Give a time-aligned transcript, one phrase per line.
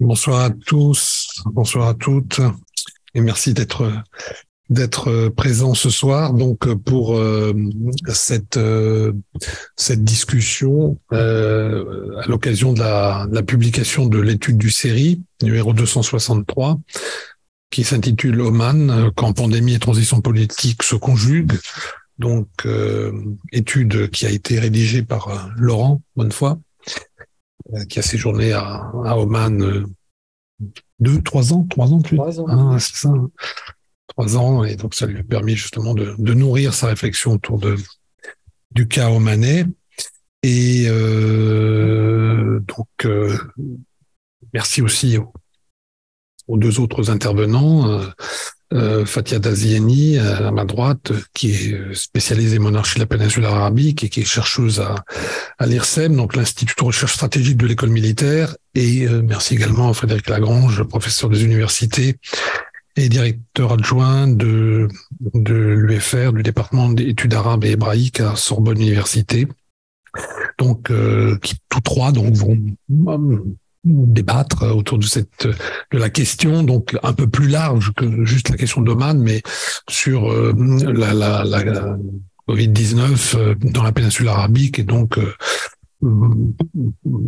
[0.00, 2.40] Bonsoir à tous, bonsoir à toutes,
[3.14, 3.90] et merci d'être
[4.70, 7.52] d'être présent ce soir donc pour euh,
[8.06, 9.12] cette euh,
[9.74, 15.72] cette discussion euh, à l'occasion de la, de la, publication de l'étude du série numéro
[15.72, 16.78] 263
[17.70, 21.58] qui s'intitule Oman quand pandémie et transition politique se conjuguent.
[22.18, 22.48] Donc
[23.52, 26.67] étude qui a été rédigée par Laurent Bonnefoy euh,
[27.88, 29.86] qui a séjourné à, à Oman euh,
[31.00, 32.16] deux, trois ans, trois ans, plus.
[32.16, 32.46] Trois ans.
[32.48, 33.12] Ah, c'est ça.
[34.08, 37.58] Trois ans, et donc ça lui a permis justement de, de nourrir sa réflexion autour
[37.58, 37.76] de
[38.72, 39.66] du cas omanais.
[40.42, 43.36] Et euh, donc, euh,
[44.52, 45.32] merci aussi aux,
[46.46, 48.00] aux, deux autres intervenants.
[48.72, 54.04] Euh, euh, Fatia Dazieni à ma droite, qui est spécialisée monarchie de la péninsule arabique
[54.04, 58.56] et qui est chercheuse à, l'IRSEM, donc l'Institut de recherche stratégique de l'école militaire.
[58.74, 62.16] Et euh, merci également à Frédéric Lagrange, professeur des universités
[62.96, 64.88] et directeur adjoint de,
[65.34, 69.46] de l'UFR, du département d'études arabes et hébraïques à Sorbonne Université.
[70.58, 72.58] Donc, euh, tous trois donc vont
[73.84, 78.56] débattre autour de cette de la question donc un peu plus large que juste la
[78.56, 79.42] question d'Oman mais
[79.88, 81.96] sur euh, la, la, la
[82.48, 85.32] Covid-19 euh, dans la péninsule arabique et donc euh,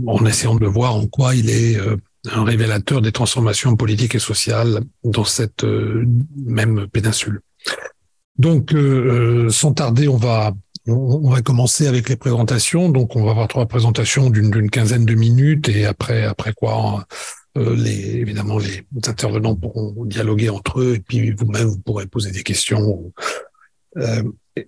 [0.06, 1.76] en essayant de voir en quoi il est
[2.30, 5.64] un révélateur des transformations politiques et sociales dans cette
[6.36, 7.40] même péninsule.
[8.38, 8.72] Donc,
[9.48, 10.52] sans tarder, on va
[10.90, 12.88] on va commencer avec les présentations.
[12.88, 17.06] Donc, on va avoir trois présentations d'une quinzaine de minutes et après, après quoi,
[17.58, 22.30] euh, les, évidemment, les intervenants pourront dialoguer entre eux et puis vous-même, vous pourrez poser
[22.30, 23.12] des questions
[23.96, 24.22] euh,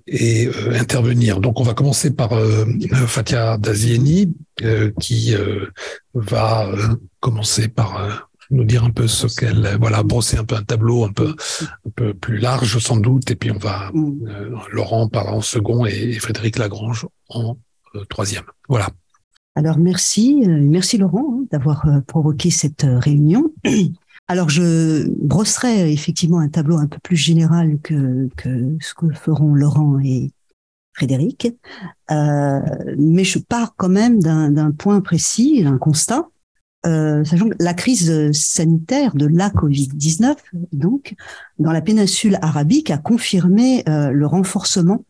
[0.07, 1.41] et euh, intervenir.
[1.41, 2.31] Donc, on va commencer par
[3.07, 4.35] Fatia Dazieni
[5.01, 5.35] qui
[6.15, 6.69] va
[7.21, 11.13] commencer par nous dire un peu ce qu'elle voilà brosser un peu un tableau un
[11.13, 11.35] peu
[11.87, 14.29] un peu plus large sans doute et puis on va mm.
[14.29, 17.57] euh, Laurent parler en second et, Frédéric Lagrange en
[17.95, 18.45] euh, troisième.
[18.69, 18.89] Voilà.
[19.55, 23.53] Alors merci euh, merci Laurent hein, d'avoir provoqué cette réunion.
[24.29, 29.55] Alors je brosserai effectivement un tableau un peu plus général que que ce que feront
[29.55, 30.31] Laurent et
[30.95, 31.49] Frédéric.
[32.11, 32.61] Euh,
[32.99, 36.29] mais je pars quand même d'un point précis d'un constat
[36.85, 40.35] euh, sachant que la crise sanitaire de la Covid-19,
[40.73, 41.15] donc,
[41.59, 45.05] dans la péninsule arabique, a confirmé euh, le renforcement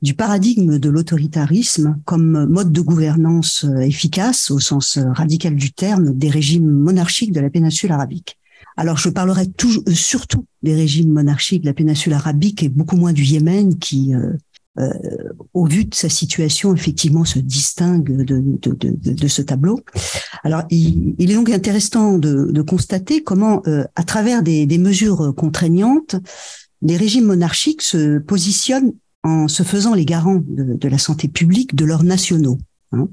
[0.00, 6.14] du paradigme de l'autoritarisme comme mode de gouvernance euh, efficace, au sens radical du terme,
[6.14, 8.38] des régimes monarchiques de la péninsule arabique.
[8.76, 13.12] Alors, je parlerai toujours, surtout des régimes monarchiques de la péninsule arabique et beaucoup moins
[13.12, 14.32] du Yémen, qui euh,
[15.52, 19.80] au vu de sa situation, effectivement, se distingue de, de, de, de ce tableau.
[20.44, 25.34] Alors, il, il, est donc intéressant de, constater comment, euh, à travers des, des, mesures
[25.36, 26.16] contraignantes,
[26.80, 28.92] les régimes monarchiques se positionnent
[29.24, 32.58] en se faisant les garants de, la santé publique de leurs nationaux.
[32.92, 33.08] Hein.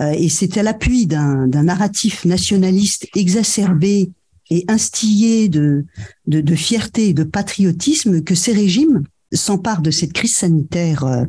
[0.00, 4.10] Euh, et c'est à l'appui d'un narratif nationaliste exacerbé
[4.50, 5.86] et instillé de,
[6.26, 11.24] de, de fierté et de patriotisme que ces régimes s'emparent de cette crise sanitaire euh,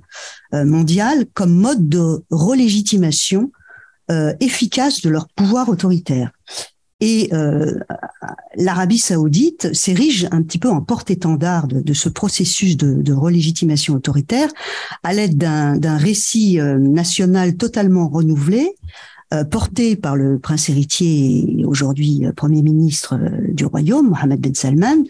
[0.54, 3.52] euh, mondiale comme mode de relégitimation
[4.12, 6.32] euh, efficace de leur pouvoir autoritaire.
[7.00, 7.32] Et
[8.56, 14.48] l'Arabie saoudite s'érige un petit peu en porte-étendard de, ce processus de, relégitimation autoritaire
[15.02, 18.74] à l'aide d'un récit national totalement renouvelé,
[19.52, 23.20] porté par le prince héritier aujourd'hui Premier ministre
[23.50, 25.04] du Royaume, Mohamed Ben Salman,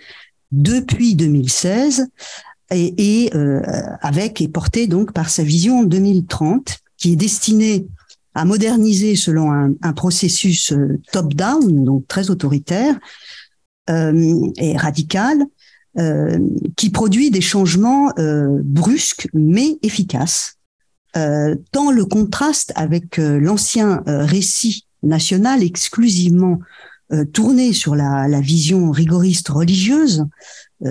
[0.52, 2.08] depuis 2016,
[2.76, 3.62] et, et euh,
[4.02, 7.88] avec et porté donc par sa vision 2030 qui est destinée
[8.36, 13.00] à moderniser selon un, processus euh, top-down, donc très autoritaire
[13.90, 15.46] euh, et radical,
[16.76, 20.56] qui produit des changements brusques mais efficaces.
[21.14, 26.58] Tant le contraste avec l'ancien récit national exclusivement
[27.32, 30.26] tourné sur la, vision rigoriste religieuse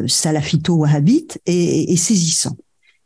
[0.06, 2.56] salafito-wahhabite est, saisissant.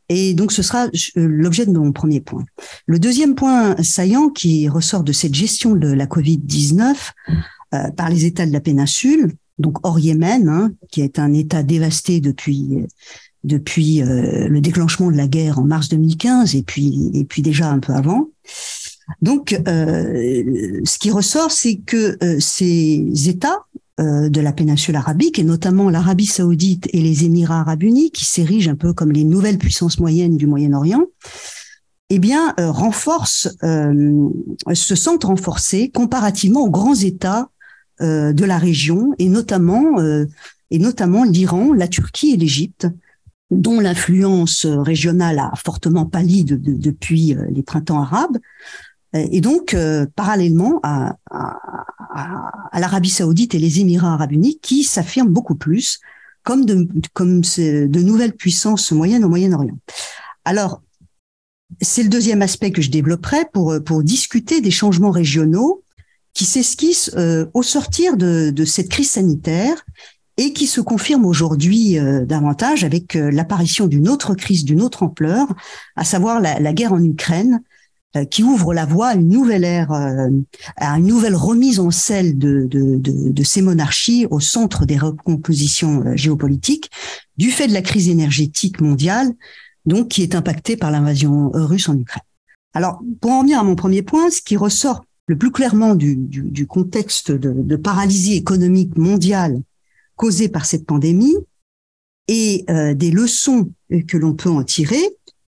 [0.08, 2.44] Et donc, ce sera euh, l'objet de mon premier point.
[2.86, 6.94] Le deuxième point saillant qui ressort de cette gestion de la Covid-19
[7.74, 11.62] euh, par les États de la péninsule, donc hors Yémen, hein, qui est un État
[11.62, 12.86] dévasté depuis
[13.44, 17.78] depuis le déclenchement de la guerre en mars 2015 et puis et puis déjà un
[17.78, 18.30] peu avant.
[19.22, 25.88] Donc, ce qui ressort, c'est que ces États euh, de la péninsule arabique, et notamment
[25.88, 29.98] l'Arabie saoudite et les Émirats arabes unis, qui s'érigent un peu comme les nouvelles puissances
[29.98, 31.06] moyennes du Moyen-Orient,
[32.10, 34.28] eh bien, euh, renforcent, euh,
[34.74, 37.50] se sentent renforcés comparativement aux grands États
[37.98, 39.96] de la région et notamment
[40.70, 42.88] et notamment l'Iran, la Turquie et l'Égypte,
[43.50, 48.38] dont l'influence régionale a fortement pâli depuis les printemps arabes.
[49.30, 49.76] Et donc,
[50.14, 51.16] parallèlement à,
[52.72, 56.00] l'Arabie saoudite et les Émirats arabes unis, qui s'affirment beaucoup plus
[56.42, 59.78] comme de, nouvelles puissances moyennes au Moyen-Orient.
[60.44, 60.80] Alors,
[61.80, 65.82] c'est le deuxième aspect que je développerai pour, discuter des changements régionaux
[66.34, 69.84] qui s'esquissent euh, au sortir de, cette crise sanitaire
[70.36, 75.02] et qui se confirment aujourd'hui euh, davantage avec euh, l'apparition d'une autre crise d'une autre
[75.02, 75.48] ampleur,
[75.96, 77.75] à savoir la, guerre en Ukraine, euh,
[78.30, 80.28] qui ouvre la voie à une nouvelle ère, euh,
[80.76, 84.98] à une nouvelle remise en selle de, de, de, de, ces monarchies au centre des
[84.98, 86.90] recompositions euh, géopolitiques,
[87.36, 89.32] du fait de la crise énergétique mondiale,
[89.84, 92.22] donc qui est impactée par l'invasion russe en Ukraine.
[92.74, 96.16] Alors, pour en venir à mon premier point, ce qui ressort le plus clairement du,
[96.16, 99.60] du, du contexte de, de, paralysie économique mondiale
[100.14, 101.36] causée par cette pandémie
[102.28, 103.70] et euh, des leçons
[104.08, 105.02] que l'on peut en tirer,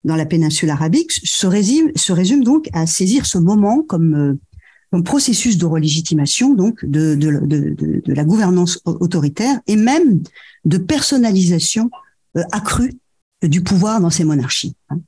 [0.07, 5.03] dans la péninsule arabique se résume, se résume donc à saisir ce moment comme, euh,
[5.05, 10.23] processus de relégitimation donc de, de, de, de, la gouvernance autoritaire et même
[10.65, 11.91] de personnalisation
[12.39, 12.95] euh, accrue
[13.43, 14.75] du pouvoir dans ces monarchies.
[14.89, 15.01] Hein.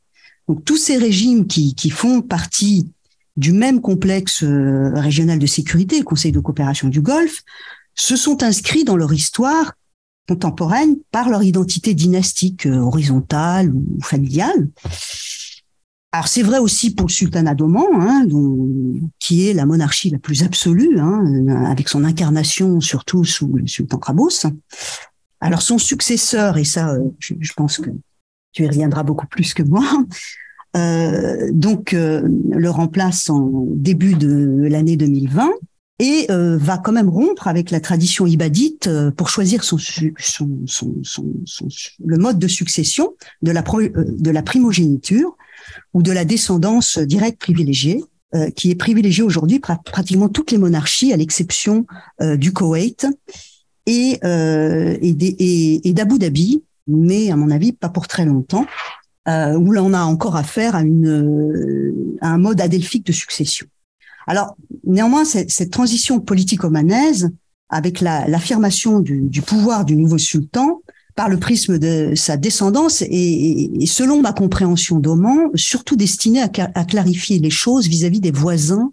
[0.46, 2.92] Donc tous ces régimes qui, qui font partie
[3.38, 7.42] du même complexe euh, régional de sécurité, le Conseil de coopération du Golfe,
[7.94, 9.72] se sont inscrits dans leur histoire
[10.28, 14.68] contemporaines par leur identité dynastique euh, horizontale ou familiale.
[16.12, 18.26] Alors c'est vrai aussi pour le sultanat d'Oman, hein,
[19.18, 21.22] qui est la monarchie la plus absolue, hein,
[21.66, 24.46] avec son incarnation surtout sous le sultan Krabos.
[25.40, 27.90] Alors son successeur, et ça euh, je, pense que
[28.52, 29.84] tu y reviendras beaucoup plus que moi,
[30.76, 35.50] euh, donc euh, le remplace en début de l'année 2020
[35.98, 40.48] et euh, va quand même rompre avec la tradition ibadite euh, pour choisir son, son,
[40.66, 41.68] son, son,
[42.04, 45.36] le mode de succession de la, pro, euh, de la primogéniture
[45.92, 48.02] ou de la descendance directe privilégiée,
[48.54, 51.86] qui est privilégiée aujourd'hui pratiquement toutes les monarchies, à l'exception
[52.20, 53.06] du Koweït
[53.86, 58.66] et, et, et d'Abu Dhabi, mais à mon avis pas pour très longtemps,
[59.26, 63.66] où l'on a encore affaire à, une, à un mode adelphique de succession.
[64.28, 67.30] Alors, néanmoins, cette, transition politico-manaise,
[67.70, 70.82] avec l'affirmation du, pouvoir du nouveau sultan,
[71.16, 77.38] par le prisme de sa descendance, et, selon ma compréhension d'Oman, surtout destinée à, clarifier
[77.38, 78.92] les choses vis-à-vis des voisins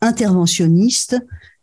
[0.00, 1.16] interventionnistes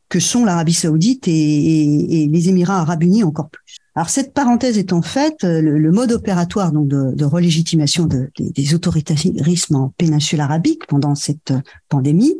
[0.08, 3.75] que sont l'Arabie saoudite et, les Émirats arabes unis encore plus.
[3.94, 8.08] Alors cette parenthèse est en fait le, mode opératoire de, de relégitimation
[8.40, 11.54] des autoritarismes en péninsule arabique pendant cette
[11.90, 12.36] pandémie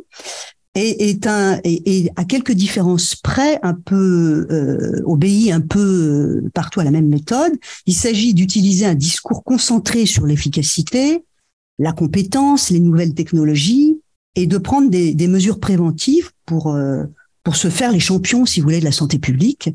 [0.74, 6.84] un et, à quelques différences près un peu euh, obéit un peu euh, partout à
[6.84, 7.52] la même méthode.
[7.86, 11.24] Il s'agit d'utiliser un discours concentré sur l'efficacité,
[11.78, 14.00] la compétence, les nouvelles technologies
[14.34, 17.04] et de prendre des, mesures préventives pour euh,
[17.44, 19.68] pour se faire les champions, si vous voulez, de la santé publique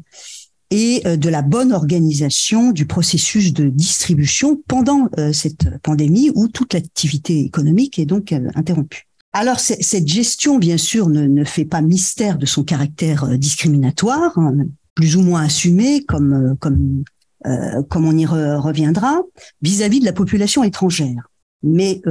[0.72, 6.74] et euh, de la bonne organisation du processus de distribution pendant cette pandémie où toute
[6.74, 9.07] l'activité économique est donc interrompue.
[9.40, 14.66] Alors cette gestion, bien sûr, ne, fait pas mystère de son caractère euh, discriminatoire, hein,
[14.96, 17.04] plus ou moins assumé, comme euh, comme
[17.46, 19.22] euh, comme on y reviendra,
[19.62, 21.30] vis-à-vis de la population étrangère.
[21.62, 22.02] Mais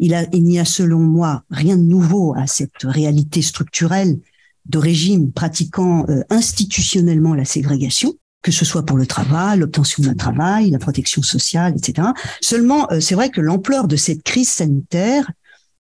[0.00, 4.18] il, a, il n'y a selon moi rien de nouveau à cette réalité structurelle
[4.64, 10.70] de régime pratiquant institutionnellement la ségrégation, que ce soit pour le travail, l'obtention d'un travail,
[10.70, 12.08] la protection sociale, etc.
[12.40, 15.30] Seulement, c'est vrai que l'ampleur de cette crise sanitaire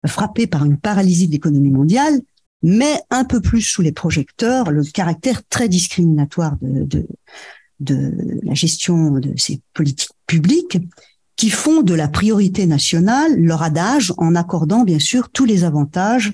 [0.07, 2.19] frappé par une paralysie de l'économie mondiale,
[2.63, 7.07] mais un peu plus sous les projecteurs le caractère très discriminatoire de, de,
[7.79, 10.77] de la gestion de ces politiques publiques
[11.35, 16.33] qui font de la priorité nationale leur adage en accordant bien sûr tous les avantages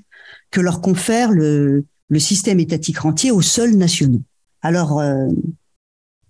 [0.51, 4.21] que leur confère le, le système étatique entier aux seuls nationaux.
[4.61, 5.27] Alors, euh,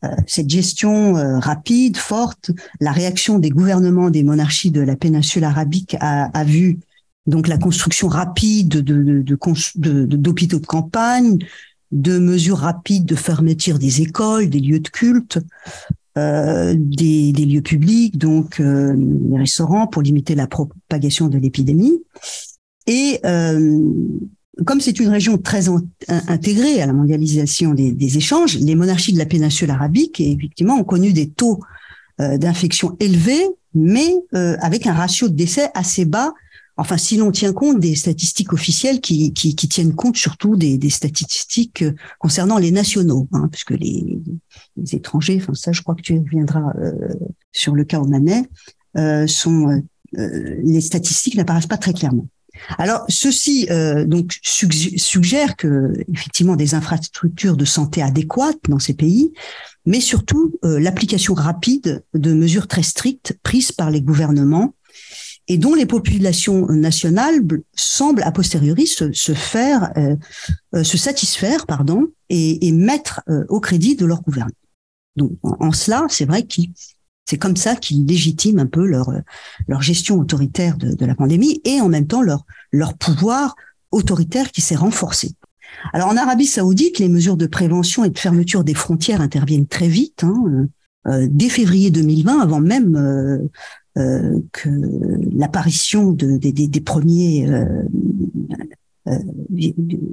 [0.03, 5.43] euh, cette gestion euh, rapide, forte, la réaction des gouvernements des monarchies de la péninsule
[5.43, 6.79] arabique a, a vu
[7.27, 11.37] donc la construction rapide de, d'hôpitaux de, campagne,
[11.91, 15.39] de mesures rapides de fermeture des écoles, des lieux de culte,
[16.17, 18.95] euh, des, lieux publics, donc euh,
[19.29, 22.01] les restaurants pour limiter la propagation de l'épidémie.
[22.87, 23.79] Et euh,
[24.65, 25.65] comme c'est une région très
[26.07, 30.83] intégrée à la mondialisation des, des, échanges, les monarchies de la péninsule arabique, effectivement, ont
[30.83, 31.59] connu des taux
[32.17, 36.33] d'infection élevés, mais avec un ratio de décès assez bas
[36.77, 40.89] enfin si l'on tient compte des statistiques officielles qui, qui, qui tiennent compte surtout des,
[40.89, 41.83] statistiques
[42.19, 44.19] concernant les nationaux, hein, puisque les,
[44.91, 46.91] étrangers, enfin ça je crois que tu reviendras euh,
[47.51, 48.43] sur le cas omanais,
[48.97, 49.81] euh, sont
[50.17, 52.27] euh, les statistiques n'apparaissent pas très clairement.
[52.77, 59.33] Alors ceci euh, donc suggère que effectivement des infrastructures de santé adéquates dans ces pays,
[59.85, 64.73] mais surtout euh, l'application rapide de mesures très strictes prises par les gouvernements
[65.47, 67.41] et dont les populations nationales
[67.73, 70.15] semblent a posteriori se, faire, euh,
[70.75, 74.53] euh se satisfaire, pardon, et, et mettre euh, au crédit de leur gouvernement.
[75.15, 76.61] Donc, en, en cela, c'est vrai que
[77.25, 79.11] c'est comme ça qu'ils légitiment un peu leur
[79.67, 83.55] leur gestion autoritaire de, de, la pandémie et en même temps leur leur pouvoir
[83.91, 85.31] autoritaire qui s'est renforcé.
[85.93, 89.87] Alors en Arabie Saoudite, les mesures de prévention et de fermeture des frontières interviennent très
[89.87, 90.23] vite.
[90.23, 90.67] Hein,
[91.07, 93.47] euh, dès février 2020, avant même euh,
[93.97, 94.69] euh, que
[95.35, 97.65] l'apparition de, de, des premiers euh,
[99.07, 99.17] euh,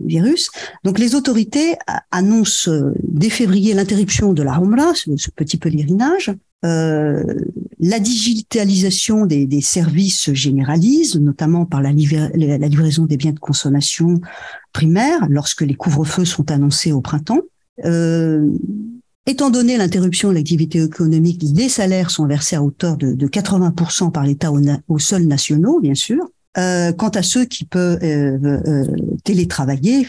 [0.06, 0.50] virus.
[0.84, 1.76] Donc les autorités
[2.10, 2.70] annoncent
[3.02, 6.32] dès février l'interruption de la Umrah, ce, petit pèlerinage.
[6.62, 14.18] La digitalisation des, services généralise, notamment par la, livraison des biens de consommation
[14.72, 17.42] primaires lorsque les couvre-feux sont annoncés au printemps.
[19.26, 24.12] Étant donné l'interruption de l'activité économique, les salaires sont versés à hauteur de, de 80%
[24.12, 26.28] par l'État aux, aux sols nationaux, bien sûr.
[26.56, 28.84] Euh, quant à ceux qui peuvent euh, euh,
[29.24, 30.06] télétravailler,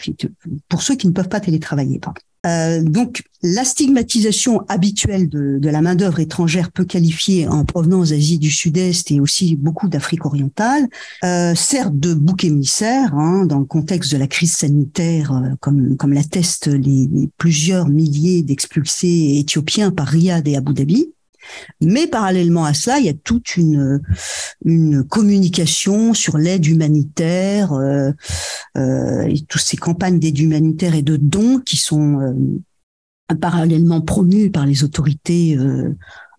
[0.68, 2.00] pour ceux qui ne peuvent pas télétravailler.
[2.44, 8.50] Euh, donc, la stigmatisation habituelle de, la main-d'œuvre étrangère peu qualifiée en provenance d'Asie du
[8.50, 10.86] Sud-Est et aussi beaucoup d'Afrique orientale
[11.24, 15.96] euh, sert de bouc émissaire hein, dans le contexte de la crise sanitaire, euh, comme,
[15.96, 21.12] comme l'attestent les, les plusieurs milliers d'expulsés éthiopiens par Riyad et Abu Dhabi.
[21.80, 24.00] Mais parallèlement à cela, il y a toute une,
[25.08, 28.10] communication sur l'aide humanitaire euh,
[28.76, 34.50] euh, et toutes ces campagnes d'aide humanitaire et de dons qui sont euh, parallèlement promues
[34.50, 35.56] par les autorités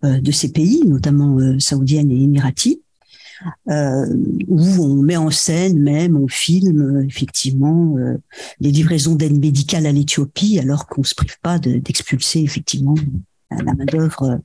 [0.02, 2.82] de ces pays, notamment saoudiennes et émiraties.
[3.66, 7.94] où on met en scène même, on filme effectivement
[8.60, 12.94] les livraisons d'aide médicale à l'Éthiopie, alors qu'on se prive pas d'expulser effectivement
[13.50, 14.40] la main d'œuvre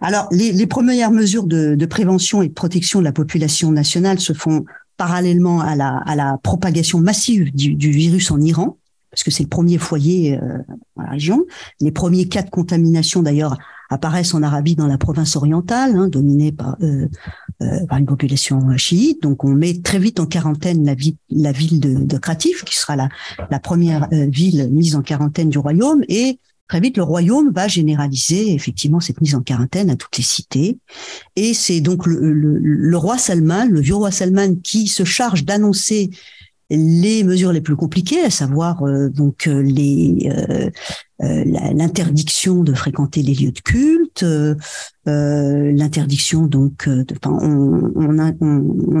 [0.00, 4.20] Alors, les, les, premières mesures de, de, prévention et de protection de la population nationale
[4.20, 4.64] se font
[4.96, 8.78] parallèlement à la, à la propagation massive du, du, virus en Iran,
[9.10, 10.58] parce que c'est le premier foyer euh,
[10.96, 11.44] dans la région.
[11.80, 13.56] Les premiers cas de contamination, d'ailleurs,
[13.92, 17.08] apparaissent en Arabie dans la province orientale, hein, dominée par, euh,
[17.62, 19.22] euh, par une population chiite.
[19.22, 22.76] Donc, on met très vite en quarantaine la, vie, la ville de, de Kratif, qui
[22.76, 23.08] sera la,
[23.50, 26.38] la première euh, ville mise en quarantaine du royaume, et
[26.72, 30.78] Très vite, le royaume va généraliser effectivement cette mise en quarantaine à toutes les cités.
[31.36, 36.08] Et c'est donc le, roi Salman, le vieux roi Salman, qui se charge d'annoncer
[36.70, 40.70] les mesures les plus compliquées, à savoir euh, donc euh, euh,
[41.74, 44.24] l'interdiction de fréquenter les lieux de culte,
[45.04, 48.12] l'interdiction donc, de, on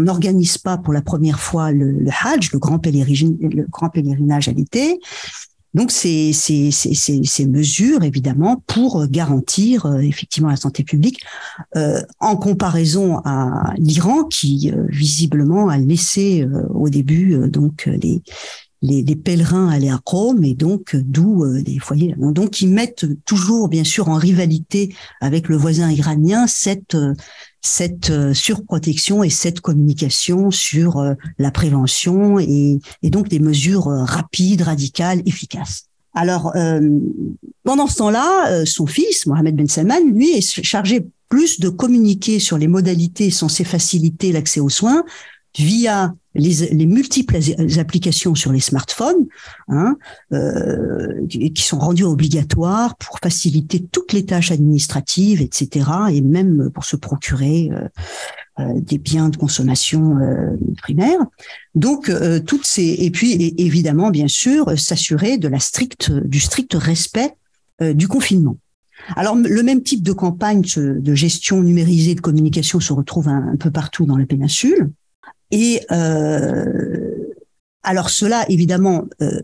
[0.02, 4.48] n'organise pas pour la première fois le, le Hajj, le grand pèlerinage, le grand pèlerinage
[4.48, 5.00] à l'été,
[5.74, 11.20] donc, ces, ces, ces, ces, mesures, évidemment, pour garantir euh, effectivement la santé publique,
[11.76, 18.22] euh, en comparaison à l'Iran, qui euh, visiblement a laissé euh, au début donc les,
[18.82, 22.14] les, les, pèlerins aller à Rome, et donc d'où des foyers.
[22.18, 26.96] Donc, ils mettent toujours, bien sûr, en rivalité avec le voisin iranien cette
[27.62, 33.86] cette euh, surprotection et cette communication sur euh, la prévention et, et donc des mesures
[33.86, 35.84] euh, rapides, radicales, efficaces.
[36.14, 36.80] Alors, euh,
[37.62, 42.58] pendant ce temps-là, son fils, Mohamed Ben Salman, lui, est chargé plus de communiquer sur
[42.58, 45.04] les modalités censées faciliter l'accès aux soins
[45.58, 47.36] via les, les, multiples
[47.78, 49.26] applications sur les smartphones,
[49.68, 49.96] hein,
[50.32, 56.86] euh, qui sont rendues obligatoires pour faciliter toutes les tâches administratives, etc., et même pour
[56.86, 57.86] se procurer euh,
[58.60, 61.18] euh, des biens de consommation euh, primaire.
[61.74, 66.74] Donc euh, toutes ces et puis évidemment bien sûr s'assurer de la stricte du strict
[66.74, 67.34] respect
[67.80, 68.58] euh, du confinement.
[69.16, 73.70] Alors, le même type de campagne de gestion numérisée de communication se retrouve un peu
[73.70, 74.92] partout dans la péninsule.
[75.52, 76.64] Et euh,
[77.84, 79.40] alors cela, évidemment, euh,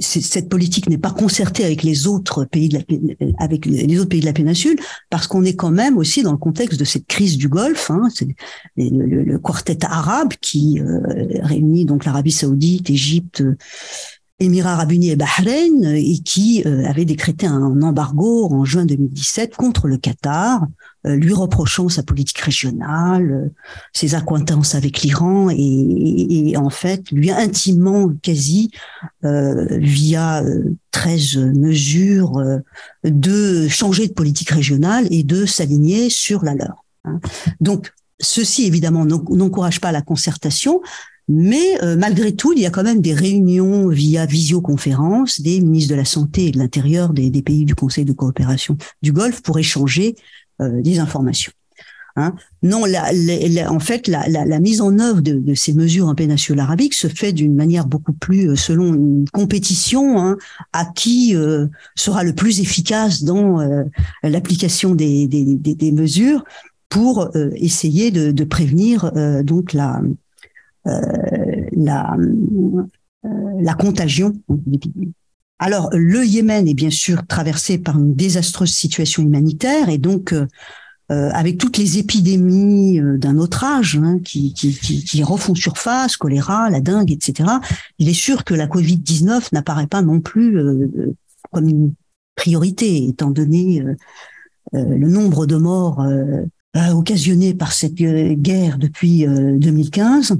[0.00, 2.84] cette politique n'est pas concertée avec les autres pays de la,
[3.38, 4.78] avec les autres pays de la péninsule
[5.10, 8.08] parce qu'on est quand même aussi dans le contexte de cette crise du Golfe, hein,
[8.14, 8.28] c'est
[8.76, 11.00] le, le, le, quartet arabe qui euh,
[11.42, 13.42] réunit donc l'Arabie Saoudite, Égypte,
[14.38, 19.88] Émirats arabes unis et Bahreïn, et qui avait décrété un embargo en juin 2017 contre
[19.88, 20.64] le Qatar,
[21.16, 23.50] lui reprochant sa politique régionale,
[23.92, 28.70] ses accointances avec l'Iran, et, en fait lui intimement quasi
[29.22, 30.42] via
[30.90, 32.42] 13 mesures
[33.04, 36.84] de changer de politique régionale et de s'aligner sur la leur.
[37.04, 37.20] Hein.
[37.60, 40.80] Donc Ceci, évidemment, n'encourage pas la concertation,
[41.28, 45.90] mais euh, malgré tout, il y a quand même des réunions via visioconférence des ministres
[45.90, 49.58] de la Santé et de l'Intérieur des, pays du Conseil de coopération du Golfe pour
[49.58, 50.22] échanger euh,
[50.60, 51.52] des informations.
[52.16, 52.34] Hein.
[52.64, 57.32] non, en fait, la, mise en œuvre de, ces mesures en péninsule arabique se fait
[57.32, 60.36] d'une manière beaucoup plus, euh, selon une compétition, hein,
[60.72, 61.36] à qui
[61.94, 63.58] sera le plus efficace dans
[64.24, 66.42] l'application des, mesures
[66.88, 70.00] pour euh, essayer de, de prévenir euh, donc la
[70.86, 71.00] euh,
[71.72, 72.16] la
[73.60, 74.32] la contagion
[75.58, 80.46] Alors, le Yémen est bien sûr traversé par une désastreuse situation humanitaire et donc euh,
[81.08, 87.48] avec toutes les épidémies d'un autre âge hein, qui, refont surface, choléra, la dengue, etc.,
[87.98, 91.14] il est sûr que la Covid-19 n'apparaît pas non plus euh,
[91.50, 91.94] comme une
[92.36, 93.82] priorité, étant donné
[94.72, 96.06] le nombre de morts
[96.76, 100.36] euh, occasionnée par cette euh, guerre depuis 2015.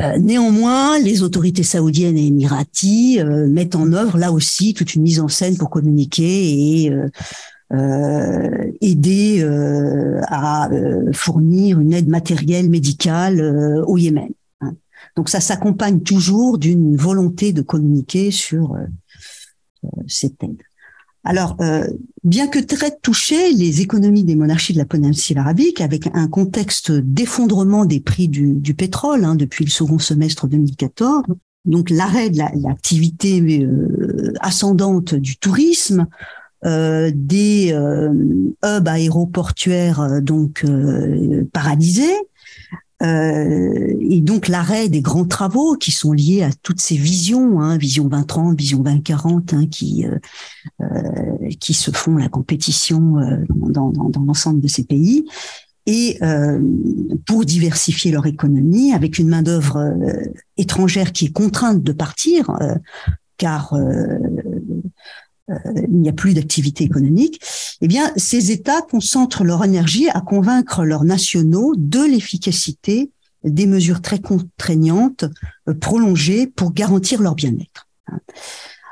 [0.00, 5.20] Euh, néanmoins, les autorités saoudiennes et émiraties mettent en œuvre là aussi toute une mise
[5.20, 6.92] en scène pour communiquer et
[8.80, 9.42] aider
[10.28, 10.70] à
[11.12, 13.42] fournir une aide matérielle médicale
[13.86, 14.30] au Yémen.
[14.60, 14.74] Hein.
[15.16, 18.76] Donc ça s'accompagne toujours d'une volonté de communiquer sur
[20.06, 20.62] cette aide.
[21.24, 21.86] Alors, euh,
[22.24, 26.92] bien que très touchées, les économies des monarchies de la péninsule arabique, avec un contexte
[26.92, 31.24] d'effondrement des prix du, pétrole hein, depuis le second semestre 2014,
[31.64, 36.06] donc l'arrêt de l'activité euh, ascendante du tourisme,
[36.64, 40.64] euh, des hubs aéroportuaires donc
[41.52, 42.16] paralysés,
[43.02, 47.76] euh, et donc l'arrêt des grands travaux qui sont liés à toutes ces visions, hein,
[47.76, 50.18] vision 2030, vision 2040, hein, qui euh,
[50.82, 55.26] euh, qui se font la compétition euh, dans, dans, dans l'ensemble de ces pays,
[55.86, 56.60] et euh,
[57.26, 59.94] pour diversifier leur économie avec une main d'œuvre
[60.56, 62.50] étrangère qui est contrainte de partir,
[63.38, 63.74] car
[65.88, 67.40] il n'y a plus d'activité économique,
[67.80, 73.10] eh bien, ces États concentrent leur énergie à convaincre leurs nationaux de l'efficacité
[73.44, 75.24] des mesures très contraignantes
[75.68, 77.86] euh, prolongées pour garantir leur bien-être.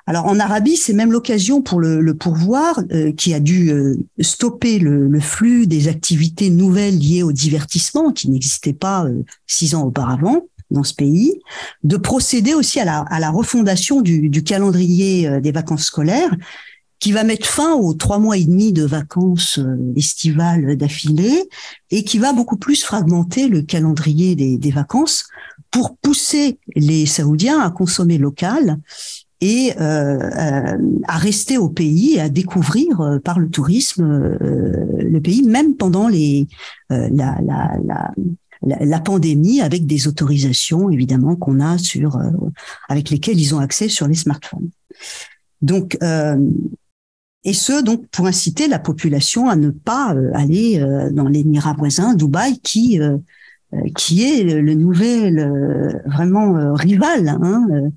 [0.07, 3.73] Alors en Arabie, c'est même l'occasion pour le, pourvoir euh, qui a dû
[4.21, 9.07] stopper le, flux des activités nouvelles liées au divertissement qui n'existaient pas
[9.49, 11.41] six ans auparavant dans ce pays,
[11.85, 16.35] de procéder aussi à la, à la refondation du, du calendrier euh, des vacances scolaires
[16.99, 21.49] qui va mettre fin aux trois mois et demi de vacances euh, estivales d'affilée
[21.91, 25.29] et qui va beaucoup plus fragmenter le calendrier des, des, vacances
[25.71, 28.79] pour pousser les Saoudiens à consommer local
[29.43, 35.43] et euh, à rester au pays et à découvrir euh, par le tourisme le pays,
[35.43, 36.49] même pendant les,
[36.89, 38.13] la, la, la,
[38.63, 42.31] la, pandémie avec des autorisations évidemment qu'on a sur euh,
[42.89, 44.71] avec lesquelles ils ont accès sur les smartphones.
[45.63, 46.39] Donc euh,
[47.45, 50.79] et ce donc pour inciter la population à ne pas euh, aller
[51.13, 52.99] dans l'émirat voisin Dubaï qui
[53.97, 57.91] qui est le nouvel vraiment rival hein,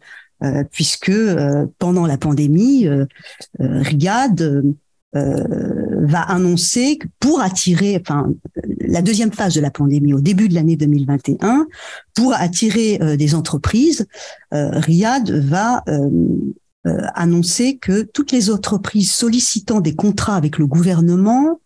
[0.72, 1.12] puisque
[1.78, 2.88] pendant la pandémie
[3.60, 4.64] Riyad
[5.16, 5.44] euh,
[6.06, 8.32] va annoncer que pour attirer, enfin,
[8.80, 11.66] la deuxième phase de la pandémie au début de l'année 2021,
[12.16, 14.06] pour attirer euh, des entreprises,
[14.54, 15.84] euh, Riyad va
[17.14, 21.60] annoncer que toutes les entreprises sollicitant des contrats avec le gouvernement,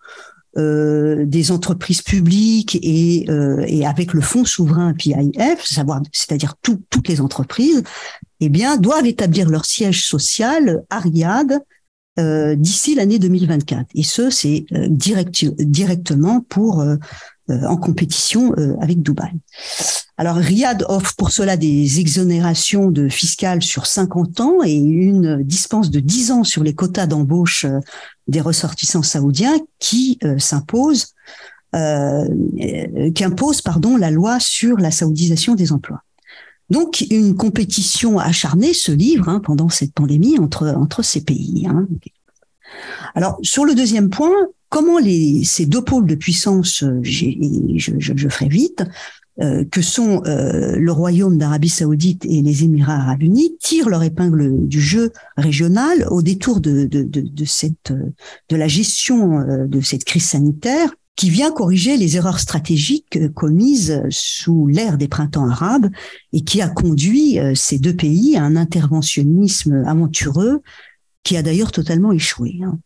[0.57, 3.27] des entreprises publiques et,
[3.67, 5.63] et avec le fonds souverain PIF,
[6.11, 7.83] c'est-à-dire toutes les entreprises,
[8.41, 11.61] eh bien, doivent établir leur siège social à Riyad
[12.19, 13.87] euh, d'ici l'année 2024.
[13.95, 16.97] Et ce, c'est euh, direct, directement pour euh,
[17.49, 19.33] en compétition avec Dubaï.
[20.15, 25.91] Alors Riyad offre pour cela des exonérations de fiscales sur 50 ans et une dispense
[25.91, 27.65] de 10 ans sur les quotas d'embauche
[28.29, 31.07] des ressortissants saoudiens qui s'impose
[31.75, 32.25] euh,
[33.63, 36.01] pardon la loi sur la saoudisation des emplois.
[36.73, 41.67] Donc, une compétition acharnée se livre hein, pendant cette pandémie entre, ces pays.
[41.69, 41.87] Hein.
[43.13, 44.33] Alors, sur le deuxième point,
[44.69, 44.97] comment
[45.43, 47.27] ces deux pôles de puissance, je,
[47.77, 48.85] je, ferai vite,
[49.39, 54.01] euh, que sont euh, le Royaume d'Arabie saoudite et les Émirats arabes unis tirent leur
[54.01, 56.89] épingle du jeu régional au détour de
[58.49, 64.97] la gestion de cette crise sanitaire qui vient corriger les erreurs stratégiques commises sous l'ère
[64.97, 65.89] des printemps arabes
[66.31, 70.61] et qui a conduit ces deux pays à un interventionnisme aventureux
[71.23, 72.59] qui a d'ailleurs totalement échoué.
[72.63, 72.79] Hein.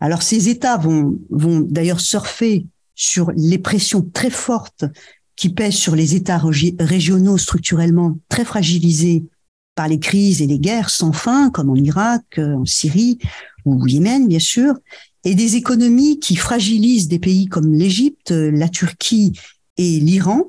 [0.00, 4.84] Alors ces États vont, vont d'ailleurs surfer sur les pressions très fortes
[5.36, 6.40] qui pèsent sur les États
[6.78, 9.24] régionaux structurellement très fragilisés
[9.74, 13.18] par les crises et les guerres sans fin, comme en Irak, euh, en Syrie
[13.64, 14.74] ou au Yémen, bien sûr,
[15.24, 19.32] et des économies qui fragilisent des pays comme l'Égypte, la Turquie
[19.76, 20.44] et l'Iran,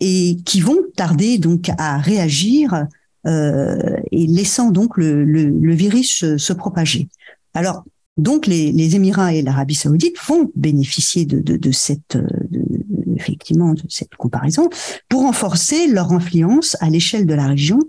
[0.00, 2.86] et qui vont tarder donc à réagir
[3.26, 7.08] euh, et laissant donc le, le, le virus se, se, propager.
[7.54, 7.84] Alors,
[8.18, 12.62] donc les, les Émirats et l'Arabie saoudite vont bénéficier de, de, de cette de,
[13.16, 14.68] effectivement de cette comparaison
[15.08, 17.80] pour renforcer leur influence à l'échelle de la région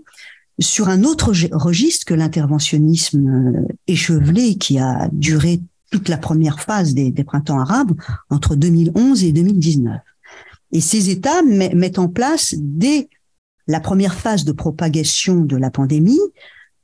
[0.58, 6.94] sur un autre registre que l'interventionnisme euh, échevelé qui a duré toute la première phase
[6.94, 7.92] des, printemps arabes
[8.30, 10.00] entre 2011 et 2019.
[10.72, 13.08] Et ces États mettent en place dès
[13.66, 16.20] la première phase de propagation de la pandémie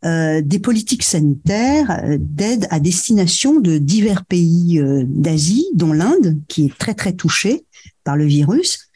[0.05, 6.41] euh, des politiques sanitaires euh, d'aide à destination de divers pays euh, d'Asie, dont l'Inde,
[6.47, 7.65] qui est très très touchée
[8.05, 8.91] par le virus,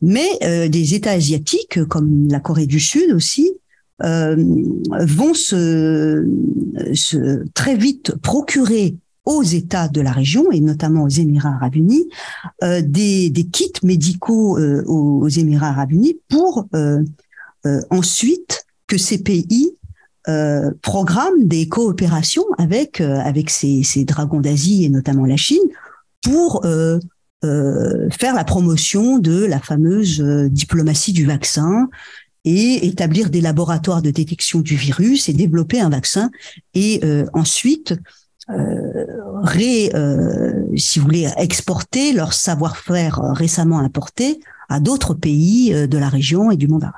[0.00, 0.28] mais
[0.68, 3.50] des États asiatiques comme la Corée du Sud aussi
[4.00, 6.24] vont se,
[6.94, 8.94] se très vite procurer
[9.28, 12.08] aux États de la région et notamment aux Émirats arabes unis
[12.62, 16.66] des, des, kits médicaux aux, aux, Émirats arabes unis pour
[17.90, 19.76] ensuite que ces pays
[20.28, 25.62] euh, programme des coopérations avec euh, avec ces, dragons d'Asie et notamment la Chine
[26.22, 26.98] pour euh,
[27.44, 31.88] euh, faire la promotion de la fameuse euh, diplomatie du vaccin
[32.44, 36.30] et établir des laboratoires de détection du virus et développer un vaccin.
[36.74, 37.00] Et
[37.34, 37.94] ensuite
[38.48, 39.92] ré,
[40.76, 46.56] si vous voulez exporter leur savoir-faire récemment importé à d'autres pays de la région et
[46.56, 46.94] du monde arabe.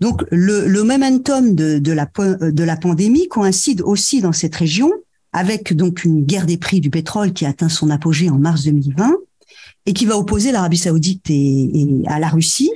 [0.00, 4.92] Donc le, le momentum de, de, la, de la pandémie coïncide aussi dans cette région
[5.32, 9.14] avec donc une guerre des prix du pétrole qui atteint son apogée en mars 2020
[9.86, 12.70] et qui va opposer l'Arabie saoudite et, à la Russie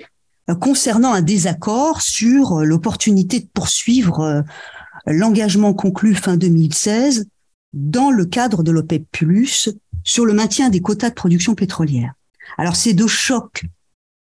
[0.50, 4.42] euh, concernant un désaccord sur l'opportunité de poursuivre euh,
[5.06, 7.26] l'engagement conclu fin 2016
[7.76, 9.06] dans le cadre de l'OPEP+,
[10.02, 12.14] sur le maintien des quotas de production pétrolière.
[12.56, 13.64] Alors ces deux chocs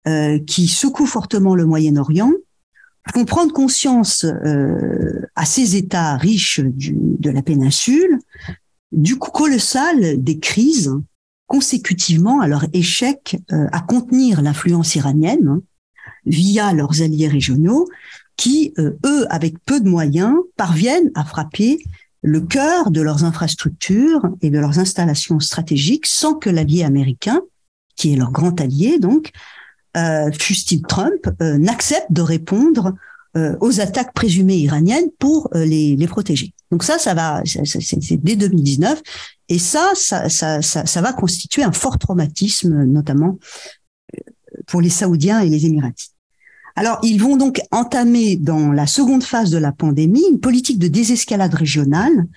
[0.07, 2.31] euh, qui secouent fortement le Moyen-Orient
[3.13, 8.19] font prendre conscience euh, à ces États riches de la péninsule
[8.91, 10.93] du colossal des crises
[11.47, 15.61] consécutivement à leur échec euh, à contenir l'influence iranienne hein,
[16.25, 17.89] via leurs alliés régionaux
[18.37, 21.83] qui, euh, eux, avec peu de moyens, parviennent à frapper
[22.21, 27.41] le cœur de leurs infrastructures et de leurs installations stratégiques sans que l'allié américain,
[27.95, 29.31] qui est leur grand allié, donc,
[29.97, 32.93] euh, fût-il Trump, euh, n'accepte de répondre
[33.37, 36.53] euh, aux attaques présumées iraniennes pour euh, les, les, protéger.
[36.71, 39.01] Donc ça, ça va, c'est dès 2019,
[39.49, 43.37] et ça ça, ça, ça, ça, va constituer un fort traumatisme, notamment
[44.67, 46.13] pour les Saoudiens et les Émiratis.
[46.75, 50.87] Alors, ils vont donc entamer dans la seconde phase de la pandémie une politique de
[50.87, 52.27] désescalade régionale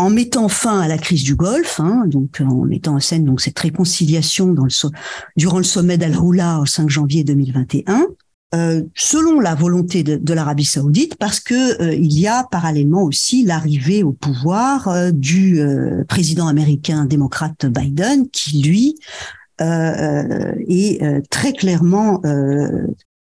[0.00, 3.42] en mettant fin à la crise du Golfe, hein, donc en mettant en scène donc
[3.42, 4.90] cette réconciliation dans le,
[5.36, 8.06] durant le sommet d'Al-Houla au 5 janvier 2021,
[8.54, 13.02] euh, selon la volonté de, de l'Arabie saoudite, parce que euh, il y a parallèlement
[13.02, 18.94] aussi l'arrivée au pouvoir euh, du euh, président américain démocrate Biden, qui lui
[19.60, 22.22] euh, est très clairement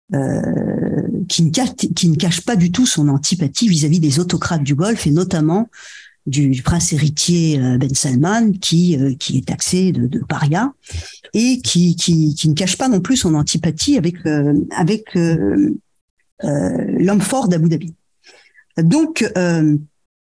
[0.10, 4.64] qui ne, cache, qui ne cache pas du tout son antipathie vis-à-vis -vis des autocrates
[4.64, 5.70] du Golfe et notamment
[6.28, 10.74] du, prince héritier euh, Ben Salman qui euh, qui est taxé de, paria
[11.34, 11.96] et qui,
[12.46, 15.74] ne cache pas non plus son antipathie avec euh,
[16.44, 17.96] l'homme fort d'Abu Dhabi.
[18.78, 19.26] Donc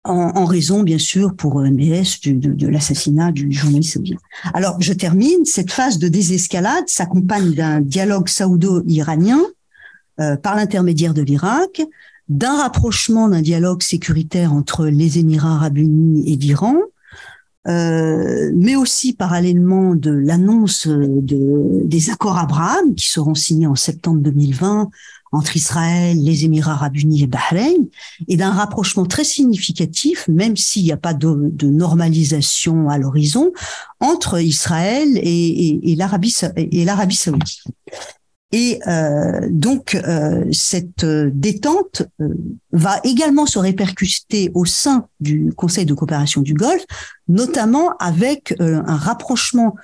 [0.02, 4.16] en, raison, bien sûr, pour MBS, de, de l'assassinat du journaliste saoudien.
[4.54, 5.44] Alors, je termine.
[5.44, 9.40] Cette phase de désescalade s'accompagne d'un dialogue saoudo-iranien
[10.18, 11.82] euh, par l'intermédiaire de l'Irak,
[12.28, 16.76] d'un rapprochement d'un dialogue sécuritaire entre les Émirats arabes unis et l'Iran,
[17.68, 24.20] euh, mais aussi parallèlement de l'annonce de, des accords Abraham qui seront signés en septembre
[24.20, 24.90] 2020
[25.32, 27.86] entre Israël, les Émirats arabes unis et Bahreïn,
[28.28, 33.52] et d'un rapprochement très significatif, même s'il n'y a pas de, de, normalisation à l'horizon,
[34.00, 36.32] entre Israël et, et, et l'Arabie
[37.14, 37.62] saoudite.
[38.52, 42.02] Et euh, donc euh, cette détente
[42.72, 46.84] va également se répercuter au sein du Conseil de coopération du Golfe,
[47.28, 49.76] notamment avec un rapprochement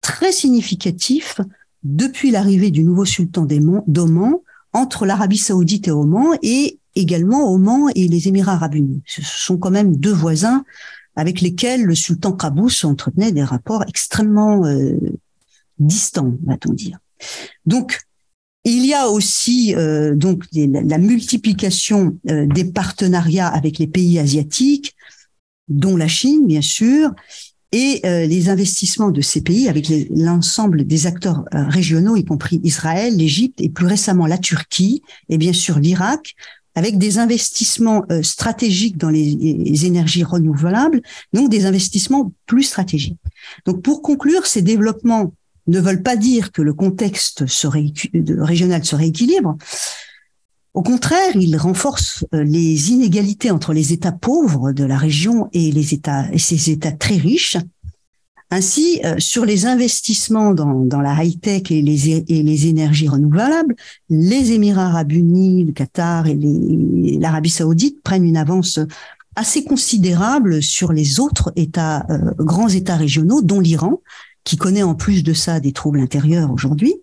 [0.00, 1.40] très significatif
[1.84, 3.46] depuis l'arrivée du nouveau sultan
[3.86, 4.34] d'Oman
[4.72, 9.02] entre l'Arabie saoudite et Oman et également Oman et les Émirats arabes unis.
[9.06, 10.64] Ce sont quand même deux voisins
[11.14, 14.62] avec lesquels le sultan Qaboos entretenait des rapports extrêmement
[15.78, 16.98] distants, va-t-on dire.
[17.66, 18.00] Donc,
[18.70, 24.94] il y a aussi euh, donc la multiplication euh, des partenariats avec les pays asiatiques,
[25.68, 27.12] dont la Chine bien sûr,
[27.70, 33.16] et euh, les investissements de ces pays avec l'ensemble des acteurs régionaux, y compris Israël,
[33.16, 36.34] l'Égypte et plus récemment la Turquie et bien sûr l'Irak,
[36.74, 41.02] avec des investissements stratégiques dans les, les, énergies renouvelables,
[41.32, 43.18] donc des investissements plus stratégiques.
[43.66, 45.32] Donc pour conclure, ces développements
[45.68, 49.56] ne veulent pas dire que le contexte régional se rééquilibre.
[50.74, 55.72] Au contraire, ils renforcent euh, les inégalités entre les États pauvres de la région et
[55.72, 57.56] les États et ces États très riches.
[58.50, 63.74] Ainsi, euh, sur les investissements dans, la high-tech et les, et les énergies renouvelables,
[64.08, 66.38] les Émirats arabes unis, le Qatar et
[67.18, 68.78] l'Arabie saoudite prennent une avance
[69.36, 74.00] assez considérable sur les autres États, euh, grands États régionaux, dont l'Iran,
[74.48, 76.94] qui connaît en plus de ça des troubles intérieurs aujourd'hui.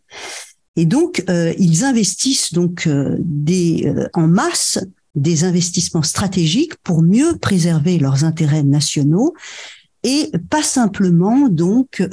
[0.75, 4.79] Et donc, euh, ils investissent donc euh, des, euh, en masse
[5.13, 9.35] des investissements stratégiques pour mieux préserver leurs intérêts nationaux
[10.01, 12.03] et pas simplement donc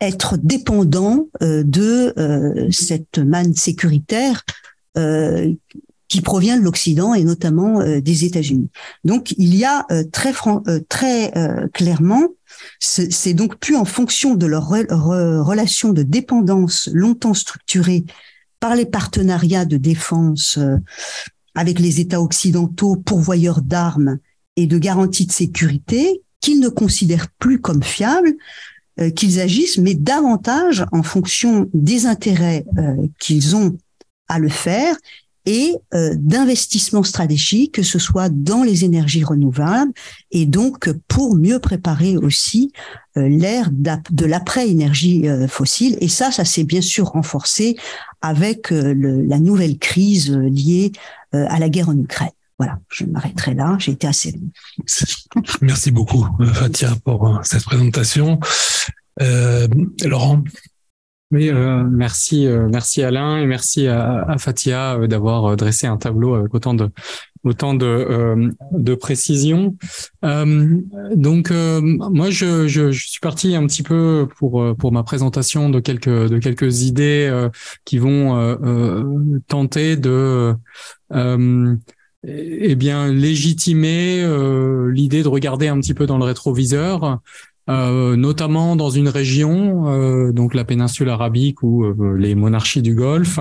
[0.00, 4.44] être dépendant de cette manne sécuritaire
[6.08, 8.68] qui provient de l'Occident et notamment des États-Unis.
[9.04, 10.34] Donc il y a très
[10.90, 11.32] très
[11.72, 12.28] clairement
[12.78, 18.04] c'est donc plus en fonction de leur relation de dépendance longtemps structurée
[18.60, 20.76] par les partenariats de défense euh,
[21.54, 24.18] avec les États occidentaux pourvoyeurs d'armes
[24.56, 28.34] et de garanties de sécurité qu'ils ne considèrent plus comme fiables,
[29.00, 33.76] euh, qu'ils agissent, mais davantage en fonction des intérêts euh, qu'ils ont
[34.28, 34.96] à le faire
[35.46, 39.92] et euh, d'investissements stratégiques, que ce soit dans les énergies renouvelables,
[40.30, 42.72] et donc pour mieux préparer aussi
[43.16, 45.96] euh, l'ère de l'après-énergie euh, fossile.
[46.00, 47.76] Et ça, ça s'est bien sûr renforcé
[48.20, 50.92] avec le, la nouvelle crise liée
[51.32, 52.30] à la guerre en Ukraine.
[52.58, 53.76] Voilà, je m'arrêterai là.
[53.78, 54.38] J'ai été assez
[55.62, 58.38] Merci beaucoup, Fatia, pour cette présentation.
[59.18, 60.44] Laurent,
[61.32, 65.96] oui, euh, merci, euh, merci Alain et merci à, à Fatia euh, d'avoir dressé un
[65.96, 66.90] tableau avec autant de
[67.44, 69.74] autant de, de précision.
[70.22, 75.80] donc moi, je, je, je, suis parti un petit peu pour pour ma présentation de
[75.80, 77.48] quelques de quelques idées
[77.86, 80.54] qui vont tenter de
[82.24, 84.22] eh bien légitimer
[84.92, 87.20] l'idée de regarder un petit peu dans le rétroviseur
[87.70, 92.94] euh, notamment dans une région, euh, donc la péninsule arabique ou euh, les monarchies du
[92.94, 93.38] Golfe,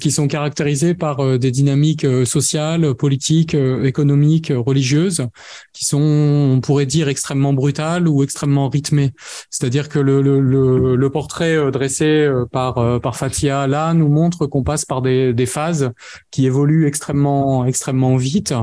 [0.00, 5.26] qui sont caractérisées par des dynamiques sociales, politiques, économiques, religieuses,
[5.72, 9.12] qui sont, on pourrait dire, extrêmement brutales ou extrêmement rythmées.
[9.50, 14.84] C'est-à-dire que le, le, le, portrait dressé par, par Fatia là nous montre qu'on passe
[14.84, 15.90] par des, des phases
[16.30, 18.54] qui évoluent extrêmement, extrêmement vite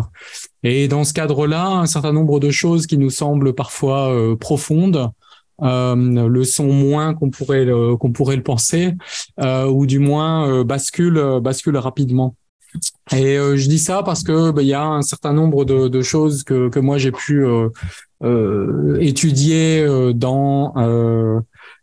[0.65, 5.11] et dans ce cadre-là, un certain nombre de choses qui nous semblent parfois euh, profondes
[5.61, 8.93] euh, le sont moins qu'on pourrait le, qu'on pourrait le penser,
[9.39, 12.35] euh, ou du moins euh, basculent bascule rapidement.
[13.13, 16.01] Et je dis ça parce que bah, il y a un certain nombre de, de
[16.01, 17.45] choses que, que moi j'ai pu
[18.99, 20.73] étudier dans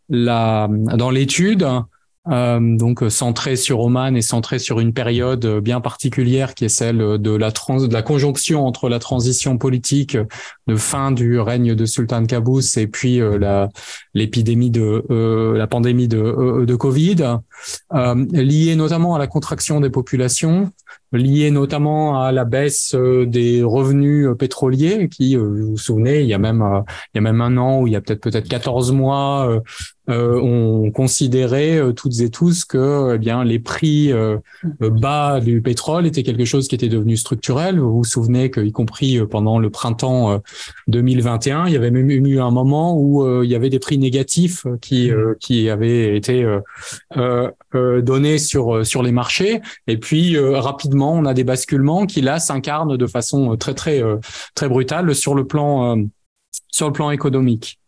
[0.09, 1.79] la dans l'étude euh,
[2.25, 6.69] donc euh, centré sur Oman et centré sur une période euh, bien particulière qui est
[6.69, 10.17] celle de la, trans de la conjonction entre la transition politique
[10.67, 13.69] de fin du règne de Sultan Qaboos et puis la
[14.13, 15.03] l'épidémie de
[15.55, 17.39] la pandémie de, de Covid,
[18.31, 20.71] liée notamment à la contraction des populations,
[21.13, 26.37] liée notamment à la baisse des revenus pétroliers qui, vous vous souvenez, il y a
[26.37, 29.61] même il y a même un an ou il y a peut-être peut-être 14 mois,
[30.09, 34.37] euh, on considérait euh, toutes et tous que eh bien les prix euh,
[34.81, 37.79] bas du pétrole étaient quelque chose qui était devenu structurel.
[37.79, 40.41] Vous vous souvenez qu'y compris pendant le printemps
[40.87, 44.65] 2021, il y avait même eu un moment où il y avait des prix négatifs
[44.81, 46.45] qui qui avaient été
[47.73, 49.61] donnés sur sur les marchés.
[49.87, 54.01] Et puis rapidement, on a des basculements qui là s'incarnent de façon très très
[54.55, 55.97] très brutale sur le plan
[56.71, 57.79] sur le plan économique.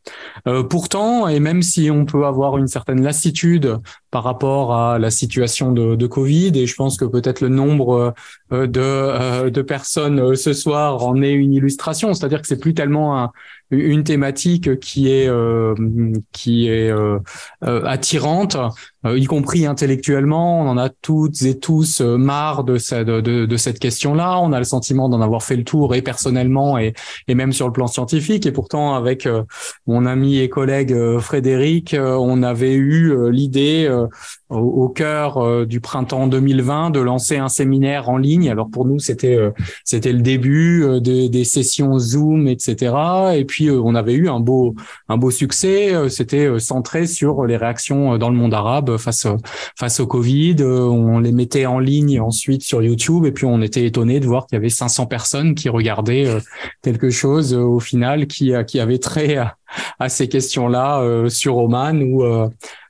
[0.70, 3.78] pourtant, et même si on peut avoir une certaine lassitude
[4.12, 8.14] par rapport à la situation de, Covid, et je pense que peut-être le nombre
[8.52, 13.32] de, de personnes ce soir en est une illustration, c'est-à-dire que c'est plus tellement un,
[13.72, 15.74] une thématique qui est euh,
[16.32, 17.20] qui est euh,
[17.64, 18.58] euh, attirante,
[19.06, 20.62] y compris intellectuellement.
[20.62, 24.40] On en a toutes et tous marre de, cette, de, de, cette question-là.
[24.40, 26.94] On a le sentiment d'en avoir fait le tour et personnellement et,
[27.28, 28.46] et même sur le plan scientifique.
[28.46, 29.28] Et pourtant, avec
[29.88, 33.90] mon ami et collègue Frédéric, on avait eu l'idée
[34.50, 38.50] au, cœur du printemps 2020 de lancer un séminaire en ligne.
[38.50, 39.40] Alors pour nous, c'était
[39.84, 42.94] c'était le début des, des sessions Zoom, etc.
[43.36, 44.76] Et puis euh, on avait eu un beau
[45.10, 45.94] un beau succès.
[45.94, 49.28] Euh, c'était euh, centré sur les réactions dans le monde arabe face
[49.78, 50.58] face au Covid.
[50.64, 54.48] On les mettait en ligne ensuite sur YouTube et puis on était étonné de voir
[54.48, 56.38] qu'il y avait 500 personnes qui regardaient
[56.82, 59.58] quelque chose au final qui qui avait trait à,
[60.00, 62.24] à ces questions-là sur Oman ou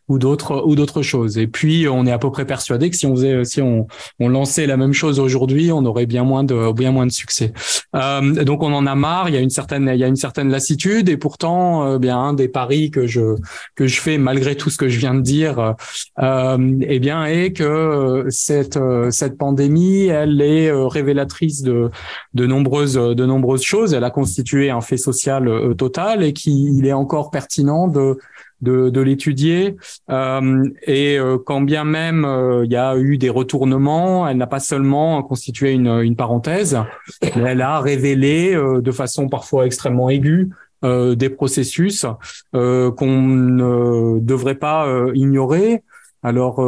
[0.07, 1.37] ou d'autres ou d'autres choses.
[1.37, 3.87] Et puis on est à peu près persuadé que si on faisait si on,
[4.19, 7.53] on lançait la même chose aujourd'hui, on aurait bien moins de bien moins de succès.
[7.95, 9.29] Euh, donc on en a marre.
[9.29, 12.17] Il y a une certaine il y a une certaine lassitude et pourtant euh, bien
[12.19, 13.35] un des paris que je
[13.75, 15.75] que je fais malgré tout ce que je viens de dire,
[16.19, 21.89] euh, eh bien est que cette cette pandémie elle est révélatrice de
[22.33, 23.93] de nombreuses de nombreuses choses.
[23.93, 28.17] Elle a constitué un fait social total et qu'il est encore pertinent de
[28.61, 29.75] de, de l'étudier.
[30.09, 34.47] Euh, et euh, quand bien même euh, il y a eu des retournements, elle n'a
[34.47, 36.79] pas seulement constitué une, une parenthèse,
[37.21, 40.49] elle a révélé de façon parfois extrêmement aiguë
[40.83, 42.05] des processus
[42.51, 45.81] qu'on ne devrait pas ignorer.
[46.21, 46.61] Alors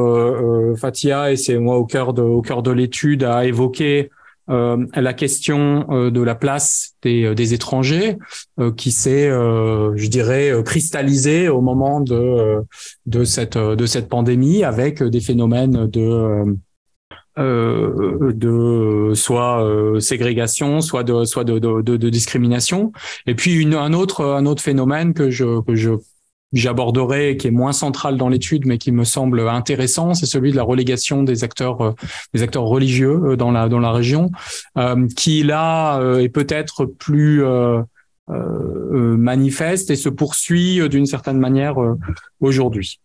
[0.77, 4.09] Fatia, et c'est moi au cœur de, au cœur de l'étude, a évoqué
[4.49, 8.17] euh, la question euh, de la place des, euh, des étrangers
[8.75, 12.61] qui s'est, je dirais, cristallisée au moment de
[13.05, 16.55] de cette de cette pandémie avec des phénomènes de
[17.37, 19.63] de soit
[19.99, 22.91] ségrégation, soit de soit de, de, de, discrimination,
[23.27, 25.91] et puis une, un autre un autre phénomène que je que je
[26.53, 30.55] j'aborderai, qui est moins central dans l'étude, mais qui me semble intéressant, c'est celui de
[30.55, 31.91] la relégation des acteurs, euh,
[32.33, 34.31] des acteurs religieux euh, dans la dans la région,
[34.77, 37.43] euh, qui là est peut-être plus
[38.29, 41.75] manifeste et se poursuit d'une certaine manière
[42.39, 42.99] aujourd'hui.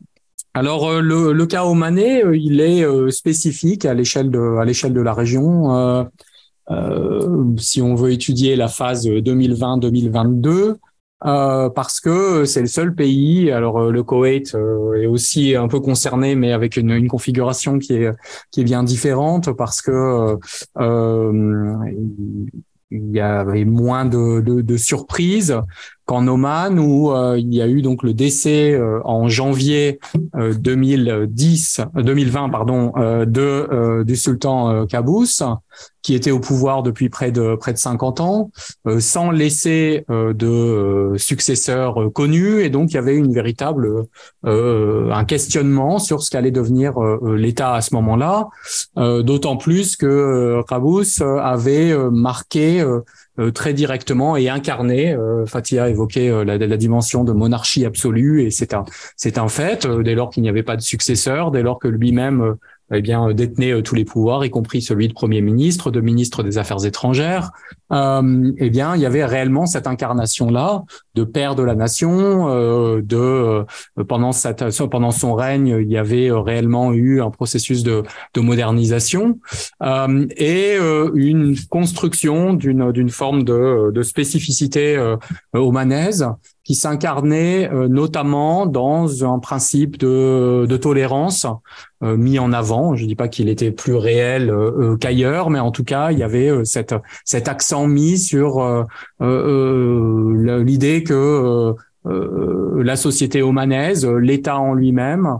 [0.54, 5.14] Alors le, le cas Omané, il est spécifique à l'échelle de à l'échelle de la
[5.14, 6.08] région.
[7.58, 10.76] si on veut étudier la phase 2020-2022,
[11.24, 13.50] euh, parce que c'est le seul pays.
[13.50, 17.78] Alors euh, le Koweït euh, est aussi un peu concerné, mais avec une, une, configuration
[17.78, 18.10] qui est
[18.50, 20.36] qui est bien différente parce que
[22.94, 25.56] il y avait moins de, de, de surprises
[26.04, 30.00] qu'en Oman où euh, il y a eu donc le décès euh, en janvier
[30.34, 35.42] 2010 euh, 2020 pardon de du sultan Qaboos
[36.02, 38.50] qui était au pouvoir depuis près de près de 50 ans
[38.98, 42.60] sans laisser de successeurs connus.
[42.62, 44.06] Et donc il y avait une véritable
[44.44, 48.48] un questionnement sur ce qu'allait devenir l'État à ce moment-là.
[48.96, 53.00] D'autant plus que Qaboos avait marqué euh,
[53.52, 55.14] très directement et incarné.
[55.14, 58.84] Euh, Fatia évoquait euh, la, la, dimension de monarchie absolue et c'est un
[59.16, 59.86] c'est un fait.
[59.86, 62.56] dès lors qu'il n'y avait pas de successeur, dès lors que lui-même
[62.92, 66.00] eh bien euh, détenait euh, tous les pouvoirs, y compris celui de premier ministre, de
[66.00, 67.50] ministre des Affaires étrangères.
[67.92, 70.82] Euh, eh bien, il y avait réellement cette incarnation-là
[71.14, 72.48] de père de la nation.
[72.48, 73.64] Euh, de
[74.04, 78.02] pendant cette pendant son règne, il y avait réellement eu un processus de,
[78.34, 79.38] de modernisation
[80.36, 80.76] et
[81.14, 84.98] une construction d'une d'une forme de, de spécificité
[85.52, 86.26] omanaise
[86.64, 91.46] qui s'incarnait euh, notamment dans un principe de, de tolérance
[92.02, 92.94] euh, mis en avant.
[92.94, 96.22] Je dis pas qu'il était plus réel euh, qu'ailleurs, mais en tout cas, il y
[96.22, 96.94] avait cette,
[97.24, 98.86] cet accent mis sur
[99.20, 105.38] l'idée que la société omanaise, l'État en lui-même,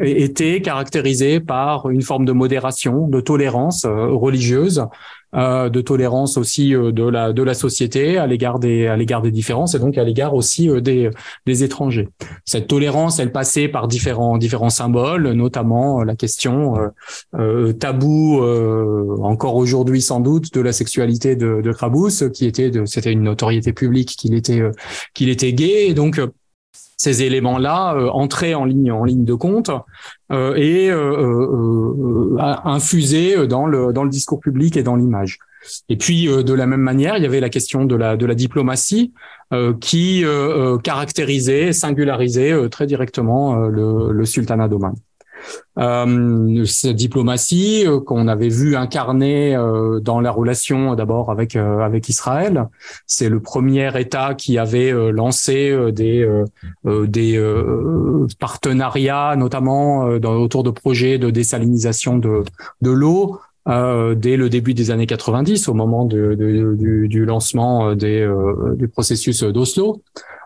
[0.00, 4.84] était caractérisé par une forme de modération, de tolérance religieuse,
[5.36, 9.22] euh, de tolérance aussi euh, de la de la société à l'égard des à l'égard
[9.22, 11.08] des différences et donc à l'égard aussi euh, des
[11.46, 12.08] des étrangers.
[12.44, 16.74] Cette tolérance, elle passait par différents différents symboles, notamment la question
[17.38, 18.42] euh, tabou
[19.22, 23.22] encore aujourd'hui sans doute de la sexualité de, de Krabous, qui était de c'était une
[23.22, 24.62] notoriété publique qu'il était
[25.14, 26.20] qu'il était gay et donc
[27.00, 29.70] ces éléments-là euh, en ligne en ligne de compte
[30.32, 35.38] euh, et euh, infusés dans le dans le discours public et dans l'image.
[35.88, 38.34] Et puis de la même manière, il y avait la question de la de la
[38.34, 39.12] diplomatie
[39.80, 40.24] qui
[40.82, 44.94] caractérisait, singularisait très directement le sultanat d'Oman.
[45.78, 52.08] Euh, cette diplomatie euh, qu'on avait vu incarner euh, dans la relation d'abord avec avec
[52.08, 52.68] Israël,
[53.06, 56.28] c'est le premier État qui avait lancé des
[56.84, 57.54] des
[58.38, 62.44] partenariats, notamment autour de projets de désalinisation de
[62.82, 63.40] de l'eau.
[63.66, 66.36] Dès le début des années 90, au moment du,
[67.08, 68.28] du, lancement des,
[68.76, 70.02] du processus d'Oslo.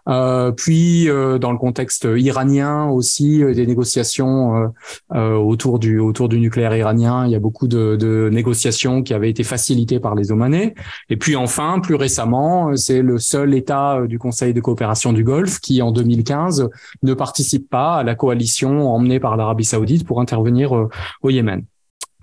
[0.08, 4.72] Euh, puis euh, dans le contexte iranien aussi, euh, des négociations
[5.10, 7.26] autour du autour du nucléaire iranien.
[7.26, 10.74] Il y a beaucoup de, de, négociations qui avaient été facilitées par les Omanais.
[11.08, 15.60] Et puis enfin, plus récemment, c'est le seul État du Conseil de coopération du Golfe
[15.60, 16.68] qui, en 2015,
[17.02, 20.88] ne participe pas à la coalition emmenée par l'Arabie Saoudite pour intervenir
[21.22, 21.64] au Yémen.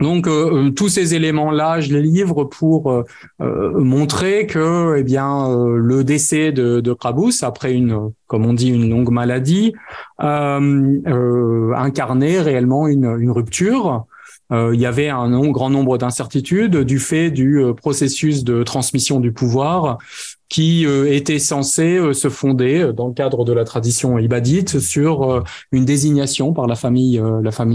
[0.02, 3.06] Donc euh, euh, tous ces éléments-là, je les livre pour euh,
[3.39, 6.93] montrer que, eh bien, le décès de, de
[7.43, 9.74] après une, comme on dit, une longue maladie,
[10.20, 14.06] incarnait réellement une, rupture.
[14.52, 19.97] il y avait un grand nombre d'incertitudes du fait du processus de transmission du pouvoir
[20.49, 26.54] qui était censé se fonder dans le cadre de la tradition ibadite sur une désignation
[26.54, 27.22] par la famille,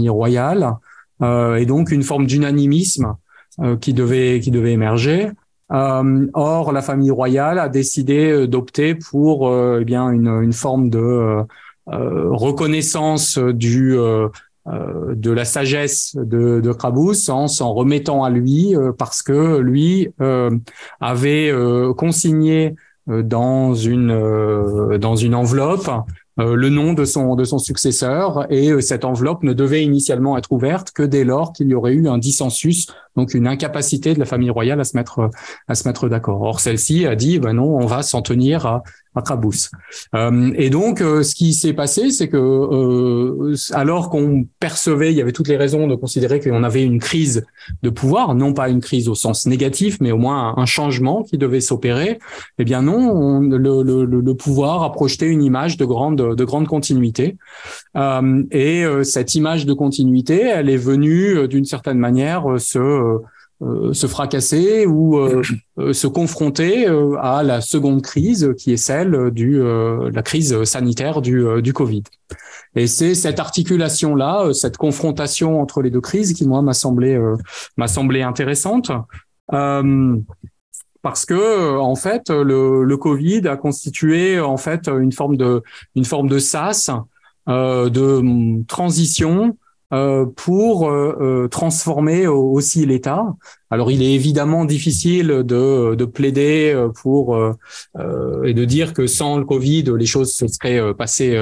[0.09, 0.77] royale
[1.21, 3.15] et donc une forme d'unanimisme
[3.59, 5.31] euh, qui devait qui devait émerger.
[5.71, 11.43] Euh, or, la famille royale a décidé d'opter pour eh bien une, une forme de
[11.87, 13.97] reconnaissance du
[14.65, 20.09] de la sagesse de, de Krabous en s'en remettant à lui parce que lui
[21.01, 21.51] avait
[21.97, 22.75] consigné
[23.07, 26.01] dans une dans une enveloppe euh,
[26.45, 30.51] le nom de son de son successeur et euh, cette enveloppe ne devait initialement être
[30.51, 34.25] ouverte que dès lors qu'il y aurait eu un dissensus donc une incapacité de la
[34.25, 35.31] famille royale à se mettre
[35.67, 36.41] à se mettre d'accord.
[36.43, 38.83] Or celle-ci a dit ben non, on va s'en tenir à
[40.15, 45.17] Euh, et donc euh, ce qui s'est passé, c'est que euh, alors qu'on percevait, il
[45.17, 47.45] y avait toutes les raisons de considérer qu'on avait une crise
[47.83, 51.37] de pouvoir, non pas une crise au sens négatif, mais au moins un, changement qui
[51.37, 52.19] devait s'opérer.
[52.59, 56.67] Eh bien non, le, le, le, pouvoir a projeté une image de grande de grande
[56.67, 57.37] continuité.
[57.95, 63.19] Euh, et cette image de continuité, elle est venue d'une certaine manière se
[63.63, 65.41] euh, se fracasser ou euh,
[65.79, 66.85] euh, se confronter
[67.19, 72.03] à la seconde crise qui est celle du la crise sanitaire du, du Covid.
[72.75, 77.19] Et c'est cette articulation là, cette confrontation entre les deux crises qui moi m'a semblé
[77.77, 78.91] m'a semblé intéressante.
[79.49, 85.63] parce que en fait le, le Covid a constitué en fait une forme de
[85.95, 86.91] une forme de sas
[87.47, 89.66] de hum, transition euh,
[90.35, 93.35] pour euh, euh, transformer aussi l'État.
[93.71, 99.37] Alors, il est évidemment difficile de, de plaider pour euh, et de dire que sans
[99.37, 101.37] le Covid, les choses se seraient passées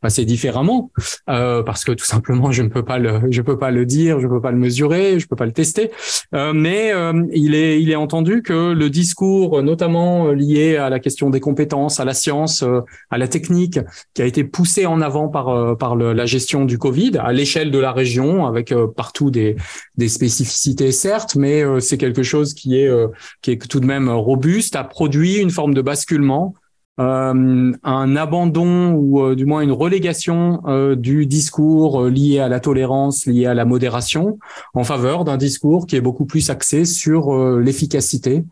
[0.00, 0.90] passées différemment,
[1.28, 4.20] euh, parce que tout simplement, je ne peux pas le je peux pas le dire,
[4.20, 5.90] je peux pas le mesurer, je peux pas le tester.
[6.34, 6.92] Euh, mais
[7.32, 12.00] il est il est entendu que le discours, notamment lié à la question des compétences,
[12.00, 12.64] à la science,
[13.10, 13.78] à la technique,
[14.14, 17.78] qui a été poussé en avant par par la gestion du Covid à l'échelle de
[17.78, 19.56] la région, avec euh, partout des,
[19.96, 23.08] des spécificités certes, mais euh, c'est quelque chose qui est euh,
[23.42, 26.54] qui est tout de même robuste, a produit une forme de basculement
[27.02, 30.60] un abandon ou du moins une relégation
[30.96, 34.38] du discours lié à la tolérance, lié à la modération,
[34.74, 38.44] en faveur d'un discours qui est beaucoup plus axé sur l'efficacité,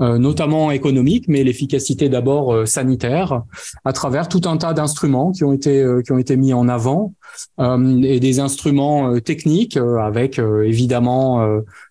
[0.00, 3.42] euh, notamment économique, mais l'efficacité d'abord euh, sanitaire,
[3.84, 6.68] à travers tout un tas d'instruments qui ont été euh, qui ont été mis en
[6.68, 7.14] avant
[7.58, 11.44] et des instruments techniques avec évidemment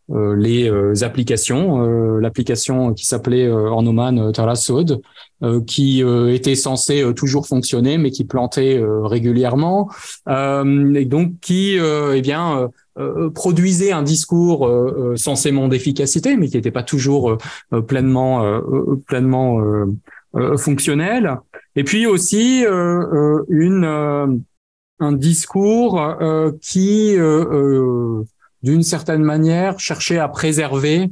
[0.09, 1.79] les applications,
[2.19, 5.01] l'application qui s'appelait en Oman Tarasod,
[5.65, 9.89] qui était censée toujours fonctionner mais qui plantait régulièrement
[10.27, 16.57] et donc qui eh bien euh, produisait un discours euh, euh, censément d'efficacité, mais qui
[16.57, 17.39] n'était pas toujours
[17.87, 18.61] pleinement
[19.07, 19.59] pleinement
[20.57, 21.39] fonctionnel.
[21.75, 22.63] Et puis aussi
[23.49, 24.43] une
[24.99, 26.17] un discours
[26.61, 27.15] qui,
[28.63, 31.11] d'une certaine manière, cherchait à préserver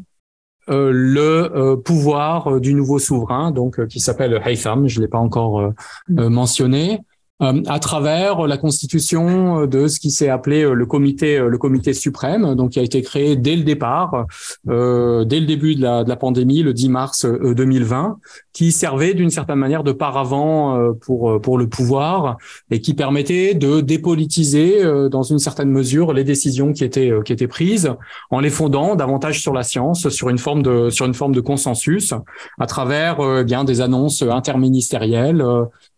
[0.67, 5.73] le pouvoir du nouveau souverain, donc qui s'appelle Haytham, je l'ai pas encore
[6.07, 7.01] mentionné,
[7.41, 12.71] à travers la constitution de ce qui s'est appelé le comité le comité suprême, donc
[12.71, 14.27] qui a été créé dès le départ,
[14.65, 18.19] dès le début de la, de la pandémie, le 10 mars 2020,
[18.53, 22.37] qui servait d'une certaine manière de paravent pour pour le pouvoir
[22.69, 27.47] et qui permettait de dépolitiser dans une certaine mesure les décisions qui étaient qui étaient
[27.47, 27.91] prises
[28.29, 31.41] en les fondant davantage sur la science, sur une forme de sur une forme de
[31.41, 32.13] consensus
[32.59, 35.43] à travers eh bien des annonces interministérielles.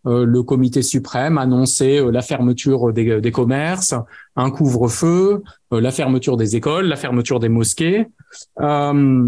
[0.06, 3.93] Euh, euh, le comité suprême annonçait euh, la fermeture des, des commerces,
[4.36, 8.08] un couvre-feu, la fermeture des écoles, la fermeture des mosquées.
[8.62, 9.28] Euh,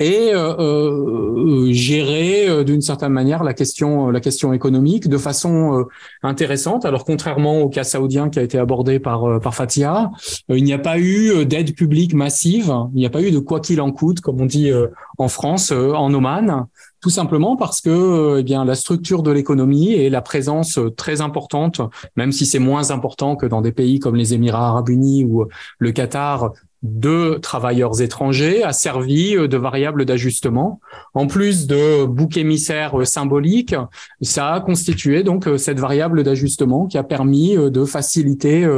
[0.00, 5.86] euh, gérer euh, d'une certaine manière la question la question économique de façon
[6.22, 6.84] intéressante.
[6.84, 10.10] Alors contrairement au cas saoudien qui a été abordé par par Fatia,
[10.48, 13.60] il n'y a pas eu d'aide publique massive, il n'y a pas eu de quoi
[13.60, 14.70] qu'il en coûte comme on dit
[15.18, 16.66] en France en Oman,
[17.00, 21.80] tout simplement parce que eh bien la structure de l'économie et la présence très importante,
[22.16, 25.46] même si c'est moins important que dans des pays comme les Émirats arabes unis ou
[25.78, 26.52] le Qatar
[26.82, 30.80] de travailleurs étrangers a servi euh, de variable d'ajustement.
[31.14, 33.76] En plus de bouc émissaire euh, symbolique,
[34.20, 38.68] ça a constitué donc euh, cette variable d'ajustement qui a permis de faciliter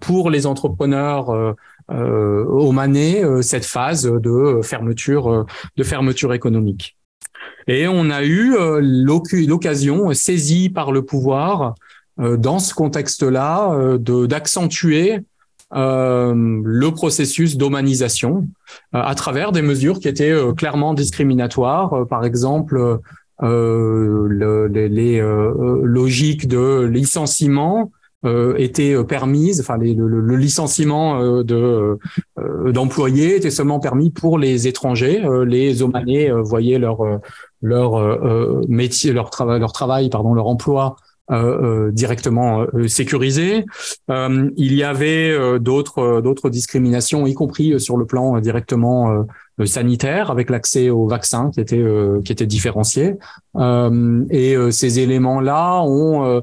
[0.00, 1.54] pour les entrepreneurs
[1.90, 6.96] euh, cette phase de fermeture de fermeture économique.
[7.66, 11.74] Et on a eu l'occasion saisie par le pouvoir
[12.16, 15.20] dans ce contexte-là d'accentuer
[15.74, 16.32] euh,
[16.64, 18.46] le processus d'omanisation
[18.94, 22.06] euh, à travers des mesures qui étaient euh, clairement discriminatoires.
[22.06, 23.00] par exemple,
[23.40, 25.20] le, les,
[25.82, 27.90] logiques de licenciement
[28.56, 31.98] étaient permises, enfin le, licenciement de
[32.72, 35.22] d'employés était seulement permis pour les étrangers.
[35.46, 37.02] les Omanais voyaient leur
[37.60, 40.96] leur métier, leur travail, leur travail, pardon, leur emploi
[41.30, 43.64] euh, euh, directement euh, sécurisé.
[44.10, 49.24] il y avait d'autres d'autres discriminations, y compris sur le plan directement
[49.64, 51.82] sanitaire, avec l'accès aux vaccins qui était
[52.24, 53.14] qui était différencié.
[54.30, 56.42] et ces éléments-là ont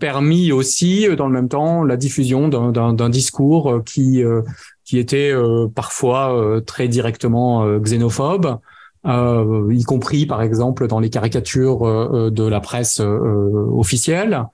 [0.00, 4.24] permis aussi, dans le même temps, la diffusion d'un discours qui
[4.84, 5.32] qui était
[5.76, 8.58] parfois très directement xénophobe.
[9.08, 14.44] Euh, y compris par exemple dans les caricatures euh, euh, de la presse officielle.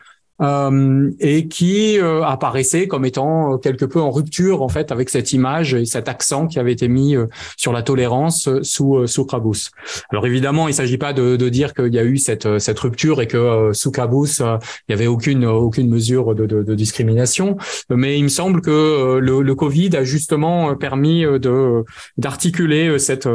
[0.43, 5.33] Euh, et qui euh, apparaissait comme étant quelque peu en rupture en fait avec cette
[5.33, 7.27] image et cet accent qui avait été mis euh,
[7.57, 9.71] sur la tolérance sous sous Krabous.
[10.11, 13.21] Alors évidemment, il s'agit pas de, de dire qu'il y a eu cette cette rupture
[13.21, 17.57] et que sous Krabous il y avait aucune aucune mesure de, de, de discrimination,
[17.89, 21.85] mais il me semble que le, le Covid a justement permis de
[22.17, 23.29] d'articuler cette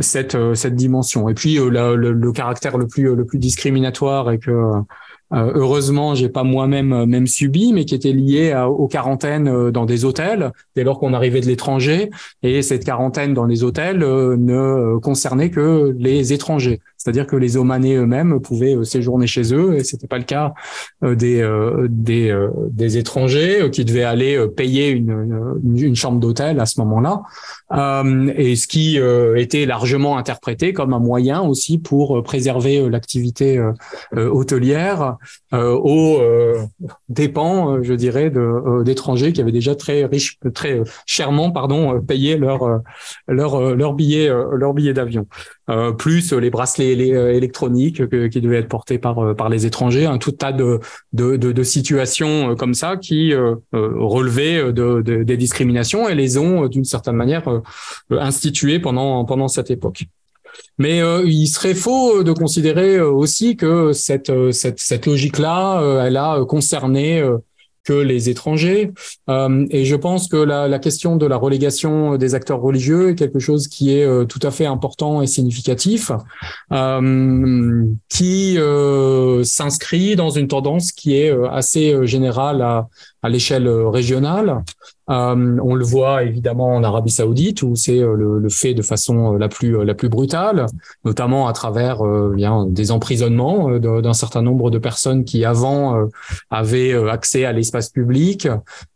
[0.00, 1.28] cette cette dimension.
[1.28, 4.52] Et puis le, le, caractère le plus le plus discriminatoire et que
[5.32, 9.70] euh, heureusement, j'ai pas moi-même euh, même subi, mais qui était lié aux quarantaines euh,
[9.70, 12.10] dans des hôtels dès lors qu'on arrivait de l'étranger.
[12.42, 16.80] Et cette quarantaine dans les hôtels ne concernait que les étrangers.
[16.98, 20.52] C'est-à-dire que les Omanais eux-mêmes pouvaient séjourner chez eux et c'était pas le cas
[21.02, 21.48] des
[21.88, 27.22] des, des étrangers qui devaient aller payer une, une chambre d'hôtel à ce moment-là.
[28.36, 28.98] et ce qui
[29.36, 33.60] était largement interprété comme un moyen aussi pour préserver l'activité
[34.16, 35.16] hôtelière
[35.54, 36.62] euh, aux euh,
[37.08, 38.30] dépens, euh, je dirais,
[38.84, 42.82] d'étrangers qui avaient déjà très riche, très chèrement, pardon, payé leur
[43.26, 45.26] leur leur billet leur billet d'avion.
[45.98, 50.52] Plus les bracelets électroniques qui devaient être portés par par les étrangers, un tout tas
[50.52, 50.80] de
[51.12, 53.34] de, de, situations comme ça qui
[53.72, 57.44] relevaient de, des discriminations et les ont d'une certaine manière
[58.10, 60.06] instituées pendant pendant cette époque.
[60.78, 66.04] Mais euh, il serait faux de considérer euh, aussi que cette, euh, cette, cette logique-là,
[66.06, 67.22] elle a concerné
[67.88, 68.92] que les étrangers.
[69.76, 73.66] et je pense que la, question de la relégation des acteurs religieux est quelque chose
[73.66, 76.12] qui est tout à fait important et significatif,
[78.08, 78.58] qui
[79.42, 84.62] s'inscrit dans une tendance qui est assez générale à l'échelle régionale.
[85.10, 89.34] Euh, on le voit évidemment en Arabie Saoudite où c'est euh, le, fait de façon
[89.34, 90.66] euh, la plus la plus brutale,
[91.04, 96.08] notamment à travers bien des emprisonnements d'un certain nombre de personnes qui avant
[96.50, 98.48] avaient accès à l'espace public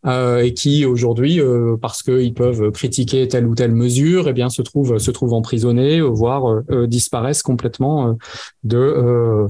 [0.07, 1.41] et qui aujourd'hui
[1.81, 6.01] parce qu'ils peuvent critiquer telle ou telle mesure, eh bien se trouvent se trouvent emprisonnés,
[6.01, 8.17] voire disparaissent complètement
[8.65, 9.47] de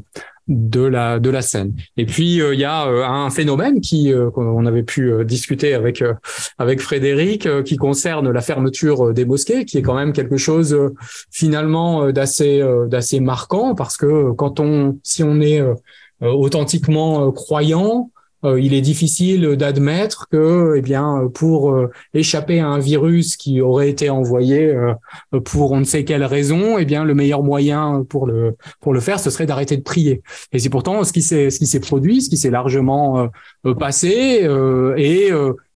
[0.49, 1.75] de la de la scène.
[1.97, 6.03] Et puis il y a un phénomène qui qu'on avait pu discuter avec
[6.59, 10.77] avec Frédéric qui concerne la fermeture des mosquées, qui est quand même quelque chose
[11.31, 15.63] finalement d'assez d'assez marquant parce que quand on si on est
[16.21, 18.12] authentiquement croyants, euh,
[18.45, 23.89] il est difficile d'admettre que, eh bien, pour euh, échapper à un virus qui aurait
[23.89, 24.95] été envoyé euh,
[25.45, 29.01] pour on ne sait quelle raison, eh bien, le meilleur moyen pour le pour le
[29.01, 30.23] faire, ce serait d'arrêter de prier.
[30.53, 33.29] Et c'est pourtant ce qui s'est ce qui s'est produit, ce qui s'est largement
[33.79, 34.49] passé,
[34.97, 35.31] et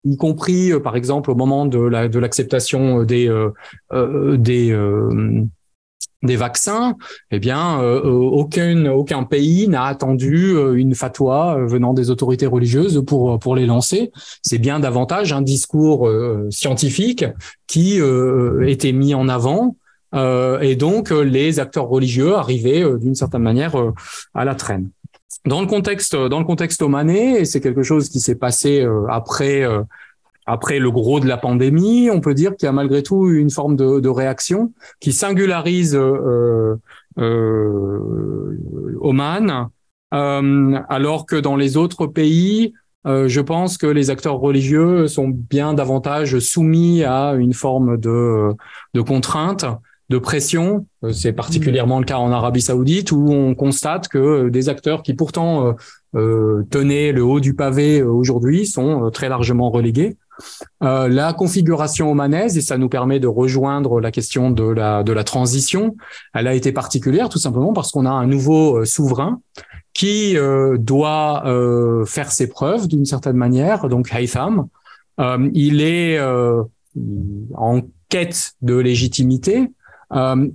[0.05, 3.29] y compris par exemple au moment de la de l'acceptation des
[3.93, 4.73] des
[6.27, 6.97] des vaccins,
[7.31, 12.47] eh bien, euh, euh, aucun, aucun pays n'a attendu euh, une fatwa venant des autorités
[12.47, 14.13] religieuses pour, pour les lancer.
[14.43, 16.11] C'est bien davantage un discours
[16.51, 17.25] scientifique
[17.67, 18.01] qui
[18.67, 19.77] était mis en avant.
[20.15, 23.75] et donc, les acteurs religieux arrivaient d'une certaine manière
[24.35, 24.91] à la traîne.
[25.45, 29.65] Dans le contexte, dans le contexte omanais, et c'est quelque chose qui s'est passé après
[30.47, 33.51] après le gros de la pandémie, on peut dire qu'il y a malgré tout une
[33.51, 36.77] forme de, réaction qui singularise euh,
[37.19, 39.71] euh, Oman,
[40.15, 42.73] euh, alors que dans les autres pays,
[43.07, 48.51] euh, je pense que les acteurs religieux sont bien davantage soumis à une forme de,
[48.95, 49.65] de contrainte,
[50.09, 50.87] de pression.
[51.05, 55.15] Euh, c'est particulièrement le cas en Arabie saoudite où on constate que des acteurs qui
[55.15, 55.75] pourtant
[56.71, 60.17] tenaient le haut du pavé aujourd'hui sont très largement relégués.
[60.83, 65.13] Euh, la configuration omanaise, et ça nous permet de rejoindre la question de la, de
[65.13, 65.97] la transition,
[66.35, 69.41] elle a été particulière tout simplement parce qu'on a un nouveau euh, souverain
[69.93, 71.45] qui euh, doit
[72.07, 74.69] faire ses preuves d'une certaine manière, donc Haytham.
[75.55, 76.21] il est
[77.55, 77.81] en
[78.11, 79.71] quête de légitimité,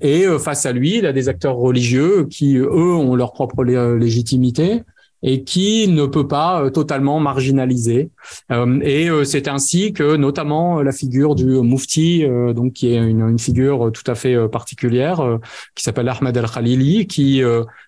[0.02, 4.84] et face à lui, il a des acteurs religieux qui, eux, ont leur propre légitimité
[5.24, 8.10] et qui ne peut pas euh, totalement marginaliser.
[8.52, 13.38] Euh, et euh, c'est ainsi que notamment la figure du Mufti, donc qui est une,
[13.40, 15.40] figure tout à fait particulière,
[15.76, 17.42] qui s'appelle Ahmed El-Khalili, qui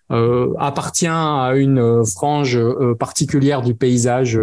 [0.10, 2.60] appartient à une frange
[2.98, 4.40] particulière du paysage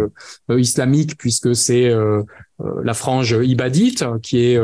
[0.49, 1.91] islamique, puisque c'est
[2.83, 4.59] la frange ibadite, qui est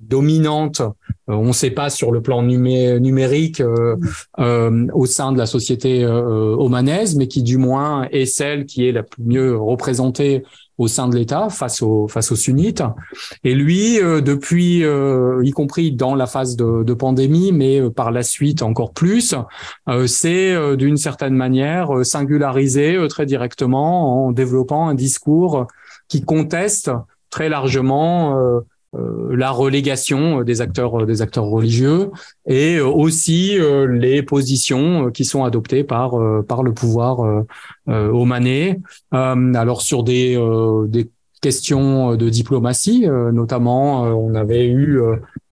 [0.00, 3.96] dominante, euh, on ne sait pas sur le plan numérique euh,
[4.38, 8.92] euh, au sein de la société omanaise, mais qui du moins est celle qui est
[8.92, 10.44] la plus mieux représentée
[10.78, 12.82] au sein de l'État face aux face aux sunnites.
[13.44, 14.84] Et lui, depuis,
[15.42, 19.34] y compris dans la phase de, de pandémie, mais par la suite encore plus,
[20.06, 25.66] c'est d'une certaine manière singularisé très directement en développant un discours
[26.08, 26.90] qui conteste
[27.30, 28.60] très largement euh,
[29.30, 32.10] la relégation des acteurs des acteurs religieux
[32.46, 36.14] et aussi euh, les positions qui sont adoptées par
[36.48, 37.20] par le pouvoir
[37.88, 38.80] euh, omanais.
[39.12, 40.38] Alors sur des
[40.88, 41.10] des
[41.42, 45.00] questions de diplomatie notamment on avait eu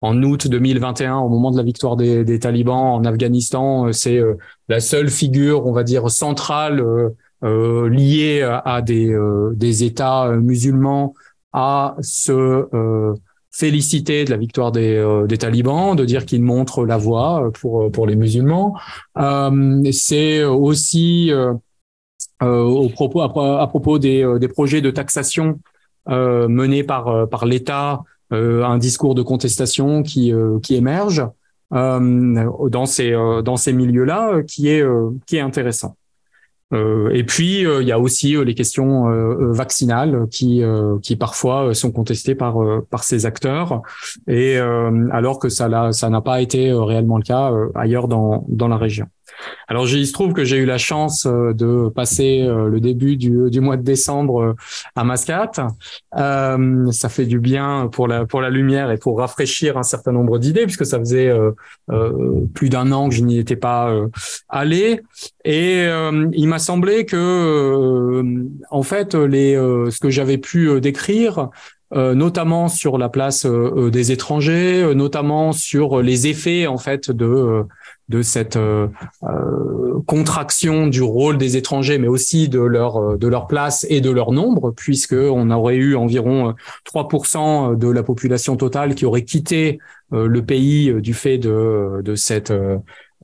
[0.04, 4.20] en août 2021, au moment de la victoire des, des talibans en Afghanistan, c'est
[4.68, 6.84] la seule figure, on va dire, centrale
[7.44, 9.16] euh, liée à des,
[9.54, 11.14] des États musulmans
[11.54, 12.66] à se
[13.52, 17.52] féliciter de la victoire des, euh, des talibans, de dire qu'ils montrent la voie euh,
[17.52, 18.74] pour, euh, pour les musulmans.
[19.92, 21.32] C'est aussi
[22.42, 25.60] au propos, à, propos des, des, projets de taxation
[26.08, 30.34] menés par, par l'État, un discours de contestation qui,
[30.64, 31.24] qui émerge
[31.70, 34.84] dans ces, dans ces milieux-là, qui, est,
[35.28, 35.96] qui est intéressant.
[36.74, 39.06] Euh, et puis euh, il y a aussi euh, les questions
[39.52, 40.64] vaccinales qui
[41.02, 42.58] qui parfois sont contestées par
[42.90, 43.82] par ces acteurs
[44.28, 44.58] et
[45.12, 49.08] alors que ça ça n'a pas été réellement le cas ailleurs dans dans la région.
[49.68, 53.18] Alors, il se trouve que j'ai eu la chance euh, de passer euh, le début
[53.18, 54.56] du, du mois de décembre euh,
[54.96, 55.60] à Mascate.
[56.18, 60.12] Euh, ça fait du bien pour la pour la lumière et pour rafraîchir un certain
[60.12, 61.52] nombre d'idées, puisque ça faisait euh,
[62.54, 63.94] plus d'un an que je n'y étais pas
[64.50, 65.02] allé.
[65.46, 65.86] Et
[66.34, 68.24] il m'a semblé que,
[68.70, 71.50] en fait, les ce que j'avais pu décrire
[71.94, 77.64] euh, notamment sur la place des étrangers, notamment sur les effets en fait de
[78.12, 78.88] de cette euh,
[79.24, 84.02] euh, contraction du rôle des étrangers, mais aussi de leur euh, de leur place et
[84.02, 86.54] de leur nombre, puisque on aurait eu environ
[86.86, 89.80] 3% de la population totale qui aurait quitté
[90.12, 92.52] le pays du fait de de cette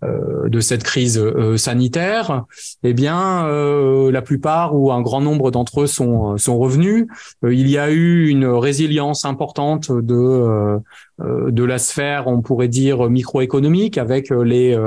[0.03, 2.45] de cette crise euh, sanitaire,
[2.83, 7.07] eh bien, euh, la plupart ou un grand nombre d'entre eux sont, sont revenus.
[7.43, 10.79] il y a eu une résilience importante de,
[11.19, 14.77] de la sphère, on pourrait dire, microéconomique avec les,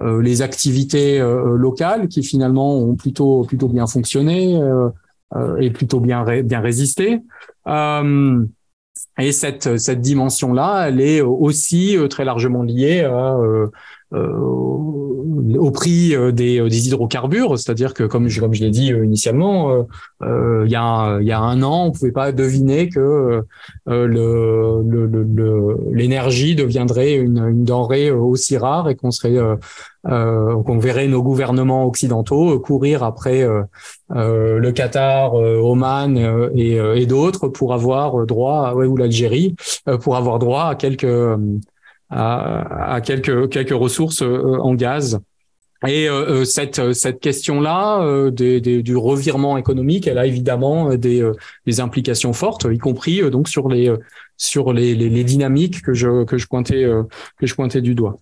[0.00, 4.60] les activités locales qui finalement ont plutôt, plutôt bien fonctionné
[5.60, 7.20] et plutôt bien, bien résisté.
[9.20, 13.36] Et cette, cette dimension-là, elle est aussi très largement liée à
[14.12, 19.86] au prix des, des hydrocarbures, c'est-à-dire que comme je, comme je l'ai dit initialement,
[20.22, 23.42] il y a il y a un an, on pouvait pas deviner que
[23.86, 24.82] le
[25.92, 29.36] l'énergie deviendrait une, une denrée aussi rare et qu'on serait
[30.06, 33.62] euh, qu'on verrait nos gouvernements occidentaux courir après euh,
[34.14, 36.16] euh, le Qatar, Oman
[36.54, 39.56] et, et d'autres pour avoir droit, ouais, ou l'Algérie,
[40.00, 41.04] pour avoir droit à quelques
[42.10, 45.20] à, à quelques quelques ressources en gaz.
[45.86, 51.28] Et euh, cette cette question-là euh, du revirement économique, elle a évidemment des,
[51.66, 53.92] des implications fortes, y compris donc sur les
[54.36, 56.84] sur les, les, les, dynamiques que je que je pointais
[57.38, 58.18] que je pointais du doigt.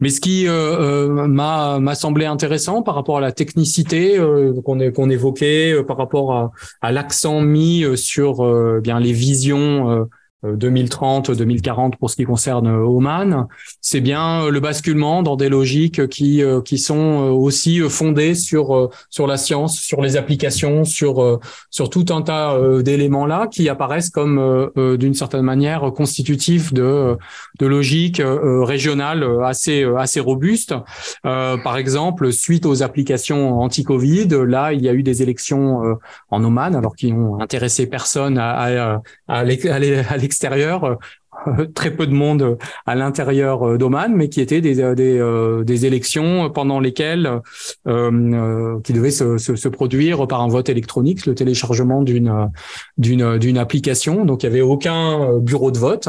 [0.00, 4.54] Mais ce qui euh, euh, m'a m'a semblé intéressant par rapport à la technicité euh,
[4.62, 10.08] qu'on qu'on évoquait, par rapport à, à l'accent mis sur bien les visions
[10.42, 13.46] 2030, euh, 2040 pour ce qui concerne euh, Oman,
[13.80, 19.26] c'est bien euh, le basculement dans des logiques qui qui sont aussi fondées sur sur
[19.26, 24.70] la science, sur les applications, sur sur tout un tas d'éléments là qui apparaissent comme
[24.76, 27.16] d'une certaine manière constitutifs de
[27.58, 30.74] de logiques régionales assez assez robustes.
[31.22, 35.98] Par exemple, suite aux applications anti-Covid, là il y a eu des élections
[36.30, 40.98] en Oman alors qui ont intéressé personne à à, à, à extérieur
[41.74, 46.50] très peu de monde à l'intérieur euh, d'Oman, mais qui étaient des, euh, euh, élections
[46.50, 47.40] pendant lesquelles
[47.86, 54.24] euh, qui devaient se, produire par un vote électronique, le téléchargement d'une application.
[54.24, 56.08] Donc il y avait aucun bureau de vote.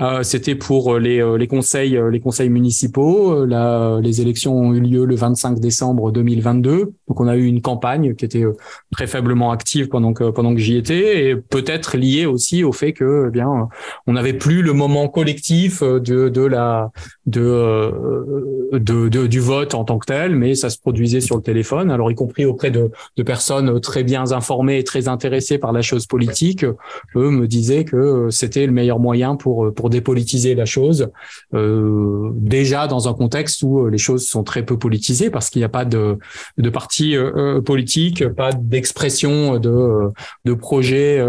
[0.00, 3.44] Euh, C'était pour les, les conseils les conseils municipaux.
[3.44, 6.92] La, les élections ont eu lieu le 25 décembre 2022.
[7.08, 8.44] Donc on a eu une campagne qui était
[8.92, 12.92] très faiblement active pendant que pendant que j'y étais et peut-être liée aussi au fait
[12.92, 13.68] que eh bien
[14.06, 16.90] on avait plus le moment collectif euh, de, de la
[17.36, 21.42] euh, de, de, du vote en tant que tel, mais ça se produisait sur le
[21.42, 21.90] téléphone.
[21.90, 25.82] Alors y compris auprès de, de personnes très bien informées et très intéressées par la
[25.82, 31.10] chose politique, eux me disaient que c'était le meilleur moyen pour pour dépolitiser la chose.
[31.54, 35.64] Euh, déjà dans un contexte où les choses sont très peu politisées parce qu'il n'y
[35.64, 36.18] a pas de
[36.58, 40.10] de parti euh, politique, pas d'expression de
[40.44, 41.24] de projet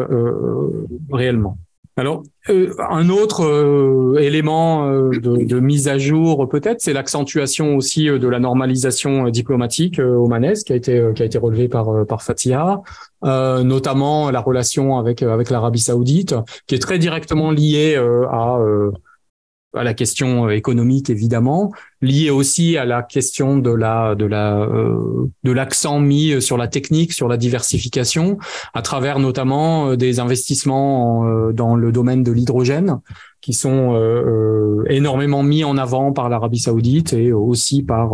[1.11, 1.57] réellement.
[1.99, 8.05] Alors, euh, un autre euh, élément euh, de, mise à jour, peut-être, c'est l'accentuation aussi
[8.05, 12.81] de la normalisation diplomatique omanaise qui a été qui a été relevée par par Fatia,
[13.21, 16.35] notamment la relation avec l'Arabie Saoudite,
[16.67, 23.57] qui est très directement liée à la question économique évidemment, lié aussi à la question
[23.57, 28.37] de la de la euh, de l'accent mis sur la technique, sur la diversification,
[28.73, 32.99] à travers notamment euh, des investissements euh, dans le domaine de l'hydrogène
[33.41, 33.95] qui sont
[34.89, 38.11] énormément mis en avant par l'Arabie Saoudite et aussi par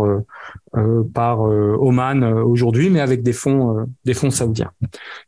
[1.14, 4.70] par Oman aujourd'hui, mais avec des fonds des fonds saoudiens.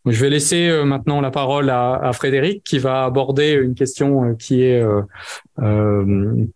[0.06, 4.62] je vais laisser maintenant la parole à, à, Frédéric qui va aborder une question qui
[4.62, 4.80] est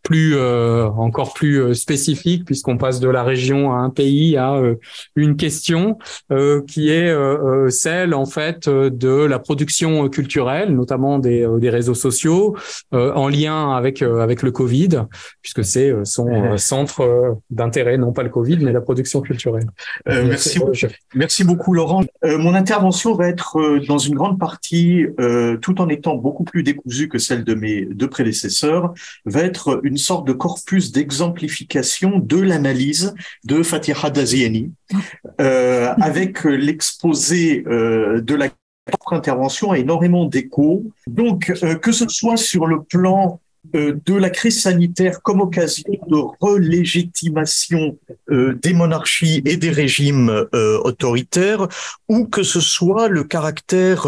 [0.04, 4.76] plus encore plus spécifique spécifique puisqu'on passe de la région à un pays à euh,
[5.14, 5.98] une question
[6.30, 11.94] euh, qui est euh, celle en fait de la production culturelle, notamment des, des réseaux
[11.94, 12.56] sociaux,
[12.92, 15.04] en lien avec avec le Covid,
[15.42, 19.66] puisque c'est son centre d'intérêt, non pas le Covid, mais la production culturelle.
[20.06, 20.60] merci,
[21.14, 22.04] merci beaucoup Laurent.
[22.24, 25.06] mon intervention va être dans une grande partie,
[25.60, 28.94] tout en étant beaucoup plus décousue que celle de mes deux prédécesseurs,
[29.26, 31.81] va être une sorte de corpus d'exemplification
[32.18, 33.14] de l'analyse
[33.44, 34.72] de Fatiha Daziani,
[35.40, 38.48] euh, avec l'exposé euh, de la
[38.86, 40.84] propre intervention a énormément d'écho.
[41.06, 43.40] Donc, euh, que ce soit sur le plan
[43.72, 47.96] de la crise sanitaire comme occasion de relégitimation
[48.30, 51.68] euh, des monarchies et des régimes euh, autoritaires,
[52.08, 54.06] ou que ce soit le caractère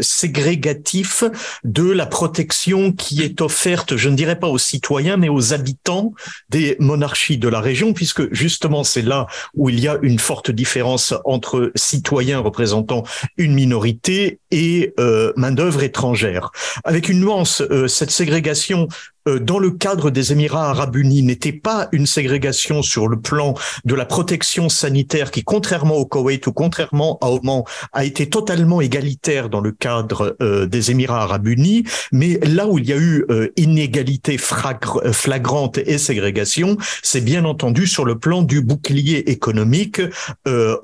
[0.00, 1.24] ségrégatif
[1.62, 6.12] de la protection qui est offerte, je ne dirais pas aux citoyens, mais aux habitants
[6.48, 10.50] des monarchies de la région, puisque justement c'est là où il y a une forte
[10.50, 13.04] différence entre citoyens représentant
[13.36, 14.94] une minorité et
[15.36, 16.50] main-d'œuvre étrangère.
[16.84, 18.86] Avec une nuance, cette ségrégation euh,
[19.26, 23.54] dans le cadre des Émirats arabes unis n'était pas une ségrégation sur le plan
[23.84, 28.80] de la protection sanitaire qui, contrairement au Koweït ou contrairement à Oman, a été totalement
[28.80, 32.96] égalitaire dans le cadre euh, des Émirats arabes unis, mais là où il y a
[32.96, 40.00] eu euh, inégalité flagrante et ségrégation, c'est bien entendu sur le plan du bouclier économique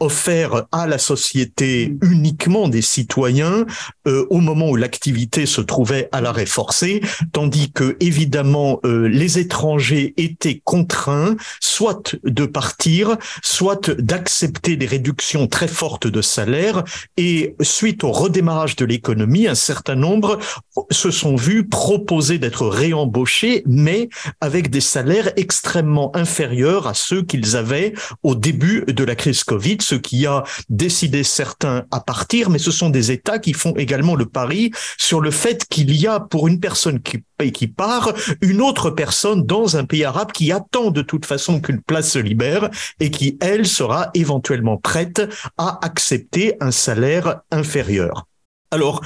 [0.00, 3.64] offert à la société uniquement des citoyens
[4.06, 7.00] au moment où l'activité se trouvait à l'arrêt forcé,
[7.32, 15.46] tandis que évidemment évidemment les étrangers étaient contraints soit de partir, soit d'accepter des réductions
[15.46, 16.84] très fortes de salaire.
[17.16, 20.38] Et suite au redémarrage de l'économie, un certain nombre
[20.90, 24.08] se sont vus proposer d'être réembauchés, mais
[24.40, 29.78] avec des salaires extrêmement inférieurs à ceux qu'ils avaient au début de la crise Covid,
[29.80, 34.14] ce qui a décidé certains à partir, mais ce sont des États qui font également
[34.14, 37.22] le pari sur le fait qu'il y a pour une personne qui
[37.52, 41.82] qui part, une autre personne dans un pays arabe qui attend de toute façon qu'une
[41.82, 42.70] place se libère
[43.00, 45.22] et qui, elle, sera éventuellement prête
[45.58, 48.26] à accepter un salaire inférieur.
[48.76, 49.00] Alors,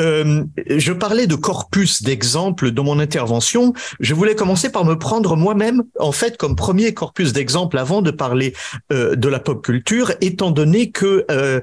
[0.00, 3.72] euh, je parlais de corpus d'exemples dans mon intervention.
[3.98, 8.10] Je voulais commencer par me prendre moi-même, en fait, comme premier corpus d'exemples avant de
[8.10, 8.52] parler
[8.92, 11.62] euh, de la pop culture, étant donné que euh,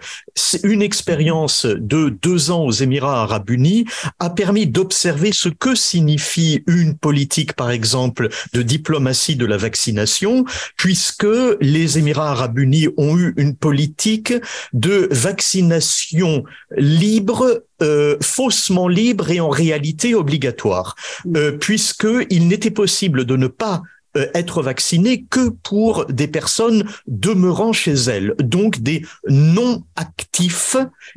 [0.63, 3.85] une expérience de deux ans aux Émirats arabes unis
[4.17, 10.45] a permis d'observer ce que signifie une politique, par exemple, de diplomatie de la vaccination,
[10.77, 11.27] puisque
[11.59, 14.33] les Émirats arabes unis ont eu une politique
[14.73, 16.43] de vaccination
[16.75, 17.50] libre
[17.81, 20.95] euh, faussement libre et en réalité obligatoire,
[21.35, 23.81] euh, puisqu'il n'était possible de ne pas
[24.17, 30.75] euh, être vacciné que pour des personnes demeurant chez elles, donc des non actifs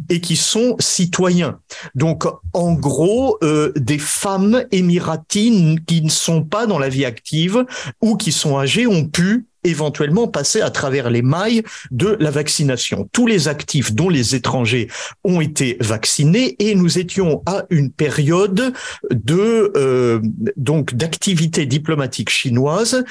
[0.08, 1.58] et qui sont citoyens.
[1.96, 7.66] Donc en gros, euh, des femmes émiratines qui ne sont pas dans la vie active
[8.00, 13.08] ou qui sont âgées ont pu éventuellement passer à travers les mailles de la vaccination.
[13.12, 14.88] Tous les actifs, dont les étrangers,
[15.24, 18.72] ont été vaccinés et nous étions à une période
[19.10, 20.20] de euh,
[20.56, 23.04] donc d'activité diplomatique chinoise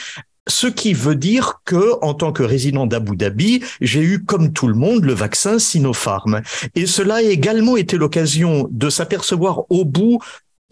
[0.48, 4.68] ce qui veut dire que, en tant que résident d'Abu Dhabi, j'ai eu, comme tout
[4.68, 6.42] le monde, le vaccin Sinopharm.
[6.76, 10.20] Et cela a également été l'occasion de s'apercevoir au bout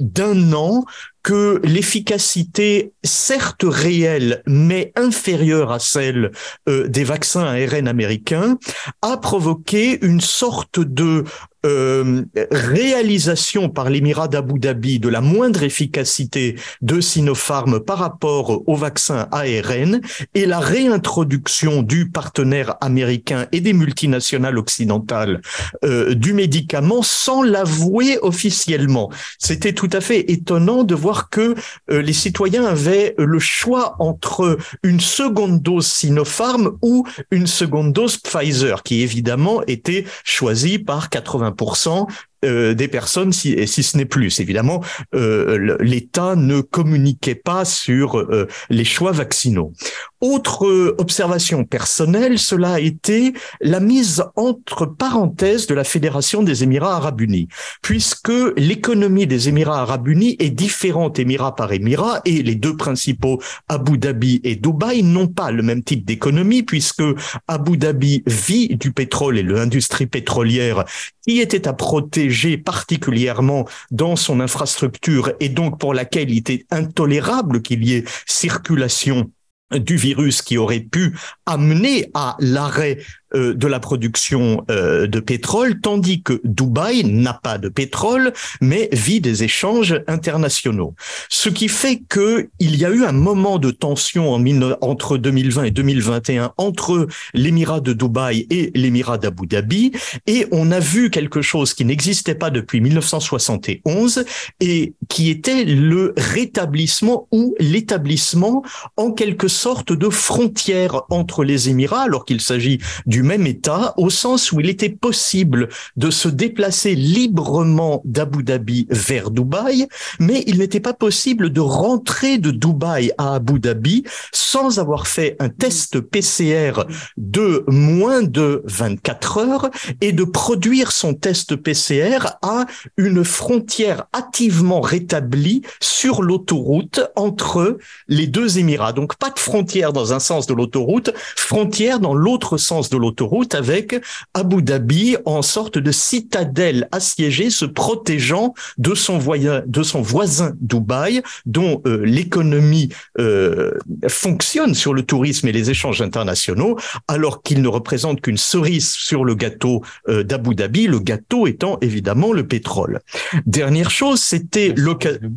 [0.01, 0.83] d'un an
[1.23, 6.31] que l'efficacité, certes réelle, mais inférieure à celle
[6.67, 8.57] euh, des vaccins ARN américains,
[9.01, 11.23] a provoqué une sorte de
[11.63, 18.75] euh, réalisation par l'Émirat d'Abu Dhabi de la moindre efficacité de Sinopharm par rapport au
[18.75, 20.01] vaccin ARN
[20.33, 25.41] et la réintroduction du partenaire américain et des multinationales occidentales
[25.83, 29.11] euh, du médicament sans l'avouer officiellement.
[29.37, 31.53] C'était tout à fait étonnant de voir que
[31.91, 38.17] euh, les citoyens avaient le choix entre une seconde dose Sinopharm ou une seconde dose
[38.17, 42.07] Pfizer, qui évidemment était choisie par 80% 20%,
[42.43, 44.39] euh, des personnes, si, si ce n'est plus.
[44.39, 44.83] Évidemment,
[45.13, 49.73] euh, l'État ne communiquait pas sur euh, les choix vaccinaux.
[50.21, 56.95] Autre observation personnelle, cela a été la mise entre parenthèses de la Fédération des Émirats
[56.95, 57.47] arabes unis,
[57.81, 63.41] puisque l'économie des Émirats arabes unis est différente Émirat par Émirat, et les deux principaux,
[63.67, 67.03] Abu Dhabi et Dubaï, n'ont pas le même type d'économie, puisque
[67.47, 70.85] Abu Dhabi vit du pétrole et l'industrie pétrolière
[71.23, 77.61] qui était à protéger particulièrement dans son infrastructure et donc pour laquelle il était intolérable
[77.61, 79.31] qu'il y ait circulation
[79.71, 81.15] du virus qui aurait pu
[81.45, 82.97] amener à l'arrêt
[83.33, 88.89] euh, de la production euh, de pétrole, tandis que Dubaï n'a pas de pétrole, mais
[88.91, 90.95] vit des échanges internationaux.
[91.29, 94.43] Ce qui fait que il y a eu un moment de tension en,
[94.81, 99.91] entre 2020 et 2021 entre l'émirat de Dubaï et l'émirat d'Abu Dhabi,
[100.27, 104.25] et on a vu quelque chose qui n'existait pas depuis 1971
[104.59, 108.63] et qui était le rétablissement ou l'établissement
[108.97, 114.09] en quelque sorte de frontière entre les Émirats, alors qu'il s'agit du même État, au
[114.09, 119.87] sens où il était possible de se déplacer librement d'Abu Dhabi vers Dubaï,
[120.19, 125.35] mais il n'était pas possible de rentrer de Dubaï à Abu Dhabi sans avoir fait
[125.39, 126.83] un test PCR
[127.17, 129.69] de moins de 24 heures
[130.01, 132.65] et de produire son test PCR à
[132.97, 138.93] une frontière hâtivement rétablie sur l'autoroute entre les deux Émirats.
[138.93, 143.10] Donc pas de frontière dans un sens de l'autoroute, frontière dans l'autre sens de l'autoroute
[143.11, 144.01] autoroute avec
[144.33, 150.53] Abu Dhabi en sorte de citadelle assiégée se protégeant de son, voisin, de son voisin
[150.61, 152.89] Dubaï, dont euh, l'économie
[153.19, 153.73] euh,
[154.07, 159.25] fonctionne sur le tourisme et les échanges internationaux, alors qu'il ne représente qu'une cerise sur
[159.25, 163.01] le gâteau euh, d'Abu Dhabi, le gâteau étant évidemment le pétrole.
[163.45, 165.31] Dernière chose, c'était l'occasion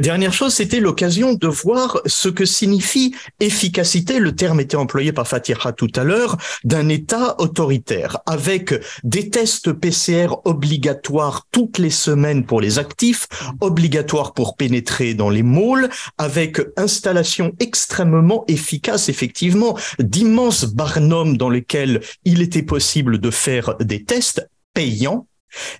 [0.00, 5.26] dernière chose, c'était l'occasion de voir ce que signifie efficacité, le terme était employé par
[5.26, 8.74] Fatiha tout à l'heure, d'un État autoritaire, avec
[9.04, 13.26] des tests PCR obligatoires toutes les semaines pour les actifs,
[13.60, 15.88] obligatoires pour pénétrer dans les malls,
[16.18, 24.04] avec installation extrêmement efficace, effectivement, d'immenses barnums dans lesquels il était possible de faire des
[24.04, 25.26] tests payants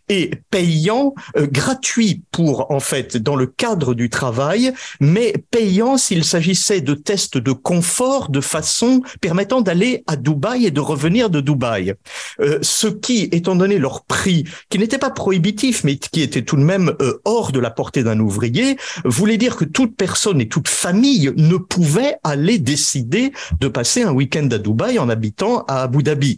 [0.08, 6.24] et payant, euh, gratuit pour en fait dans le cadre du travail, mais payant s'il
[6.24, 11.40] s'agissait de tests de confort de façon permettant d'aller à Dubaï et de revenir de
[11.40, 11.94] Dubaï.
[12.40, 16.56] Euh, ce qui, étant donné leur prix, qui n'était pas prohibitif, mais qui était tout
[16.56, 20.48] de même euh, hors de la portée d'un ouvrier, voulait dire que toute personne et
[20.48, 25.82] toute famille ne pouvait aller décider de passer un week-end à Dubaï en habitant à
[25.82, 26.36] Abu Dhabi,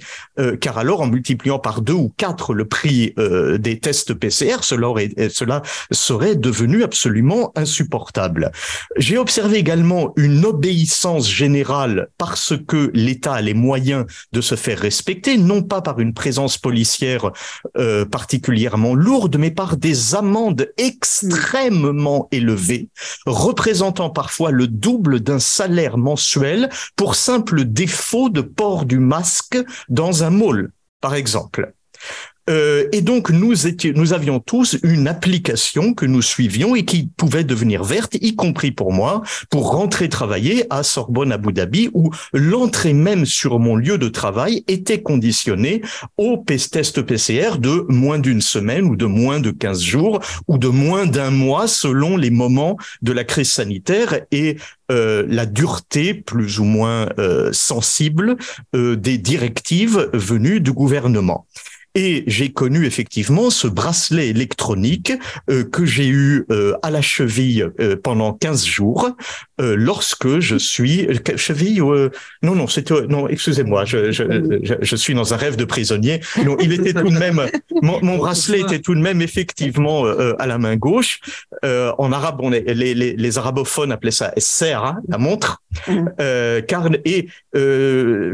[0.60, 4.88] car alors en multipliant par deux ou quatre le prix euh, des tests PCR, cela,
[4.88, 8.52] aurait, cela serait devenu absolument insupportable.
[8.96, 14.78] J'ai observé également une obéissance générale parce que l'État a les moyens de se faire
[14.78, 17.30] respecter, non pas par une présence policière
[17.76, 22.88] euh, particulièrement lourde, mais par des amendes extrêmement élevées,
[23.26, 29.58] représentant parfois le double d'un salaire mensuel pour simple défaut de port du masque
[29.88, 31.74] dans un mall, par exemple.
[32.50, 37.08] Euh, et donc nous étions, nous avions tous une application que nous suivions et qui
[37.16, 42.10] pouvait devenir verte, y compris pour moi, pour rentrer travailler à Sorbonne Abu Dhabi, où
[42.32, 45.82] l'entrée même sur mon lieu de travail était conditionnée
[46.16, 50.68] au test PCR de moins d'une semaine ou de moins de 15 jours ou de
[50.68, 54.56] moins d'un mois selon les moments de la crise sanitaire et
[54.90, 58.36] euh, la dureté plus ou moins euh, sensible
[58.74, 61.46] euh, des directives venues du gouvernement.
[61.94, 65.12] Et j'ai connu effectivement ce bracelet électronique
[65.50, 69.10] euh, que j'ai eu euh, à la cheville euh, pendant 15 jours
[69.62, 71.80] lorsque je suis cheville
[72.42, 74.24] non non c'était non excusez-moi je, je,
[74.80, 76.20] je, suis dans un rêve de prisonnier.
[76.44, 77.40] Non il était tout de même
[77.82, 80.04] mon, bracelet était tout de même effectivement
[80.38, 81.20] à la main gauche.
[81.62, 85.62] En arabe on est, les, les, les, arabophones appelaient ça serra la montre.
[85.86, 87.28] Car et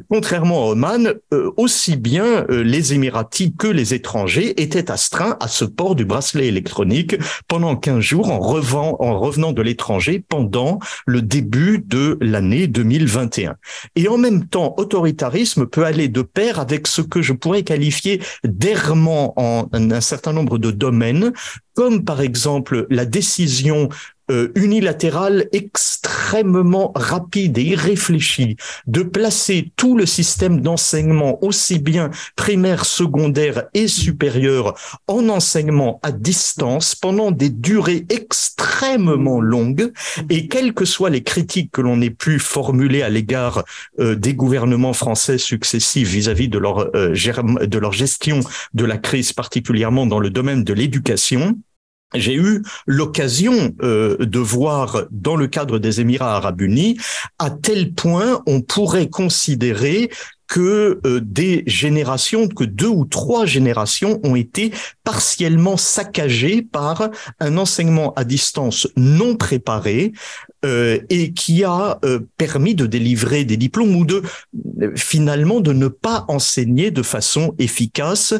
[0.08, 1.14] contrairement à Oman
[1.56, 7.16] aussi bien les Émiratis que les étrangers étaient astreints à ce port du bracelet électronique
[7.46, 13.56] pendant 15 jours en, en revenant de l'étranger pendant le début de l'année 2021.
[13.96, 18.20] Et en même temps, autoritarisme peut aller de pair avec ce que je pourrais qualifier
[18.44, 21.32] d'errement en un certain nombre de domaines,
[21.74, 23.88] comme par exemple la décision
[24.30, 28.56] euh, unilatérale extrêmement rapide et irréfléchie
[28.86, 34.74] de placer tout le système d'enseignement, aussi bien primaire, secondaire et supérieur,
[35.06, 39.92] en enseignement à distance pendant des durées extrêmement longues.
[40.30, 43.64] Et quelles que soient les critiques que l'on ait pu formuler à l'égard
[43.98, 47.14] euh, des gouvernements français successifs vis-à-vis de leur euh,
[47.66, 48.40] de leur gestion
[48.74, 51.58] de la crise, particulièrement dans le domaine de l'éducation,
[52.14, 56.98] j'ai eu l'occasion euh, de voir dans le cadre des Émirats arabes unis
[57.38, 60.10] à tel point on pourrait considérer
[60.46, 64.72] que euh, des générations, que deux ou trois générations ont été
[65.04, 70.12] partiellement saccagées par un enseignement à distance non préparé
[70.64, 72.00] euh, et qui a
[72.38, 74.22] permis de délivrer des diplômes ou de
[74.96, 78.32] finalement de ne pas enseigner de façon efficace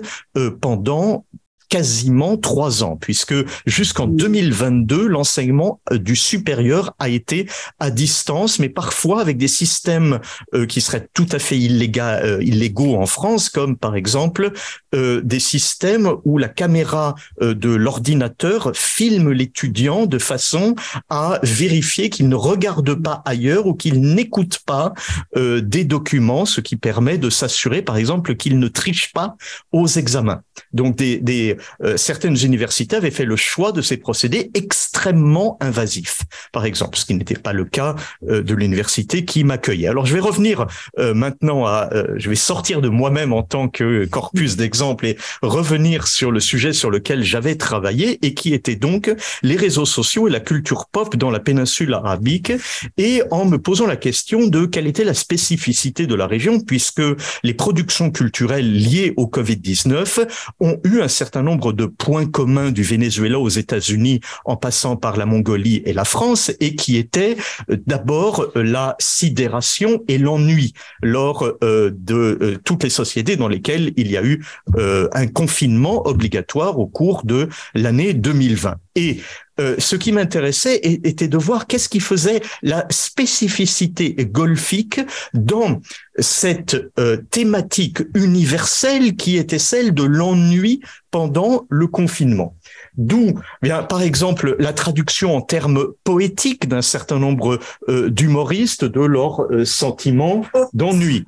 [0.60, 1.26] pendant
[1.68, 3.34] quasiment trois ans, puisque
[3.66, 7.46] jusqu'en 2022, l'enseignement euh, du supérieur a été
[7.78, 10.20] à distance, mais parfois avec des systèmes
[10.54, 14.52] euh, qui seraient tout à fait euh, illégaux en France, comme par exemple
[14.92, 20.74] des systèmes où la caméra de l'ordinateur filme l'étudiant de façon
[21.10, 24.94] à vérifier qu'il ne regarde pas ailleurs ou qu'il n'écoute pas
[25.36, 29.36] des documents, ce qui permet de s'assurer, par exemple, qu'il ne triche pas
[29.72, 30.42] aux examens.
[30.72, 36.22] Donc des, des euh, certaines universités avaient fait le choix de ces procédés extrêmement invasifs,
[36.52, 37.96] par exemple, ce qui n'était pas le cas
[38.28, 39.88] euh, de l'université qui m'accueillait.
[39.88, 40.66] Alors je vais revenir
[40.98, 46.06] euh, maintenant à, je vais sortir de moi-même en tant que corpus d'exemples et revenir
[46.06, 50.30] sur le sujet sur lequel j'avais travaillé et qui était donc les réseaux sociaux et
[50.30, 52.52] la culture pop dans la péninsule arabique
[52.96, 57.02] et en me posant la question de quelle était la spécificité de la région puisque
[57.42, 60.26] les productions culturelles liées au Covid-19
[60.60, 65.16] ont eu un certain nombre de points communs du Venezuela aux États-Unis en passant par
[65.16, 67.36] la Mongolie et la France et qui étaient
[67.70, 73.92] euh, d'abord euh, la sidération et l'ennui lors euh, de toutes les sociétés dans lesquelles
[73.96, 74.44] il y a eu
[74.76, 78.76] un confinement obligatoire au cours de l'année 2020.
[78.94, 79.20] Et
[79.60, 85.00] euh, ce qui m'intéressait était de voir qu'est-ce qui faisait la spécificité golfique
[85.34, 85.80] dans
[86.18, 90.80] cette euh, thématique universelle qui était celle de l'ennui
[91.10, 92.56] pendant le confinement.
[92.96, 99.00] D'où, bien, par exemple, la traduction en termes poétiques d'un certain nombre euh, d'humoristes de
[99.00, 101.26] leurs sentiments d'ennui.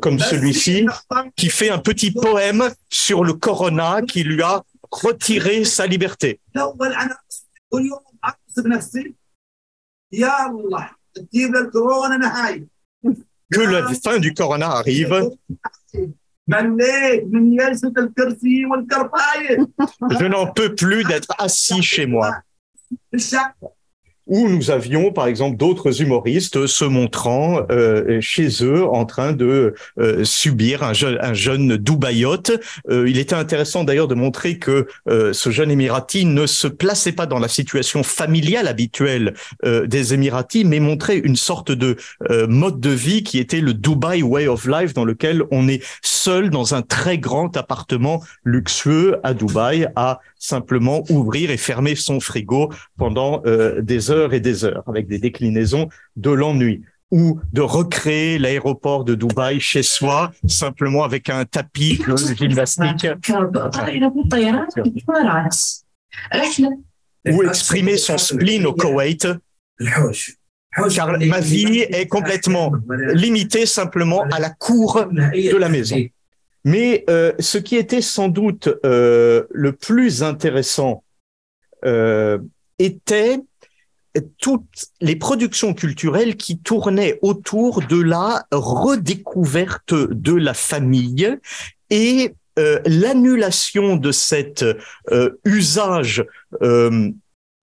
[0.00, 0.86] comme celui-ci,
[1.34, 4.62] qui fait un petit poème sur le corona qui lui a
[4.92, 6.38] retiré sa liberté
[7.71, 9.15] واليوم احس بنفسي
[10.11, 12.67] يا الله تجيب للكورونا نهايه
[13.53, 15.31] que la fin du corona arrive.
[20.19, 22.41] Je n'en peux plus d'être assis chez moi
[24.26, 29.74] où nous avions, par exemple, d'autres humoristes se montrant euh, chez eux en train de
[29.98, 32.52] euh, subir un, jeune, un Dubaïote.
[32.88, 37.26] Euh, il était intéressant d'ailleurs de montrer que ce jeune Émirati ne se plaçait pas
[37.26, 41.96] dans la situation familiale habituelle des Émiratis, mais montrait une sorte de
[42.48, 46.50] mode de vie qui était le Dubai Way of Life, dans lequel on est seul
[46.50, 52.72] dans un très grand appartement luxueux à Dubaï à simplement ouvrir et fermer son frigo
[52.96, 53.42] pendant
[53.80, 59.14] des heures et des heures avec des déclinaisons de l'ennui ou de recréer l'aéroport de
[59.14, 63.06] Dubaï chez soi, simplement avec un tapis de gymnastique.
[67.30, 69.28] Ou exprimer son spleen au Koweït.
[70.94, 72.72] Car ma vie est complètement
[73.12, 75.98] limitée simplement à la cour de la maison.
[76.64, 81.02] Mais euh, ce qui était sans doute euh, le plus intéressant
[81.84, 82.38] euh,
[82.78, 83.38] était
[84.38, 91.36] toutes les productions culturelles qui tournaient autour de la redécouverte de la famille
[91.90, 94.62] et euh, l'annulation de cet
[95.10, 96.24] euh, usage,
[96.60, 97.10] euh,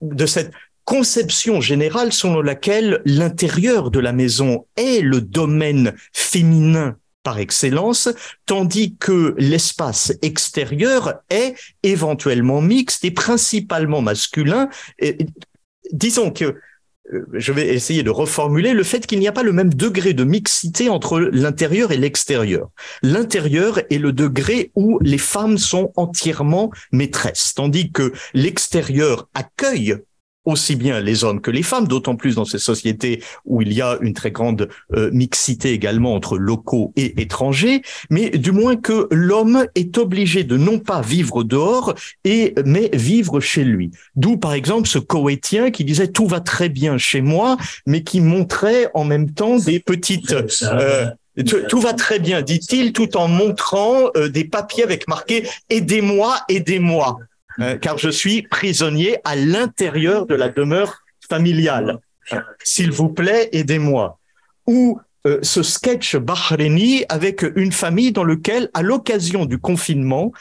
[0.00, 0.52] de cette
[0.84, 8.08] conception générale selon laquelle l'intérieur de la maison est le domaine féminin par excellence,
[8.46, 14.68] tandis que l'espace extérieur est éventuellement mixte et principalement masculin,
[15.92, 16.56] disons que
[17.12, 20.12] euh, je vais essayer de reformuler le fait qu'il n'y a pas le même degré
[20.12, 22.70] de mixité entre l'intérieur et l'extérieur.
[23.02, 29.96] L'intérieur est le degré où les femmes sont entièrement maîtresses, tandis que l'extérieur accueille
[30.44, 33.82] aussi bien les hommes que les femmes, d'autant plus dans ces sociétés où il y
[33.82, 39.06] a une très grande euh, mixité également entre locaux et étrangers, mais du moins que
[39.10, 43.90] l'homme est obligé de non pas vivre dehors, et mais vivre chez lui.
[44.16, 48.20] D'où par exemple ce Koweïtien qui disait tout va très bien chez moi, mais qui
[48.20, 51.06] montrait en même temps des petites euh,
[51.68, 57.18] tout va très bien, dit-il, tout en montrant euh, des papiers avec marqué Aidez-moi, aidez-moi.
[57.58, 61.98] Euh, car je suis prisonnier à l'intérieur de la demeure familiale.
[62.62, 64.18] S'il vous plaît, aidez-moi.
[64.66, 70.32] Ou euh, ce sketch bahreïni avec une famille dans lequel, à l'occasion du confinement,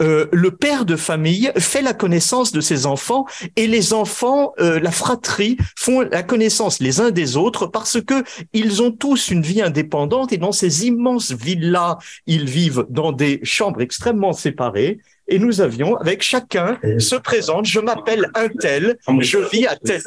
[0.00, 3.24] euh, le père de famille fait la connaissance de ses enfants
[3.56, 8.80] et les enfants, la fratrie, font la connaissance les uns des autres parce que ils
[8.80, 11.96] ont tous une vie indépendante et dans ces immenses villas,
[12.26, 17.80] ils vivent dans des chambres extrêmement séparées et nous avions, avec chacun, se présente, je
[17.80, 20.02] m'appelle un tel, je vis à tel.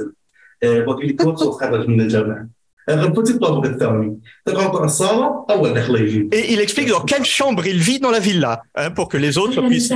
[6.31, 9.37] Et il explique dans quelle chambre il vit dans la villa, hein, pour que les
[9.37, 9.93] autres puissent.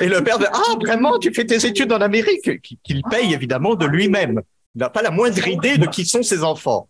[0.00, 3.74] Et le père de Ah, vraiment, tu fais tes études en Amérique Qu'il paye évidemment
[3.74, 4.40] de lui-même.
[4.74, 6.88] Il n'a pas la moindre idée de qui sont ses enfants.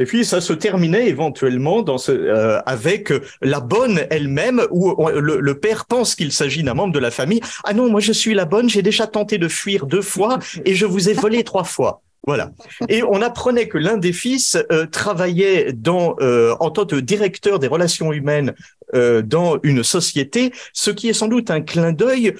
[0.00, 5.38] Et puis ça se terminait éventuellement dans ce, euh, avec la bonne elle-même, où le,
[5.38, 7.40] le, père pense qu'il s'agit d'un membre de la famille.
[7.62, 10.74] Ah non, moi je suis la bonne, j'ai déjà tenté de fuir deux fois et
[10.74, 12.02] je vous ai volé trois fois.
[12.26, 12.52] Voilà.
[12.88, 17.66] Et on apprenait que l'un des fils euh, travaillait euh, en tant que directeur des
[17.66, 18.54] relations humaines
[18.94, 22.34] euh, dans une société, ce qui est sans doute un clin d'œil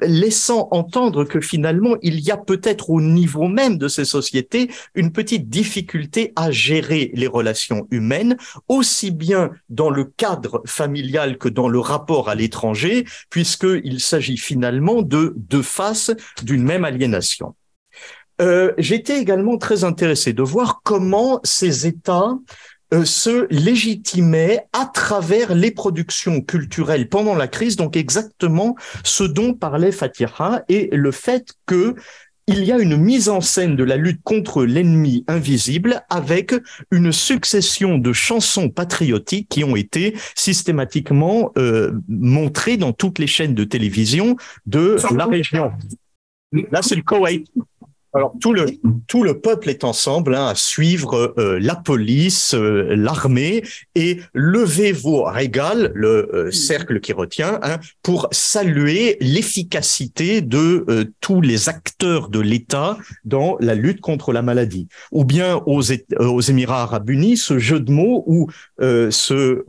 [0.00, 5.12] laissant entendre que finalement il y a peut-être au niveau même de ces sociétés une
[5.12, 8.36] petite difficulté à gérer les relations humaines,
[8.68, 15.02] aussi bien dans le cadre familial que dans le rapport à l'étranger, puisqu'il s'agit finalement
[15.02, 16.10] de deux faces
[16.42, 17.54] d'une même aliénation.
[18.40, 22.38] Euh, j'étais également très intéressé de voir comment ces États
[22.94, 29.54] euh, se légitimaient à travers les productions culturelles pendant la crise, donc exactement ce dont
[29.54, 31.96] parlait Fatiha et le fait que
[32.46, 36.54] il y a une mise en scène de la lutte contre l'ennemi invisible avec
[36.90, 43.54] une succession de chansons patriotiques qui ont été systématiquement euh, montrées dans toutes les chaînes
[43.54, 45.72] de télévision de la région.
[46.52, 47.46] Là, c'est le Koweït.
[48.18, 53.62] Alors tout le peuple est ensemble hein, à suivre euh, la police, euh, l'armée
[53.94, 61.40] et levez vos régales, le euh, cercle qui retient, hein, pour saluer l'efficacité de tous
[61.40, 64.88] les acteurs de l'État dans la lutte contre la maladie.
[65.12, 65.82] Ou bien aux,
[66.18, 68.48] aux Émirats Arabes Unis, ce jeu de mots où
[68.80, 69.62] ce,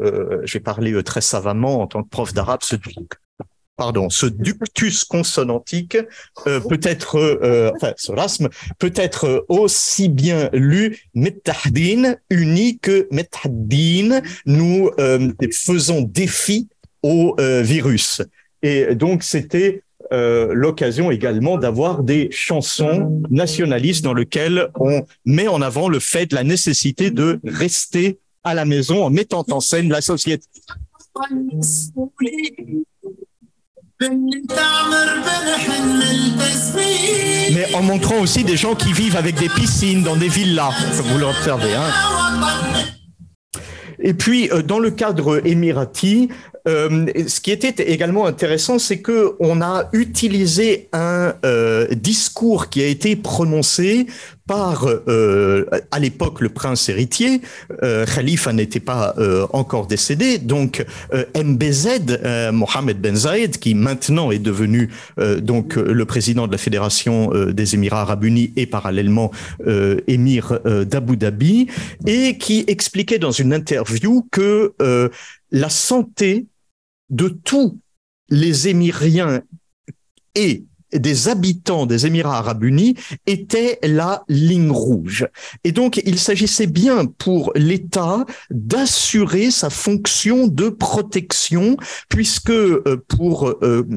[0.43, 2.77] je vais parler très savamment en tant que prof d'arabe, ce
[3.79, 5.97] pardon, ce ductus consonantique
[6.47, 13.07] euh, peut être, euh, enfin, ce rasme peut être aussi bien lu metahdin uni que
[13.09, 14.19] metahdin.
[14.45, 16.67] Nous euh, faisons défi
[17.01, 18.21] au virus.
[18.61, 25.87] Et donc, c'était l'occasion également d'avoir des chansons nationalistes dans lesquelles on met en avant
[25.87, 30.01] le fait de la nécessité de rester à la maison en mettant en scène la
[30.01, 30.45] société.
[37.53, 41.07] Mais en montrant aussi des gens qui vivent avec des piscines dans des villas, comme
[41.07, 41.75] vous l'observez.
[41.75, 41.83] Hein.
[44.01, 46.29] Et puis, euh, dans le cadre émirati,
[46.67, 52.81] euh, ce qui était également intéressant, c'est que on a utilisé un euh, discours qui
[52.81, 54.07] a été prononcé
[54.49, 57.41] par, euh, à l'époque, le prince héritier.
[57.83, 60.83] Euh, Khalifa n'était pas euh, encore décédé, donc
[61.35, 64.89] MBZ, Mohamed Ben Zayed, qui maintenant est devenu
[65.41, 69.29] donc le président de la fédération des Émirats Arabes Unis et parallèlement
[70.07, 71.67] émir d'Abu Dhabi,
[72.07, 74.73] et qui expliquait dans une interview que
[75.51, 76.47] la santé
[77.11, 77.77] de tous
[78.29, 79.41] les Émiriens
[80.33, 80.63] et
[80.93, 82.95] des habitants des Émirats arabes unis
[83.25, 85.27] était la ligne rouge.
[85.63, 91.77] Et donc, il s'agissait bien pour l'État d'assurer sa fonction de protection,
[92.09, 93.87] puisque euh, pour euh,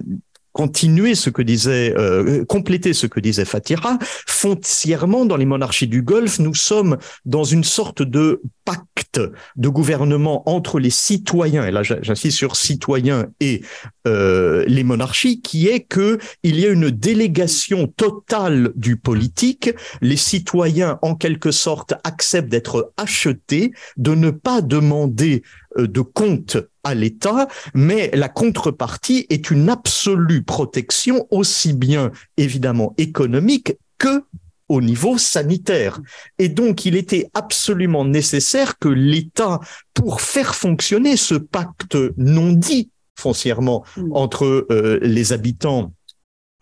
[0.52, 6.02] continuer ce que disait, euh, compléter ce que disait Fatira, foncièrement, dans les monarchies du
[6.02, 9.20] Golfe, nous sommes dans une sorte de pacte
[9.56, 13.62] de gouvernement entre les citoyens, et là j'insiste sur citoyens et
[14.06, 19.70] euh, les monarchies, qui est que il y a une délégation totale du politique.
[20.00, 25.42] Les citoyens, en quelque sorte, acceptent d'être achetés, de ne pas demander
[25.78, 32.94] euh, de compte à l'État, mais la contrepartie est une absolue protection aussi bien évidemment
[32.98, 34.24] économique que
[34.68, 36.00] au niveau sanitaire.
[36.38, 39.60] Et donc, il était absolument nécessaire que l'État,
[39.92, 44.12] pour faire fonctionner ce pacte non dit foncièrement mm.
[44.12, 45.92] entre euh, les habitants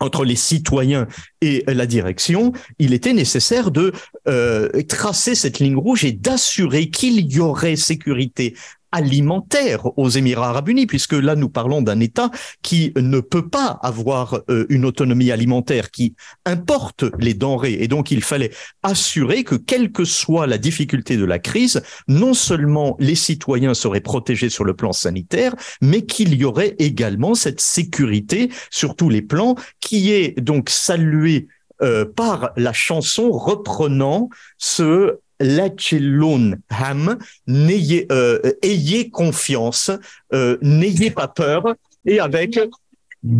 [0.01, 1.07] entre les citoyens
[1.41, 3.93] et la direction, il était nécessaire de
[4.27, 8.55] euh, tracer cette ligne rouge et d'assurer qu'il y aurait sécurité
[8.91, 12.29] alimentaire aux Émirats arabes unis, puisque là nous parlons d'un État
[12.61, 16.15] qui ne peut pas avoir euh, une autonomie alimentaire, qui
[16.45, 17.77] importe les denrées.
[17.79, 18.51] Et donc il fallait
[18.83, 24.01] assurer que quelle que soit la difficulté de la crise, non seulement les citoyens seraient
[24.01, 29.21] protégés sur le plan sanitaire, mais qu'il y aurait également cette sécurité sur tous les
[29.21, 31.47] plans qui est donc saluée
[31.81, 39.91] euh, par la chanson reprenant ce Lachilun ham, n'ayez, euh, ayez confiance,
[40.33, 41.75] euh, n'ayez pas peur.
[42.05, 42.59] Et avec,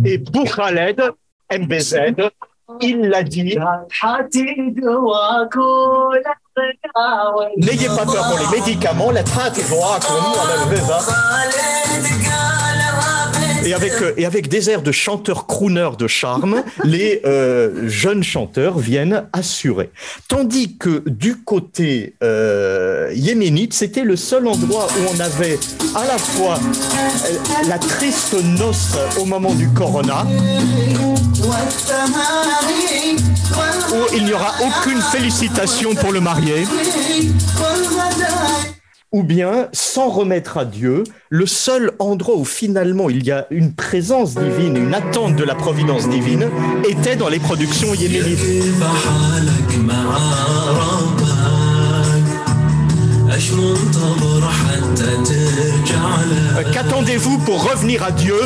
[0.04, 1.02] et pour Khaled,
[1.50, 2.14] MBZ,
[2.80, 3.56] il l'a dit.
[7.56, 9.58] N'ayez pas peur pour les médicaments, la traite,
[13.64, 18.22] et avec, euh, et avec des airs de chanteurs crooners de charme, les euh, jeunes
[18.22, 19.90] chanteurs viennent assurer.
[20.28, 25.58] Tandis que du côté euh, yéménite, c'était le seul endroit où on avait
[25.94, 26.58] à la fois
[27.68, 30.26] la triste noce au moment du corona,
[33.92, 36.64] où il n'y aura aucune félicitation pour le marié
[39.12, 43.74] ou bien sans remettre à Dieu, le seul endroit où finalement il y a une
[43.74, 46.48] présence divine, une attente de la providence divine,
[46.88, 48.38] était dans les productions yéménites.
[56.56, 58.36] Euh, qu'attendez-vous pour revenir à Dieu?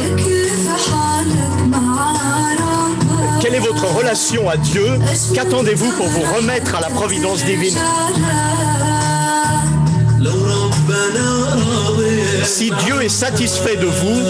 [3.41, 4.87] Quelle est votre relation à Dieu?
[5.35, 7.77] Qu'attendez-vous pour vous remettre à la providence divine?
[12.45, 14.21] Si Dieu est satisfait de vous,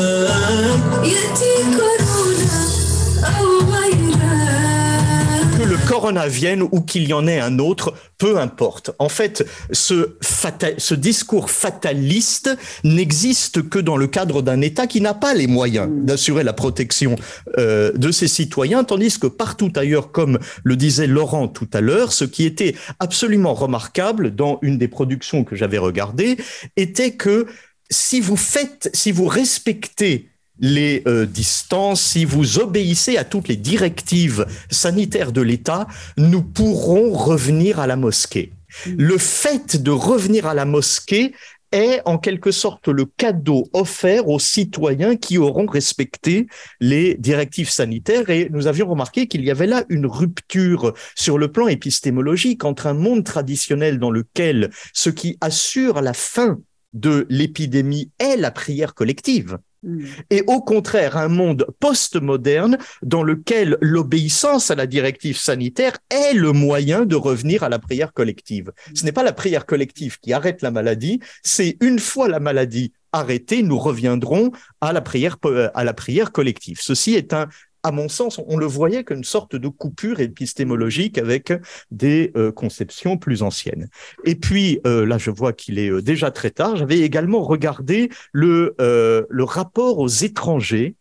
[5.77, 8.91] le corona vienne ou qu'il y en ait un autre, peu importe.
[8.99, 15.15] En fait, ce, ce discours fataliste n'existe que dans le cadre d'un État qui n'a
[15.15, 17.17] pas les moyens d'assurer la protection
[17.59, 22.13] euh, de ses citoyens, tandis que partout ailleurs, comme le disait Laurent tout à l'heure,
[22.13, 26.37] ce qui était absolument remarquable dans une des productions que j'avais regardées
[26.77, 27.47] était que
[27.91, 33.57] si vous faites, si vous respectez les euh, distances, si vous obéissez à toutes les
[33.57, 38.53] directives sanitaires de l'État, nous pourrons revenir à la mosquée.
[38.87, 38.95] Mm.
[38.99, 41.35] Le fait de revenir à la mosquée
[41.73, 46.47] est en quelque sorte le cadeau offert aux citoyens qui auront respecté
[46.81, 48.31] les directives sanitaires.
[48.31, 52.87] Et nous avions remarqué qu'il y avait là une rupture sur le plan épistémologique entre
[52.87, 56.59] un monde traditionnel dans lequel ce qui assure la fin
[56.93, 59.59] de l'épidémie est la prière collective.
[59.87, 60.05] Mm.
[60.31, 66.53] Et au contraire, un monde postmoderne dans lequel l'obéissance à la directive sanitaire est le
[66.53, 68.73] moyen de revenir à la prière collective.
[68.95, 72.93] Ce n'est pas la prière collective qui arrête la maladie, c'est une fois la maladie
[73.13, 74.51] arrêtée, nous reviendrons
[74.81, 75.39] à la prière,
[75.75, 76.79] à la prière collective.
[76.81, 77.49] Ceci est un
[77.87, 81.53] à mon sens, on le voyait comme une sorte de coupure épistémologique avec
[81.93, 83.89] des euh, conceptions plus anciennes.
[84.25, 88.11] Et puis, euh, là, je vois qu'il est euh, déjà très tard, j'avais également regardé
[88.33, 90.97] le, le rapport aux étrangers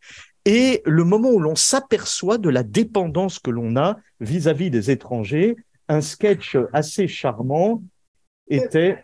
[0.45, 5.55] et le moment où l'on s'aperçoit de la dépendance que l'on a vis-à-vis des étrangers.
[5.87, 7.81] Un sketch assez charmant
[8.47, 9.03] était...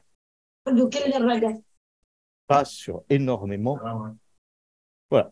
[2.45, 3.79] Pas sur énormément.
[3.83, 4.13] Ah
[5.09, 5.31] voilà.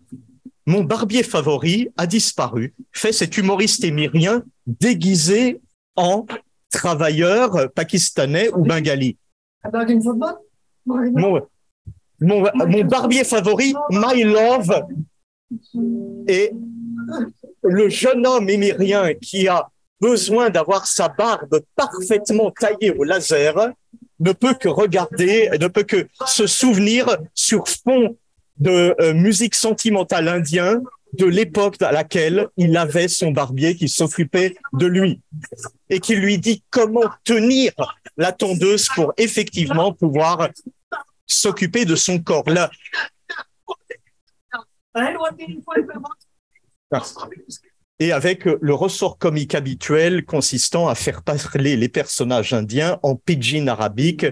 [0.70, 5.62] Mon barbier favori a disparu, fait cet humoriste émirien déguisé
[5.96, 6.28] en
[6.70, 9.18] travailleur pakistanais ou bengali.
[10.86, 11.42] Mon,
[12.22, 14.86] mon, barbier favori, My Love,
[16.28, 16.54] est
[17.64, 23.72] le jeune homme émirien qui a besoin d'avoir sa barbe parfaitement taillée au laser
[24.20, 28.16] ne peut que regarder, ne peut que se souvenir sur fond
[28.60, 30.82] de euh, musique sentimentale indien
[31.14, 35.22] de l'époque à laquelle il avait son barbier qui s'occupait de lui
[35.90, 37.72] et qui lui dit comment tenir
[38.18, 40.50] la tondeuse pour effectivement pouvoir
[41.26, 42.50] s'occuper de son corps.
[42.50, 42.70] Là.
[48.00, 53.68] Et avec le ressort comique habituel consistant à faire parler les personnages indiens en pidgin
[53.68, 54.26] arabique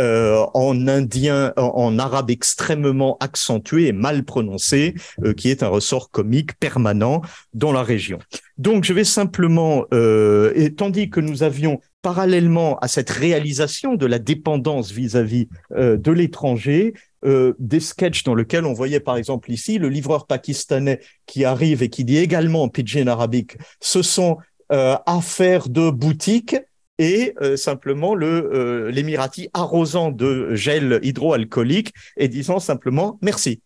[0.00, 6.10] euh, en indien, en, arabe extrêmement accentué et mal prononcé, euh, qui est un ressort
[6.10, 7.20] comique permanent
[7.52, 8.18] dans la région.
[8.56, 14.06] Donc, je vais simplement, euh, et tandis que nous avions parallèlement à cette réalisation de
[14.06, 19.90] la dépendance vis-à-vis de l'étranger, des sketchs dans lesquels on voyait par exemple ici le
[19.90, 24.38] livreur pakistanais qui arrive et qui dit également en pidgin arabique, ce sont
[24.70, 26.56] affaires de boutique
[27.00, 33.62] et euh, simplement le euh, l'émirati arrosant de gel hydroalcoolique et disant simplement merci.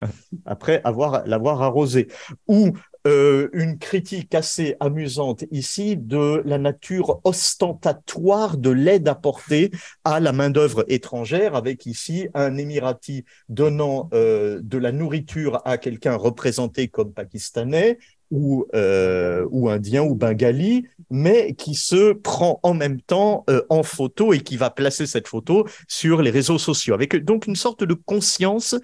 [0.46, 2.08] Après avoir l'avoir arrosé.
[2.48, 2.72] Ou
[3.06, 9.70] euh, une critique assez amusante ici de la nature ostentatoire de l'aide apportée
[10.04, 16.88] à la main-d'œuvre étrangère, avec ici un Émirati donnant de la nourriture à quelqu'un représenté
[16.88, 17.98] comme pakistanais,
[18.30, 23.82] ou, euh, ou indien ou bengali, mais qui se prend en même temps euh, en
[23.82, 27.84] photo et qui va placer cette photo sur les réseaux sociaux, avec donc une sorte
[27.84, 28.76] de conscience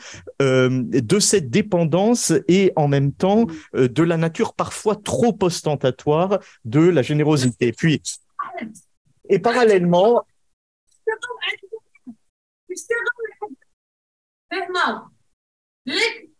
[0.42, 6.40] euh, de cette dépendance et en même temps euh, de la nature parfois trop ostentatoire
[6.64, 7.72] de la générosité.
[7.72, 8.02] Puis,
[9.28, 10.24] et parallèlement,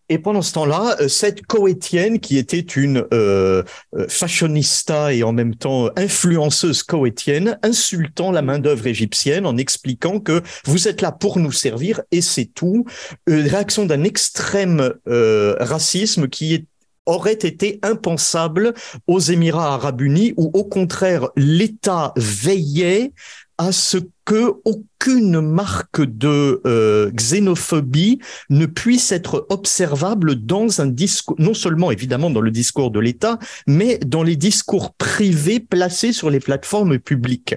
[0.09, 3.63] et pendant ce temps-là, euh, cette coétienne, qui était une euh,
[3.97, 10.43] euh, fashionista et en même temps influenceuse coétienne, insultant la main-d'œuvre égyptienne en expliquant que
[10.65, 12.85] vous êtes là pour nous servir et c'est tout.
[13.27, 16.67] Une réaction d'un extrême racisme qui
[17.07, 18.75] aurait été impensable
[19.07, 23.13] aux Émirats arabes unis où au contraire l'État veillait
[23.59, 28.19] à ce que aucune marque de euh, xénophobie
[28.51, 33.39] ne puisse être observable dans un discours, non seulement évidemment dans le discours de l'État,
[33.69, 37.55] mais dans les discours privés placés sur les plateformes publiques.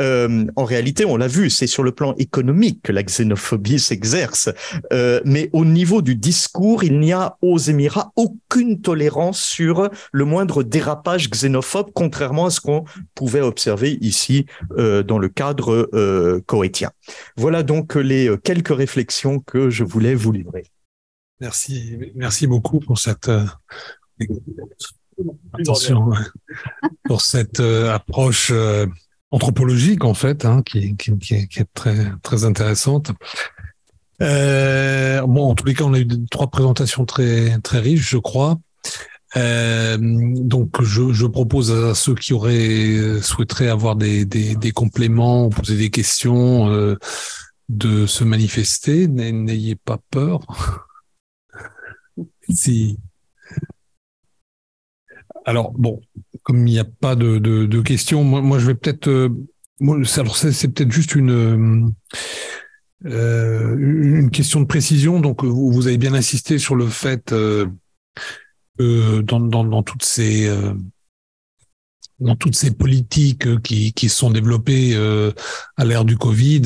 [0.00, 4.48] Euh, en réalité, on l'a vu, c'est sur le plan économique que la xénophobie s'exerce,
[4.92, 10.24] euh, mais au niveau du discours, il n'y a aux Émirats aucune tolérance sur le
[10.24, 12.84] moindre dérapage xénophobe, contrairement à ce qu'on
[13.14, 14.46] pouvait observer ici
[14.76, 16.40] dans le cadre euh,
[17.36, 20.64] Voilà donc les quelques réflexions que je voulais vous livrer.
[21.40, 23.30] Merci, merci beaucoup pour cette
[25.52, 26.10] Attention
[27.04, 28.52] pour cette approche
[29.30, 33.12] anthropologique en fait, hein, qui, qui, qui, est très très intéressante.
[34.20, 38.18] Euh, bon, en tous les cas, on a eu trois présentations très très riches, je
[38.18, 38.58] crois.
[39.38, 45.76] Euh, donc, je, propose à ceux qui auraient souhaiteraient avoir des, des, des compléments poser
[45.76, 46.96] des questions euh,
[47.68, 49.06] de se manifester.
[49.06, 50.40] N'ayez pas peur.
[55.44, 56.00] Alors bon,
[56.42, 59.08] comme il n'y a pas de, questions, moi, je vais peut-être.
[59.08, 59.30] Euh,
[60.16, 61.94] alors c'est peut-être juste une
[63.06, 65.20] euh, question de précision.
[65.20, 67.66] Donc, vous, avez bien insisté sur le fait euh,
[68.78, 70.72] que dans, toutes ces euh,
[72.18, 74.96] dans toutes ces politiques qui, qui sont développées
[75.76, 76.62] à l'ère du Covid,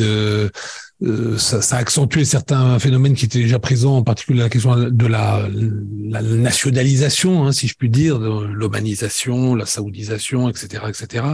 [1.36, 5.06] ça, ça, a accentué certains phénomènes qui étaient déjà présents, en particulier la question de
[5.06, 11.24] la, nationalisation, hein, si je puis dire, l'humanisation, la saoudisation, etc., etc.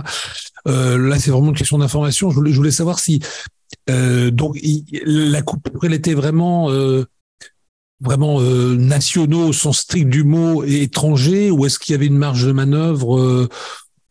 [0.66, 2.30] Euh, là, c'est vraiment une question d'information.
[2.30, 3.20] Je voulais, savoir si
[3.90, 4.58] euh, donc
[5.04, 7.04] la coupe elle était vraiment euh,
[8.00, 12.06] vraiment euh, nationaux au sens strict du mot et étrangers ou est-ce qu'il y avait
[12.06, 13.48] une marge de manœuvre euh,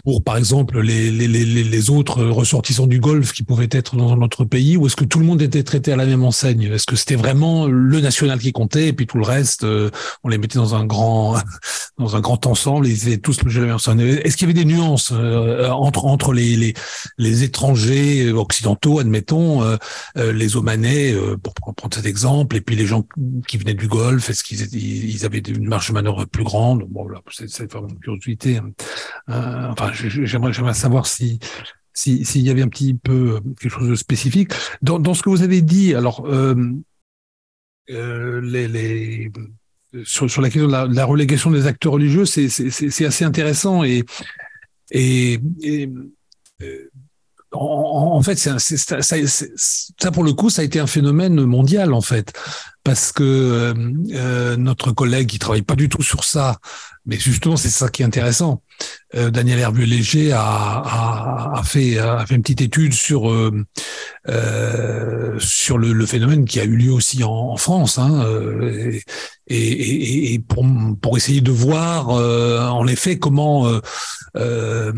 [0.08, 4.16] pour, par exemple, les, les, les, les, autres ressortissants du Golfe qui pouvaient être dans
[4.16, 6.64] notre pays, ou est-ce que tout le monde était traité à la même enseigne?
[6.72, 9.90] Est-ce que c'était vraiment le national qui comptait, et puis tout le reste, euh,
[10.24, 11.36] on les mettait dans un grand,
[11.98, 14.00] dans un grand ensemble, ils étaient tous le même enseigne?
[14.00, 16.74] Est-ce qu'il y avait des nuances euh, entre entre les, les,
[17.18, 19.76] les étrangers occidentaux, admettons, euh,
[20.16, 21.14] les Omanais,
[21.44, 23.04] pour prendre cet exemple, et puis les gens
[23.46, 26.86] qui venaient du Golfe, est-ce qu'ils ils avaient une marge de manœuvre plus grande?
[26.88, 28.62] Bon, là, c'est vraiment une curiosité.
[29.28, 29.72] Hein.
[29.72, 31.40] enfin, j'aimerais, savoir si
[31.94, 34.52] s'il y avait un petit peu quelque chose de spécifique.
[34.84, 35.96] Dans, ce que vous avez dit.
[35.96, 36.56] Alors, euh,
[37.90, 39.30] euh,
[40.04, 44.06] sur, la question de la, relégation des acteurs religieux, c'est, assez intéressant et
[46.62, 46.90] euh,
[47.52, 52.34] en, fait, ça, ça, pour le coup, ça a été un phénomène mondial en fait,
[52.84, 53.74] parce que euh,
[54.14, 56.60] euh notre collègue qui travaille pas du tout sur ça,
[57.06, 58.62] mais justement c'est ça qui est intéressant,
[59.16, 61.98] euh, Daniel Hervieux-Léger a, fait,
[62.30, 63.66] une petite étude sur, euh,
[64.28, 68.26] euh, sur le, phénomène qui a eu lieu aussi en, France, hein,
[69.48, 70.42] et,
[71.02, 73.66] pour, essayer de voir en effet comment
[74.36, 74.92] ce,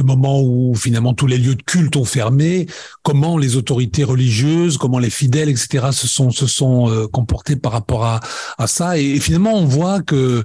[0.00, 2.66] moment où finalement tous les lieux de culte ont fermé,
[3.02, 8.04] comment les autorités religieuses, comment les fidèles, etc., se sont, se sont comportés par rapport
[8.04, 8.20] à,
[8.58, 8.98] à ça.
[8.98, 10.44] Et, finalement, on voit que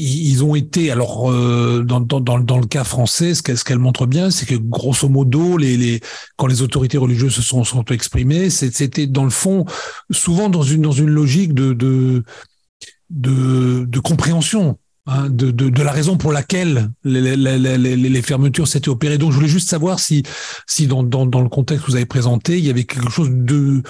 [0.00, 4.30] ils ont été, alors euh, dans, dans, dans, le cas français, ce qu'elle montre bien,
[4.30, 6.00] c'est que grosso modo, les, les,
[6.36, 9.64] quand les autorités religieuses se sont, sont exprimées, c'était dans le fond
[10.10, 12.24] souvent dans une, dans une logique de, de,
[13.10, 14.78] de, compréhension.
[15.06, 19.18] Hein, de, de, de, la raison pour laquelle les, les, les, les fermetures s'étaient opérées.
[19.18, 20.22] Donc, je voulais juste savoir si,
[20.66, 23.30] si dans, dans, dans le contexte que vous avez présenté, il y avait quelque chose
[23.30, 23.82] de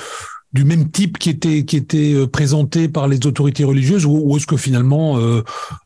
[0.53, 4.47] du même type qui était qui était euh, présenté par les autorités religieuses ou, est-ce
[4.47, 5.43] que finalement euh,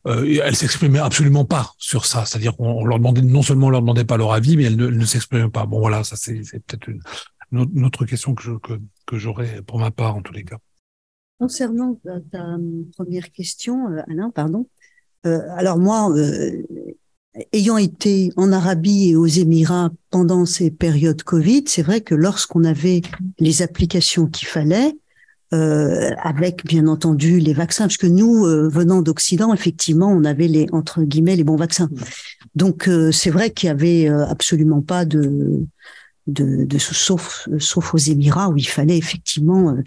[0.07, 2.25] euh, s'exprimaient absolument pas sur ça?
[2.25, 4.89] C'est-à-dire qu'on leur demandait non seulement on leur demandait pas leur avis mais elles ne,
[4.89, 5.67] ne s'exprimaient pas.
[5.67, 6.89] Bon voilà ça c'est peut-être
[7.53, 10.59] une, autre question que que, que j'aurais pour ma part en tous les cas.
[11.39, 12.57] Concernant ta, ta
[12.97, 14.67] première question euh, Alain pardon
[15.27, 16.11] euh, alors moi
[17.53, 22.65] ayant été en Arabie et aux Émirats pendant ces périodes Covid, c'est vrai que lorsqu'on
[22.65, 23.03] avait
[23.39, 24.93] les applications qu'il fallait,
[25.53, 30.49] euh, avec bien entendu les vaccins, parce que nous, euh, venant d'Occident, effectivement, on avait
[30.49, 31.89] les entre guillemets les bons vaccins.
[32.55, 35.67] Donc euh, c'est vrai qu'il y avait euh, absolument pas de
[36.27, 39.83] de, de sauf sauf aux Émirats où il fallait effectivement euh,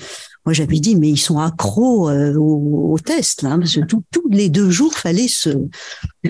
[0.46, 4.30] moi j'avais dit mais ils sont accros euh, au, au, test là parce que tous
[4.30, 5.50] les deux jours fallait se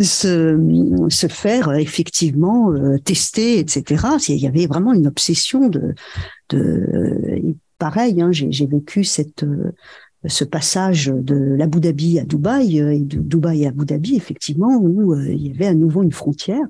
[0.00, 5.94] se, se faire effectivement euh, tester etc il y avait vraiment une obsession de
[6.48, 9.44] de pareil hein, j'ai vécu cette
[10.26, 14.76] ce passage de l'Abu Dhabi à Dubaï euh, et de Dubaï à Abu Dhabi, effectivement,
[14.80, 16.64] où euh, il y avait à nouveau une frontière.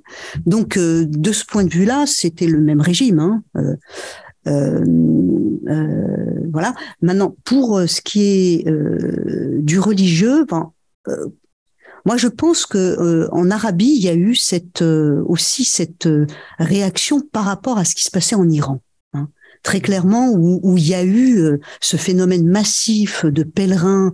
[0.47, 3.19] Donc, euh, de ce point de vue-là, c'était le même régime.
[3.19, 3.43] Hein.
[3.57, 3.77] Euh,
[4.47, 4.85] euh,
[6.51, 6.75] voilà.
[7.03, 8.67] Maintenant, pour ce qui est
[9.61, 10.73] du religieux, ben,
[12.05, 16.09] moi, je pense que en Arabie, il y a eu cette aussi cette
[16.59, 18.81] réaction par rapport à ce qui se passait en Iran
[19.63, 24.13] très clairement où, où il y a eu euh, ce phénomène massif de pèlerins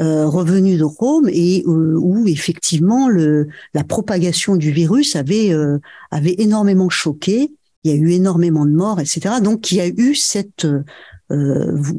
[0.00, 5.78] euh, revenus de Rome et euh, où effectivement le, la propagation du virus avait euh,
[6.10, 7.52] avait énormément choqué.
[7.84, 9.36] Il y a eu énormément de morts, etc.
[9.40, 10.66] Donc il y a eu cette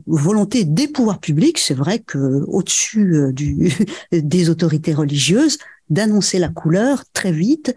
[0.08, 3.72] volonté des pouvoirs publics, c'est vrai que au-dessus du,
[4.12, 5.58] des autorités religieuses,
[5.90, 7.76] d'annoncer la couleur très vite.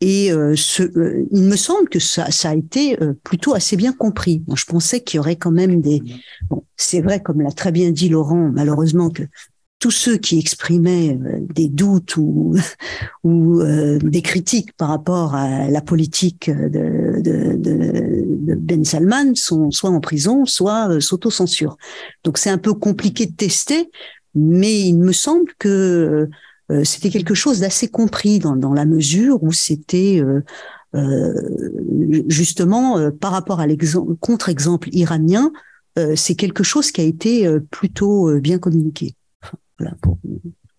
[0.00, 4.42] Et ce, il me semble que ça, ça a été plutôt assez bien compris.
[4.46, 6.02] Moi, je pensais qu'il y aurait quand même des.
[6.50, 9.22] Bon, c'est vrai, comme l'a très bien dit Laurent, malheureusement que
[9.78, 12.56] tous ceux qui exprimaient euh, des doutes ou,
[13.24, 19.70] ou euh, des critiques par rapport à la politique de, de, de, Ben Salman sont
[19.70, 21.76] soit en prison, soit euh, s'auto-censurent.
[22.24, 23.90] Donc c'est un peu compliqué de tester,
[24.34, 26.28] mais il me semble que
[26.84, 30.20] c'était quelque chose d'assez compris dans, la mesure où c'était
[32.28, 35.52] justement par rapport à l'exemple contre-exemple iranien,
[36.16, 39.14] c'est quelque chose qui a été plutôt bien communiqué.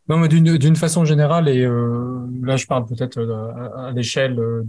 [0.10, 4.64] Non, d'une façon générale, et euh, là je parle peut-être euh, à, l'échelle euh,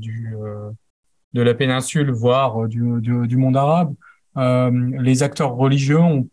[1.33, 3.95] de la péninsule, voire du, du, monde arabe,
[4.37, 6.29] les acteurs religieux ont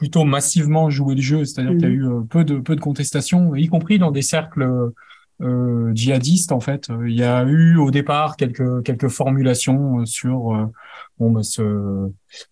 [0.00, 2.22] plutôt massivement joué le jeu, c'est-à-dire qu'il y a mhm.
[2.22, 4.92] eu peu de peu de contestations, y compris dans des cercles
[5.42, 6.88] euh, djihadistes en fait.
[7.06, 10.70] Il y a eu au départ quelques quelques formulations sur
[11.20, 12.10] bon, bah, ce,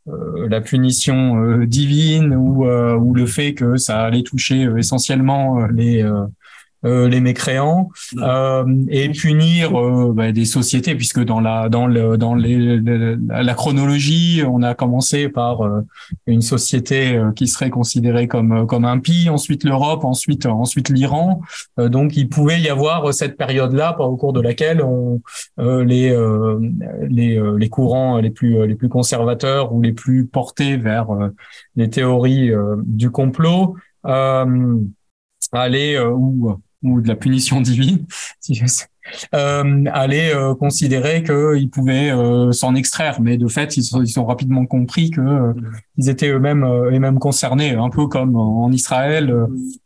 [0.09, 5.67] euh, la punition euh, divine ou, euh, ou le fait que ça allait toucher essentiellement
[5.67, 6.07] les
[6.85, 12.17] euh, les mécréants euh, et punir euh, bah, des sociétés puisque dans la dans le
[12.17, 12.79] dans les,
[13.29, 15.69] la chronologie on a commencé par
[16.29, 21.41] une société qui serait considérée comme comme impie ensuite l'Europe ensuite ensuite l'Iran.
[21.79, 25.21] Donc il pouvait y avoir cette période là au cours de laquelle on
[25.59, 26.17] les
[27.09, 31.09] les les courants les plus les plus conservateurs ou les plus portés vers
[31.75, 32.53] les théories
[32.85, 33.75] du complot
[35.53, 38.07] aller ou ou de la punition divine,
[38.41, 38.61] si
[39.35, 44.09] euh, allaient euh, considérer qu'ils pouvaient euh, s'en extraire, mais de fait, ils sont, ils
[44.09, 45.55] sont rapidement compris que euh,
[45.97, 49.35] ils étaient eux-mêmes euh, eux-mêmes concernés, un peu comme en Israël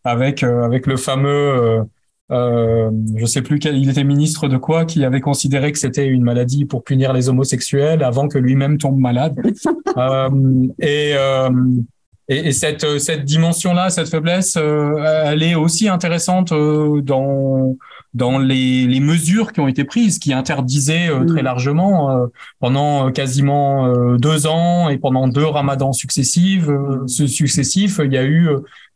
[0.04, 1.86] avec avec le fameux
[2.32, 6.06] euh, je sais plus quel, il était ministre de quoi, qui avait considéré que c'était
[6.06, 9.38] une maladie pour punir les homosexuels avant que lui-même tombe malade.
[9.96, 11.14] euh, et
[12.32, 17.76] et, et cette, euh, cette dimension-là, cette faiblesse, euh, elle est aussi intéressante euh, dans
[18.14, 21.44] dans les, les, mesures qui ont été prises, qui interdisaient très mm.
[21.44, 22.28] largement
[22.60, 26.68] pendant quasiment deux ans et pendant deux ramadans successifs,
[27.06, 28.50] successifs, il y a eu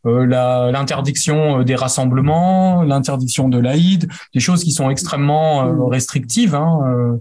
[0.07, 5.83] l'interdiction des rassemblements, l'interdiction de l'Aïd, des choses qui sont extrêmement mm.
[5.83, 7.19] restrictives, hein,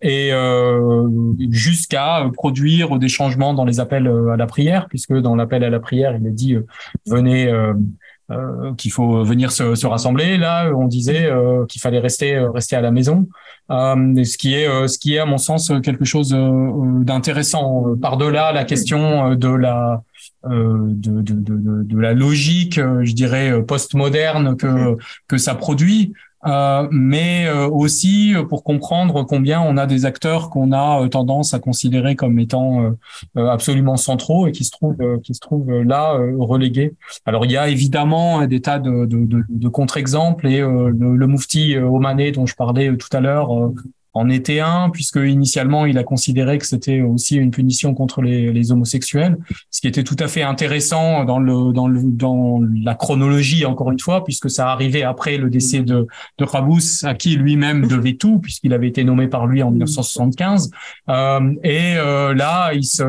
[0.00, 0.32] et
[1.50, 5.80] jusqu'à produire des changements dans les appels à la prière, puisque dans l'appel à la
[5.80, 6.56] prière, il est dit
[7.06, 7.50] venez
[8.32, 10.38] euh, qu'il faut venir se, se, rassembler.
[10.38, 13.26] Là, on disait euh, qu'il fallait rester rester à la maison,
[13.70, 18.52] euh, ce qui est ce qui est à mon sens quelque chose d'intéressant par delà
[18.52, 20.02] la question de la
[20.44, 24.96] de, de, de, de, la logique, je dirais postmoderne que
[25.28, 26.12] que ça produit.
[26.44, 31.54] Euh, mais euh, aussi pour comprendre combien on a des acteurs qu'on a euh, tendance
[31.54, 32.92] à considérer comme étant
[33.36, 36.94] absolument centraux et qui se trouvent qui se trouvent là relégués.
[37.26, 41.26] Alors il y a évidemment des tas de, de, de, de contre-exemples et le, le
[41.26, 43.50] Moufti Omané dont je parlais tout à l'heure
[44.14, 48.72] en était un, puisque initialement il a considéré que c'était aussi une punition contre les,
[48.72, 49.38] homosexuels,
[49.70, 53.90] ce qui était tout à fait intéressant dans le dans le dans la chronologie encore
[53.90, 56.06] une fois, puisque ça arrivait après le décès de
[56.38, 60.70] de Rabous, à qui lui-même devait tout, puisqu'il avait été nommé par lui en 1975.
[61.08, 63.02] Euh, et euh, là, il se,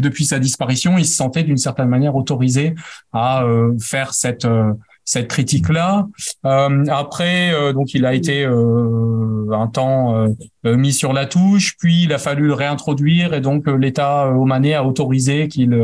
[0.00, 2.74] depuis sa disparition, il se sentait d'une certaine manière autorisé
[3.12, 4.72] à euh, faire cette euh,
[5.04, 6.08] cette critique-là.
[6.46, 10.26] Euh, après, euh, donc il a été euh, un temps
[10.64, 13.34] mis sur la touche, puis il a fallu le réintroduire.
[13.34, 15.78] Et donc l'État omanais a autorisé qu'il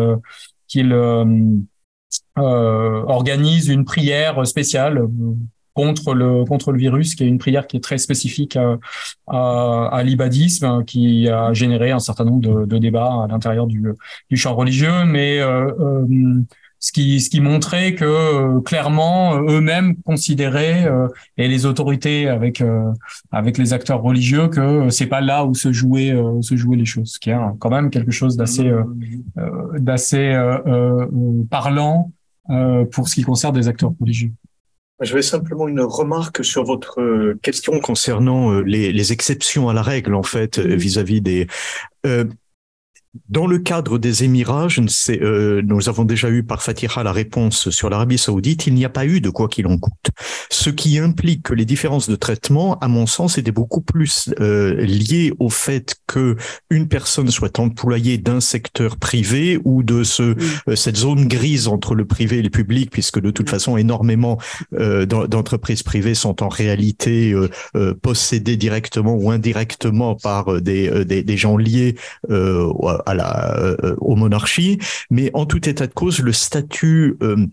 [0.66, 0.94] qu'il
[2.36, 5.06] organise une prière spéciale
[5.74, 8.78] contre le contre le virus, qui est une prière qui est très spécifique à,
[9.26, 13.84] à, l'ibadisme, qui a généré un certain nombre de, de débats à l'intérieur du,
[14.30, 15.40] du champ religieux, mais
[16.80, 22.26] ce qui, ce qui montrait que euh, clairement euh, eux-mêmes considéraient euh, et les autorités
[22.26, 22.62] avec
[23.30, 27.12] avec les acteurs religieux que c'est pas là où se jouaient se jouaient les choses,
[27.12, 28.70] ce qui est quand même quelque chose d'assez
[29.78, 30.38] d'assez
[31.50, 32.10] parlant
[32.90, 34.32] pour ce qui concerne des acteurs religieux.
[35.00, 40.14] Je vais simplement une remarque sur votre question concernant les, les exceptions à la règle
[40.14, 41.46] en fait vis-à-vis des
[43.28, 47.02] dans le cadre des Émirats, je ne sais, euh, nous avons déjà eu par Fatiha
[47.02, 48.68] la réponse sur l'Arabie Saoudite.
[48.68, 50.10] Il n'y a pas eu de quoi qu'il en coûte.
[50.50, 54.74] ce qui implique que les différences de traitement, à mon sens, étaient beaucoup plus euh,
[54.82, 56.36] liées au fait que
[56.70, 60.36] une personne soit employée d'un secteur privé ou de ce
[60.68, 64.38] euh, cette zone grise entre le privé et le public, puisque de toute façon énormément
[64.74, 67.34] euh, d'entreprises privées sont en réalité
[68.02, 71.96] possédées directement ou indirectement par des, des, des gens liés
[73.06, 73.56] à la
[73.98, 74.78] aux monarchies.
[75.10, 77.46] Mais en tout état de cause, le statut euh,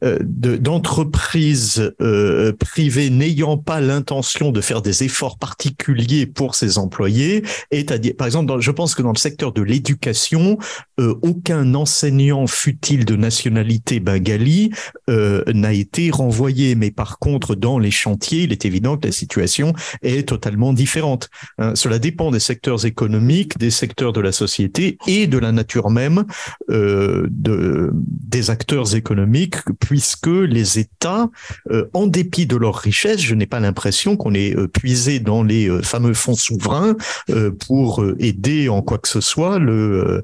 [0.00, 8.14] d'entreprises euh, privées n'ayant pas l'intention de faire des efforts particuliers pour ses employés dire
[8.16, 10.58] par exemple je pense que dans le secteur de l'éducation
[11.00, 14.70] euh, aucun enseignant fut-il de nationalité bengali
[15.08, 19.74] n'a été renvoyé mais par contre dans les chantiers il est évident que la situation
[20.02, 21.28] est totalement différente
[21.58, 21.74] hein.
[21.74, 26.24] cela dépend des secteurs économiques des secteurs de la société et de la nature même
[26.68, 31.30] de des acteurs économiques puisque les États,
[31.70, 35.42] euh, en dépit de leur richesse, je n'ai pas l'impression qu'on ait euh, puisé dans
[35.42, 36.96] les euh, fameux fonds souverains
[37.66, 40.22] pour aider en quoi que ce soit le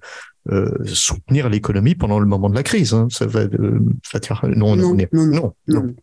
[0.86, 2.94] soutenir l'économie pendant le moment de la crise.
[2.94, 3.08] Hein.
[3.10, 5.94] Ça va, non, non, non, non,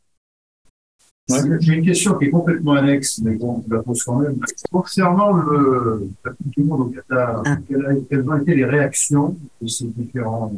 [1.60, 4.40] J'ai une question qui est complètement annexe, mais bon, je la pose quand même.
[4.72, 7.58] Concernant le, la Coupe du Monde au Qatar, ah.
[7.68, 10.52] quelles ont été les réactions de ces différents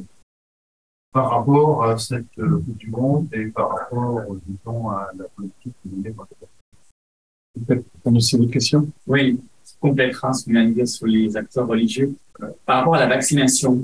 [1.11, 5.76] par rapport à cette euh, Coupe du Monde et par rapport, disons, à la politique
[5.86, 6.27] menée par
[7.68, 8.88] Peut-être aussi votre question?
[9.07, 9.40] Oui,
[9.81, 12.14] de dire sur les acteurs religieux.
[12.41, 13.81] Euh, par rapport à la vaccination,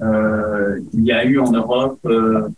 [0.00, 2.48] euh, il y a eu en Europe, euh,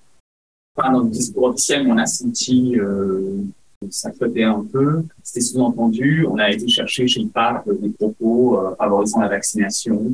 [0.75, 3.43] pas dans le discours officiel, mais on a senti euh,
[3.89, 5.03] ça flottait un peu.
[5.23, 6.27] C'était sous-entendu.
[6.27, 10.13] On a été chercher chez le pape des propos euh, favorisant la vaccination.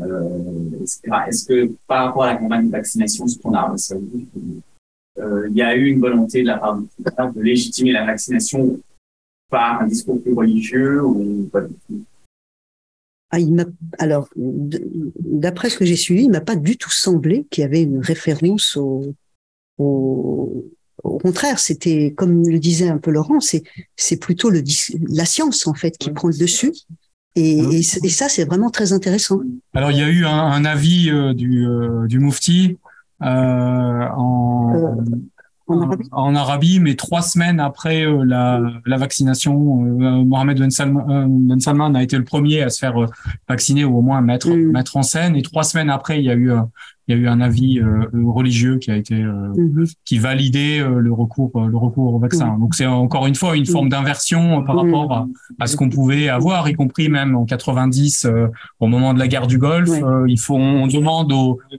[0.00, 0.84] Euh,
[1.26, 3.74] Est-ce que par rapport à la campagne de vaccination, ce qu'on a
[5.18, 8.78] euh, il y a eu une volonté de la part du de légitimer la vaccination
[9.48, 12.04] par un discours plus religieux ou pas du tout?
[13.30, 13.66] Ah, il
[13.98, 17.82] alors, d'après ce que j'ai suivi, il m'a pas du tout semblé qu'il y avait
[17.82, 19.14] une référence au,
[19.78, 20.66] au,
[21.02, 23.62] au contraire, c'était, comme le disait un peu Laurent, c'est,
[23.96, 24.62] c'est plutôt le,
[25.08, 26.72] la science, en fait, qui prend le dessus.
[27.36, 29.40] Et, et, ça, c'est vraiment très intéressant.
[29.74, 32.78] Alors, il y a eu un, un avis euh, du, euh, du Mufti
[33.22, 34.96] euh, en,
[35.66, 36.08] en, Arabie.
[36.12, 36.80] en, Arabie.
[36.80, 42.24] mais trois semaines après la, la, vaccination, Mohamed Ben Salman, ben Salman, a été le
[42.24, 42.94] premier à se faire
[43.46, 44.72] vacciner ou au moins mettre, mm.
[44.72, 45.36] mettre en scène.
[45.36, 46.52] Et trois semaines après, il y a eu
[47.08, 49.86] il y a eu un avis euh, religieux qui a été euh, mhm.
[50.04, 52.56] qui validait euh, le recours le recours au vaccin.
[52.58, 55.26] Donc c'est encore une fois une forme d'inversion par rapport
[55.60, 58.26] à, ce qu'on pouvait avoir, y compris même en 90
[58.80, 59.90] au moment de la guerre du Golfe.
[60.26, 61.32] il faut on demande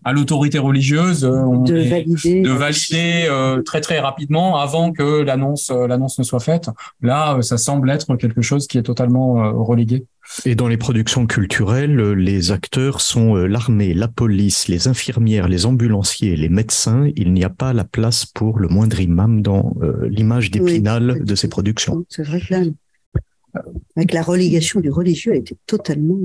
[0.03, 6.23] à l'autorité religieuse de valider, de valider très très rapidement avant que l'annonce l'annonce ne
[6.23, 6.69] soit faite.
[7.01, 10.05] Là, ça semble être quelque chose qui est totalement relégué.
[10.45, 14.87] Et dans les productions culturelles, les acteurs sont euh, l'armée, la police, les
[15.18, 17.10] infirmières, les ambulanciers, les médecins.
[17.15, 21.35] Il n'y a pas la place pour le moindre imam dans euh, l'image d'épinal de
[21.35, 22.06] ces productions.
[22.10, 22.64] C'est vrai que là,
[23.95, 26.19] avec la relégation du religieux, elle était totalement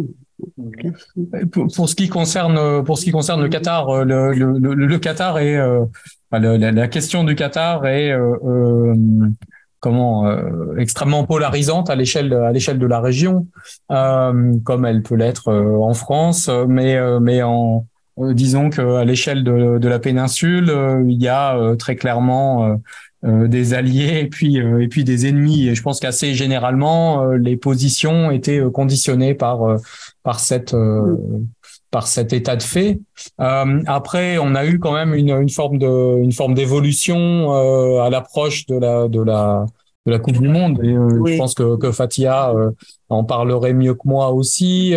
[1.53, 5.39] pour, ce qui concerne pour ce qui concerne le Qatar, euh, le, le, le, Qatar
[5.39, 5.57] est
[6.33, 8.95] la, la, question du Qatar est euh,
[9.83, 13.49] comment euh, extrêmement polarisante à l'échelle à l'échelle de la région,
[13.91, 17.85] euh, comme elle peut l'être euh, en France, mais mais en
[18.19, 20.73] disons qu'à l'échelle de, de, la péninsule,
[21.09, 22.79] il y a très clairement
[23.23, 25.69] des alliés et puis et puis des ennemis.
[25.69, 29.79] Et je pense qu'assez généralement, les positions étaient conditionnées par
[30.23, 30.75] par cette
[31.93, 32.99] par cet état de fait.
[33.41, 38.01] Euh, après, on a eu quand même une, une forme de une forme d'évolution euh,
[38.01, 39.67] à l'approche de la de la
[40.07, 40.81] de la Coupe du Monde.
[40.83, 42.71] Et euh, je pense que, que Fatia euh,
[43.09, 44.97] en parlerait mieux que moi aussi.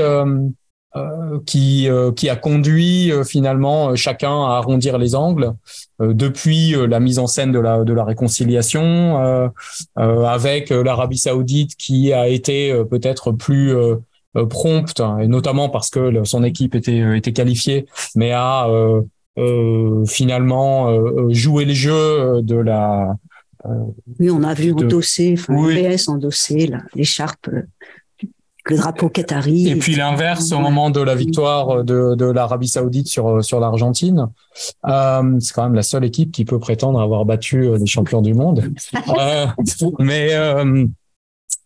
[0.96, 5.54] Euh, qui qui a conduit finalement chacun à arrondir les angles
[6.00, 9.52] depuis la mise en scène de la de la réconciliation
[9.96, 13.74] avec l'Arabie Saoudite qui a été peut-être plus
[14.38, 17.86] euh, prompte, et notamment parce que son équipe était, euh, était qualifiée,
[18.16, 18.68] mais a
[19.38, 23.16] euh, finalement joué les jeux de la.
[24.20, 25.82] oui, on a vu endosser, enfin, oui.
[25.82, 27.50] PS endosser l'écharpe
[28.68, 29.70] le drapeau qatari.
[29.70, 34.30] Et puis l'inverse au moment de la victoire de, de l'Arabie Saoudite sur sur l'Argentine,
[34.88, 38.34] euh, c'est quand même la seule équipe qui peut prétendre avoir battu les champions du
[38.34, 38.64] monde.
[39.20, 39.48] euh,
[40.00, 40.34] mais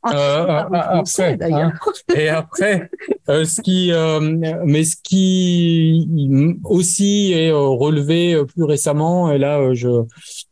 [0.06, 1.74] Euh, après, hein.
[2.16, 2.90] et après,
[3.28, 4.22] euh, ce qui, euh,
[4.66, 10.06] mais ce qui aussi est euh, relevé euh, plus récemment, et là, euh, je, euh,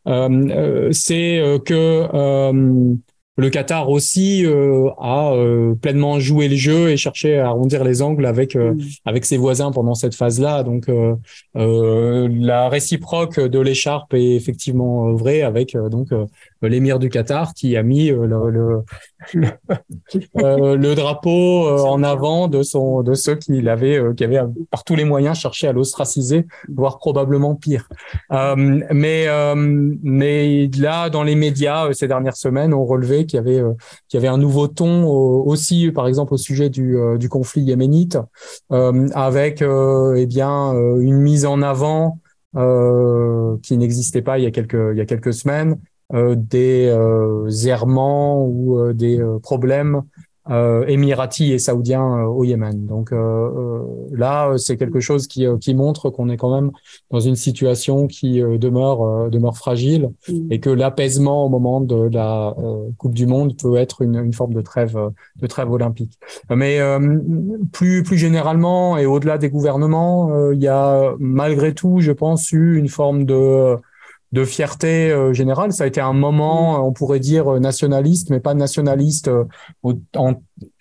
[0.06, 1.74] euh, c'est euh, que
[2.12, 2.94] euh,
[3.38, 8.02] le Qatar aussi euh, a euh, pleinement joué le jeu et cherché à arrondir les
[8.02, 8.80] angles avec euh, Mm.
[9.06, 10.62] avec ses voisins pendant cette phase-là.
[10.62, 11.14] Donc euh,
[11.56, 16.26] euh, la réciproque de l'écharpe est effectivement vraie avec euh, donc euh,
[16.62, 18.82] l'émir du Qatar qui a mis euh, le, le,
[19.34, 19.48] le,
[20.42, 24.48] euh, drapeau euh, en avant de son de ceux qui l'avaient euh, qui avaient euh,
[24.70, 27.88] par tous les moyens cherché à l'ostraciser, voire probablement pire.
[28.32, 29.54] Euh, mais euh,
[30.02, 33.72] mais là dans les médias euh, ces dernières semaines on relevait qu'il y avait euh,
[34.08, 37.28] qu'il y avait un nouveau ton euh, aussi par exemple au sujet du euh, du
[37.28, 38.18] conflit yéménite
[38.72, 42.18] euh, avec euh, eh bien euh, une mise en avant
[42.56, 46.86] euh, qui n'existait pas il y a quelques il y a quelques semaines euh, des
[46.88, 50.02] euh, errements ou euh, des euh, problèmes
[50.50, 52.86] euh, émiratis et saoudiens euh, au Yémen.
[52.86, 53.82] Donc euh, euh,
[54.12, 56.70] là, euh, c'est quelque chose qui, euh, qui montre qu'on est quand même
[57.10, 60.52] dans une situation qui euh, demeure euh, demeure fragile Mm.
[60.52, 64.32] et que l'apaisement au moment de la euh, Coupe du Monde peut être une, une
[64.32, 66.18] forme de trêve euh, de trêve olympique.
[66.50, 67.18] Mais euh,
[67.72, 72.52] plus plus généralement et au-delà des gouvernements, euh, il y a malgré tout, je pense,
[72.52, 73.76] eu une forme de
[74.32, 75.72] de fierté euh, générale.
[75.72, 79.44] Ça a été un moment, on pourrait dire euh, nationaliste, mais pas nationaliste euh,
[80.16, 80.34] en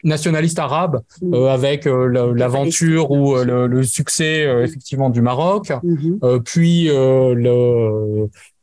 [0.03, 1.33] nationaliste arabe, Mm.
[1.33, 6.19] euh, avec euh, l'aventure ou euh, le, le succès euh, effectivement du Maroc, Mhm.
[6.23, 7.49] euh, puis euh, le,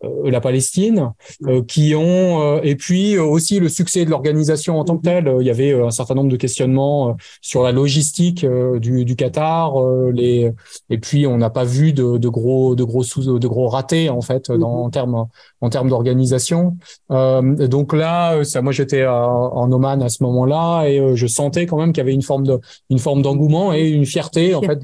[0.05, 1.13] euh, la Palestine,
[1.47, 5.03] euh, qui ont euh, et puis euh, aussi le succès de l'organisation en tant que
[5.03, 5.29] telle.
[5.29, 9.05] Euh, Il y avait un certain nombre de questionnements euh, sur la logistique euh, du,
[9.05, 10.53] du Qatar, euh, les
[10.91, 14.11] et puis on n'a pas vu de, de gros de gros sous de gros ratés
[14.11, 15.27] en fait dans, en termes
[15.65, 16.77] en termes d'organisation.
[17.11, 21.15] Euh, donc là, euh, ça, moi j'étais à- en Oman à ce moment-là et euh,
[21.17, 22.61] je sentais quand même qu'il y avait une forme de
[22.91, 24.81] une forme d'engouement et une fierté en fait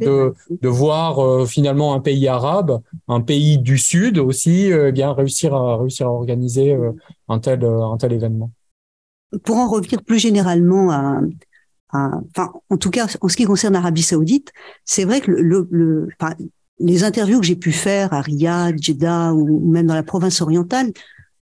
[0.62, 5.12] de voir euh, finalement un pays arabe, un pays du sud aussi, euh, eh bien
[5.12, 6.92] réussir à réussir à organiser euh,
[7.28, 8.50] un tel euh, un tel événement.
[9.44, 11.20] Pour en revenir plus généralement à,
[11.92, 14.52] à- enfin, en tout cas, en ce qui concerne l'Arabie Saoudite,
[14.84, 16.34] c'est vrai que le, le, le- enfin,
[16.80, 20.92] les interviews que j'ai pu faire à Riyad, Jeddah ou, même dans la province orientale,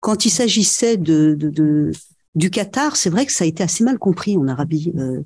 [0.00, 1.92] quand il s'agissait de, de, de-
[2.34, 4.92] du Qatar, c'est vrai que ça a été assez mal compris en Arabie.
[4.96, 5.22] Euh,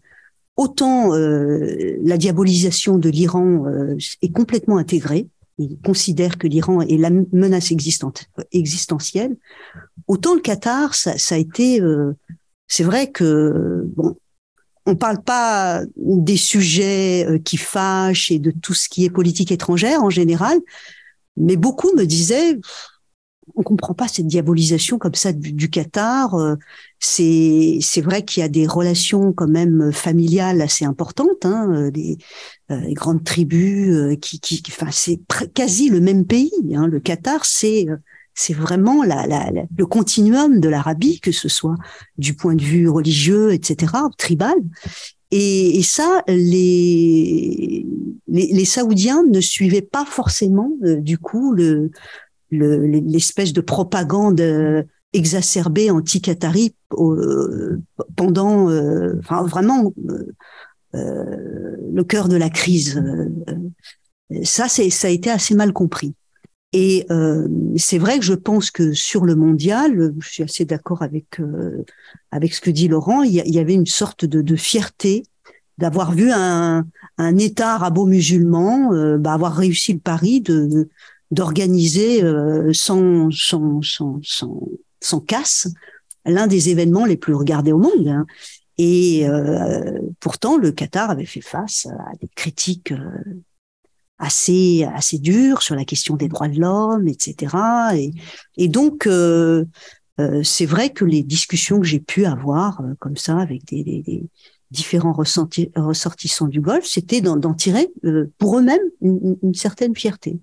[0.56, 6.96] autant euh, la diabolisation de l'Iran euh, est complètement intégrée, il considère que l'Iran est
[6.96, 9.36] la menace existante, existentielle,
[10.08, 12.12] autant le Qatar, ça, ça a été, euh,
[12.66, 14.16] c'est vrai que bon,
[14.86, 19.52] on parle pas des sujets euh, qui fâchent et de tout ce qui est politique
[19.52, 20.58] étrangère en général,
[21.36, 22.58] mais beaucoup me disaient
[23.56, 26.34] on comprend pas cette diabolisation comme ça du, Qatar.
[26.34, 26.54] euh,
[27.00, 31.90] C'est c'est vrai qu'il y a des relations quand même familiales assez importantes, hein, euh,
[31.90, 32.18] des,
[32.70, 35.20] des grandes tribus qui, qui, enfin c'est
[35.54, 36.52] quasi le même pays.
[36.74, 36.86] Hein.
[36.86, 37.86] Le Qatar, c'est
[38.34, 41.76] c'est vraiment la, la, la- le continuum de l'Arabie, que ce soit
[42.18, 44.54] du point de vue religieux, etc., tribal.
[45.30, 47.86] Et, et ça, les,
[48.28, 51.90] les, les Saoudiens ne suivaient pas forcément, euh, du coup, le,
[52.50, 54.82] le- l'espèce de propagande euh,
[55.14, 57.80] exacerbée anti-Qatari euh,
[58.16, 60.26] pendant, euh, enfin vraiment euh,
[60.94, 63.02] euh, le cœur de la crise.
[64.44, 66.14] Ça, c'est ça a été assez mal compris.
[66.72, 67.46] Et euh,
[67.76, 71.84] c'est vrai que je pense que sur le mondial, je suis assez d'accord avec euh,
[72.30, 73.22] avec ce que dit Laurent.
[73.22, 75.24] Il y, avait une sorte de, de fierté
[75.76, 76.86] d'avoir vu un,
[77.18, 80.88] un État arabo-musulman euh, bah, avoir réussi le pari de
[81.30, 84.60] d'organiser euh, sans, sans, sans, sans,
[85.00, 85.66] sans casse
[86.26, 88.06] l'un des événements les plus regardés au monde.
[88.06, 88.26] hein.
[88.78, 93.42] Et euh, pourtant, le Qatar avait fait face à des critiques euh,
[94.22, 97.56] assez assez dures sur la question des droits de l'homme, etc.
[97.94, 98.12] Et,
[98.56, 99.64] et donc, euh,
[100.20, 103.82] euh, c'est vrai que les discussions que j'ai pu avoir euh, comme ça avec des,
[103.82, 104.24] des, des
[104.70, 107.90] différents ressortissants du Golfe, c'était d'en tirer
[108.38, 110.38] pour eux-mêmes une, certaine fierté.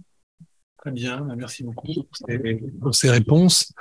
[0.78, 2.38] Très bien, bah, merci beaucoup pour ces,
[2.80, 3.74] pour ces réponses.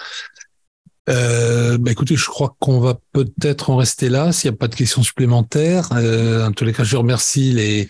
[1.09, 4.69] Euh, bah, écoutez, je crois qu'on va peut-être en rester là s'il n'y a pas
[4.69, 5.91] de questions supplémentaires.
[5.93, 7.89] Euh, en tous les cas, je remercie les,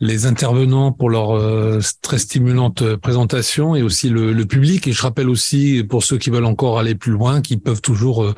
[0.00, 4.86] les intervenants pour leur euh, très stimulante euh, présentation et aussi le, le public.
[4.86, 8.24] Et je rappelle aussi pour ceux qui veulent encore aller plus loin, qu'ils peuvent toujours
[8.24, 8.34] euh,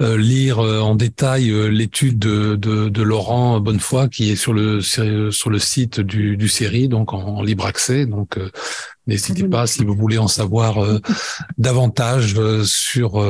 [0.00, 4.80] euh, lire euh, en détail l'étude de, de, de Laurent Bonnefoy qui est sur le
[4.80, 8.06] sur le site du, du série, donc en, libre accès.
[8.06, 8.50] Donc euh,
[9.06, 10.78] N'hésitez pas si vous voulez en savoir
[11.58, 13.22] davantage sur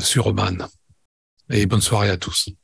[0.00, 0.66] sur Oman.
[1.50, 2.54] et bonne soirée à tous.